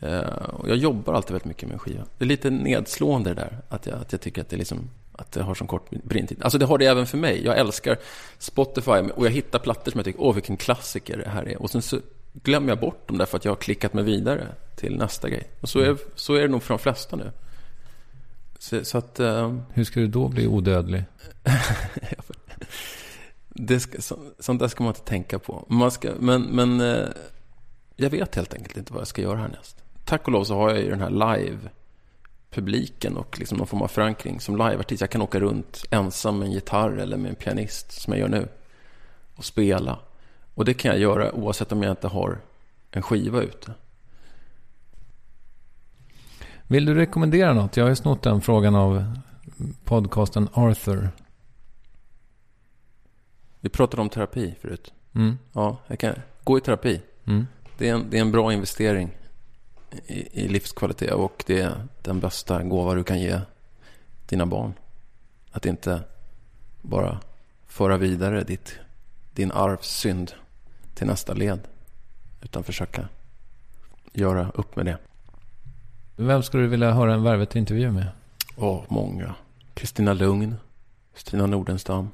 Uh, 0.03 0.19
och 0.53 0.69
jag 0.69 0.77
jobbar 0.77 1.13
alltid 1.13 1.31
väldigt 1.31 1.45
mycket 1.45 1.67
med 1.67 1.73
en 1.73 1.79
skiva. 1.79 2.03
Det 2.17 2.25
är 2.25 2.27
lite 2.27 2.49
nedslående 2.49 3.29
det 3.29 3.35
där. 3.35 3.57
Att 3.69 3.85
jag, 3.85 3.99
att 3.99 4.11
jag 4.11 4.21
tycker 4.21 4.41
att 4.41 4.49
det, 4.49 4.57
liksom, 4.57 4.89
att 5.11 5.31
det 5.31 5.43
har 5.43 5.55
så 5.55 5.65
kort 5.65 5.89
brintid. 5.89 6.37
Alltså 6.41 6.57
det 6.57 6.65
har 6.65 6.77
det 6.77 6.85
även 6.85 7.07
för 7.07 7.17
mig. 7.17 7.45
Jag 7.45 7.57
älskar 7.57 7.97
Spotify 8.37 8.91
och 8.91 9.25
jag 9.25 9.31
hittar 9.31 9.59
plattor 9.59 9.91
som 9.91 9.99
jag 9.99 10.05
tycker, 10.05 10.21
åh 10.21 10.33
vilken 10.33 10.57
klassiker 10.57 11.17
det 11.17 11.29
här 11.29 11.49
är. 11.49 11.61
Och 11.61 11.69
sen 11.69 11.81
så 11.81 11.99
glömmer 12.33 12.69
jag 12.69 12.79
bort 12.79 13.07
dem 13.07 13.17
därför 13.17 13.37
att 13.37 13.45
jag 13.45 13.51
har 13.51 13.57
klickat 13.57 13.93
mig 13.93 14.03
vidare 14.03 14.47
till 14.75 14.97
nästa 14.97 15.29
grej. 15.29 15.47
Och 15.61 15.69
så 15.69 15.79
är, 15.79 15.97
så 16.15 16.33
är 16.33 16.41
det 16.41 16.47
nog 16.47 16.63
för 16.63 16.73
de 16.73 16.79
flesta 16.79 17.15
nu. 17.15 17.31
Så, 18.59 18.85
så 18.85 18.97
att... 18.97 19.19
Uh... 19.19 19.59
Hur 19.73 19.83
ska 19.83 19.99
du 19.99 20.07
då 20.07 20.27
bli 20.27 20.47
odödlig? 20.47 21.03
det 23.47 23.79
ska, 23.79 24.01
så, 24.01 24.19
sånt 24.39 24.59
där 24.59 24.67
ska 24.67 24.83
man 24.83 24.91
inte 24.91 25.09
tänka 25.09 25.39
på. 25.39 25.65
Man 25.67 25.91
ska, 25.91 26.11
men 26.19 26.41
men 26.41 26.81
uh, 26.81 27.07
jag 27.95 28.09
vet 28.09 28.35
helt 28.35 28.53
enkelt 28.53 28.77
inte 28.77 28.93
vad 28.93 29.01
jag 29.01 29.07
ska 29.07 29.21
göra 29.21 29.37
härnäst 29.37 29.83
tack 30.09 30.27
och 30.27 30.31
lov 30.31 30.43
så 30.43 30.55
har 30.55 30.69
jag 30.69 30.79
ju 30.79 30.89
den 30.89 31.01
här 31.01 31.09
live-publiken 31.09 33.17
och 33.17 33.39
liksom 33.39 33.57
någon 33.57 33.67
form 33.67 33.81
av 33.81 33.87
förankring 33.87 34.39
som 34.39 34.57
liveartist. 34.57 35.01
Jag 35.01 35.09
kan 35.09 35.21
åka 35.21 35.39
runt 35.39 35.85
ensam 35.91 36.39
med 36.39 36.45
en 36.45 36.51
gitarr 36.51 36.97
eller 36.97 37.17
med 37.17 37.29
en 37.29 37.35
pianist 37.35 37.91
som 37.91 38.13
jag 38.13 38.19
gör 38.19 38.27
nu 38.27 38.47
och 39.35 39.45
spela. 39.45 39.99
Och 40.53 40.65
det 40.65 40.73
kan 40.73 40.91
jag 40.91 40.99
göra 40.99 41.31
oavsett 41.31 41.71
om 41.71 41.83
jag 41.83 41.91
inte 41.91 42.07
har 42.07 42.37
en 42.91 43.01
skiva 43.01 43.41
ute. 43.41 43.73
Vill 46.67 46.85
du 46.85 46.95
rekommendera 46.95 47.53
något? 47.53 47.77
Jag 47.77 47.83
har 47.83 47.89
ju 47.89 47.95
snott 47.95 48.23
den 48.23 48.41
frågan 48.41 48.75
av 48.75 49.19
podcasten 49.83 50.49
Arthur. 50.53 51.09
Vi 53.59 53.69
pratade 53.69 54.01
om 54.01 54.09
terapi 54.09 54.55
förut. 54.61 54.93
Mm. 55.15 55.37
Ja, 55.53 55.77
jag 55.87 55.99
kan 55.99 56.15
gå 56.43 56.57
i 56.57 56.61
terapi. 56.61 57.01
Mm. 57.25 57.47
Det, 57.77 57.89
är 57.89 57.93
en, 57.93 58.09
det 58.09 58.17
är 58.17 58.21
en 58.21 58.31
bra 58.31 58.53
investering 58.53 59.09
i, 60.07 60.43
i 60.43 60.47
livskvalitet 60.47 61.11
och 61.11 61.43
det 61.47 61.61
är 61.61 61.87
den 62.01 62.19
bästa 62.19 62.63
gåva 62.63 62.93
du 62.93 63.03
kan 63.03 63.19
ge 63.19 63.39
dina 64.25 64.45
barn. 64.45 64.73
Att 65.51 65.65
inte 65.65 66.01
bara 66.81 67.19
föra 67.67 67.97
vidare 67.97 68.43
ditt, 68.43 68.79
din 69.33 69.51
arvssynd 69.51 70.31
till 70.93 71.07
nästa 71.07 71.33
led. 71.33 71.59
Utan 72.41 72.63
försöka 72.63 73.07
göra 74.13 74.51
upp 74.53 74.75
med 74.75 74.85
det. 74.85 74.97
Vem 76.15 76.43
skulle 76.43 76.63
du 76.63 76.69
vilja 76.69 76.91
höra 76.91 77.13
en 77.13 77.23
Värvet-intervju 77.23 77.91
med? 77.91 78.07
Åh, 78.57 78.83
många. 78.87 79.35
Kristina 79.73 80.13
Lugn. 80.13 80.55
Stina 81.13 81.45
Nordenstam. 81.45 82.09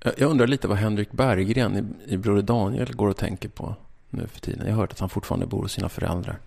Jag 0.00 0.30
undrar 0.30 0.46
lite 0.46 0.68
vad 0.68 0.78
Henrik 0.78 1.12
Berggren 1.12 1.76
i, 1.76 2.12
i 2.12 2.16
Broder 2.16 2.42
Daniel 2.42 2.94
går 2.94 3.08
och 3.08 3.16
tänker 3.16 3.48
på 3.48 3.74
nu 4.10 4.26
för 4.26 4.40
tiden. 4.40 4.66
Jag 4.66 4.74
har 4.74 4.80
hört 4.80 4.92
att 4.92 5.00
han 5.00 5.08
fortfarande 5.08 5.46
bor 5.46 5.62
hos 5.62 5.72
sina 5.72 5.88
föräldrar. 5.88 6.38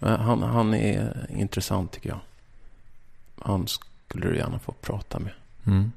Han, 0.00 0.42
han 0.42 0.74
är 0.74 1.26
intressant 1.30 1.92
tycker 1.92 2.08
jag. 2.08 2.20
Han 3.40 3.66
skulle 3.68 4.26
du 4.26 4.36
gärna 4.36 4.58
få 4.58 4.72
prata 4.72 5.18
med. 5.18 5.32
Mm. 5.66 5.92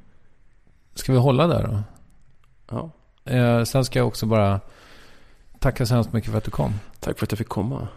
Ska 0.93 1.11
vi 1.11 1.17
hålla 1.17 1.47
där 1.47 1.67
då? 1.67 1.83
Ja. 2.69 2.91
Eh, 3.31 3.63
sen 3.63 3.85
ska 3.85 3.99
jag 3.99 4.07
också 4.07 4.25
bara 4.25 4.59
tacka 5.59 5.85
så 5.85 5.93
hemskt 5.93 6.13
mycket 6.13 6.31
för 6.31 6.37
att 6.37 6.43
du 6.43 6.51
kom. 6.51 6.73
Tack 6.99 7.19
för 7.19 7.25
att 7.25 7.31
jag 7.31 7.37
fick 7.37 7.49
komma. 7.49 7.87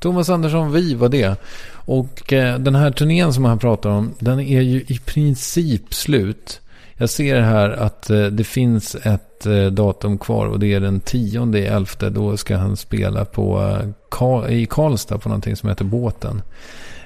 Thomas 0.00 0.28
Andersson, 0.28 0.72
vi 0.72 0.94
var 0.94 1.08
det. 1.08 1.40
Och 1.72 2.32
eh, 2.32 2.58
den 2.58 2.74
här 2.74 2.90
turnén 2.90 3.32
som 3.32 3.44
han 3.44 3.58
pratar 3.58 3.90
om, 3.90 4.14
den 4.18 4.40
är 4.40 4.60
ju 4.60 4.80
i 4.80 4.98
princip 4.98 5.94
slut. 5.94 6.60
Jag 6.94 7.10
ser 7.10 7.40
här 7.40 7.70
att 7.70 8.10
eh, 8.10 8.24
det 8.24 8.44
finns 8.44 8.94
ett 8.94 9.29
Eh, 9.46 9.66
datum 9.66 10.18
kvar 10.18 10.46
och 10.46 10.58
det 10.58 10.74
är 10.74 10.80
den 10.80 11.00
10 11.00 11.54
elfte. 11.54 12.10
Då 12.10 12.36
ska 12.36 12.56
han 12.56 12.76
spela 12.76 13.24
på, 13.24 13.76
eh, 14.20 14.52
i 14.52 14.66
Karlstad 14.66 15.18
på 15.18 15.28
någonting 15.28 15.56
som 15.56 15.68
heter 15.68 15.84
Båten. 15.84 16.42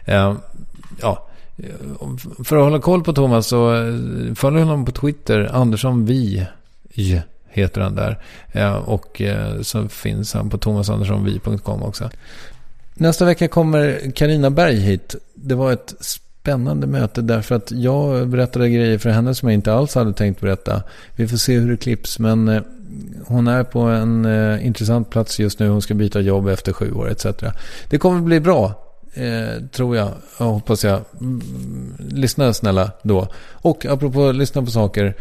Eh, 0.04 0.34
ja, 1.00 1.28
för 2.44 2.56
att 2.56 2.62
hålla 2.62 2.80
koll 2.80 3.04
på 3.04 3.12
Thomas 3.12 3.46
så 3.46 3.70
följer 3.70 4.34
följ 4.34 4.60
honom 4.60 4.84
på 4.84 4.92
Twitter. 4.92 5.50
Andersson 5.52 6.06
Vi 6.06 6.46
heter 7.48 7.80
han 7.80 7.94
där. 7.94 8.18
Och 8.84 9.22
så 9.62 9.88
finns 9.88 10.34
han 10.34 10.50
på 10.50 10.58
thomasanderssonvi.com 10.58 11.82
också. 11.82 12.10
Nästa 12.94 13.24
vecka 13.24 13.48
kommer 13.48 14.12
Karina 14.14 14.50
Berg 14.50 14.76
hit. 14.76 15.14
Det 15.34 15.54
var 15.54 15.72
ett 15.72 15.94
spännande 16.44 16.86
möte 16.86 17.22
därför 17.22 17.54
att 17.54 17.72
jag 17.72 18.28
berättade 18.28 18.70
grejer 18.70 18.98
för 18.98 19.10
henne 19.10 19.34
som 19.34 19.48
jag 19.48 19.54
inte 19.54 19.72
alls 19.72 19.94
hade 19.94 20.12
tänkt 20.12 20.40
berätta. 20.40 20.82
Vi 21.16 21.28
får 21.28 21.36
se 21.36 21.58
hur 21.58 21.70
det 21.70 21.76
klipps 21.76 22.18
men 22.18 22.48
eh, 22.48 22.62
hon 23.26 23.48
är 23.48 23.64
på 23.64 23.80
en 23.80 24.24
eh, 24.24 24.66
intressant 24.66 25.10
plats 25.10 25.40
just 25.40 25.58
nu. 25.58 25.68
Hon 25.68 25.82
ska 25.82 25.94
byta 25.94 26.20
jobb 26.20 26.48
efter 26.48 26.72
sju 26.72 26.92
år 26.92 27.10
etc. 27.10 27.26
Det 27.90 27.98
kommer 27.98 28.20
bli 28.20 28.40
bra. 28.40 28.72
Eh, 29.14 29.62
tror 29.72 29.96
jag. 29.96 30.10
jag. 30.38 30.46
Hoppas 30.46 30.84
jag. 30.84 31.00
Mm, 31.20 31.42
lyssna 31.98 32.52
snälla 32.52 32.90
då. 33.02 33.28
Och 33.52 33.86
apropå 33.86 34.32
lyssna 34.32 34.62
på 34.62 34.70
saker. 34.70 35.14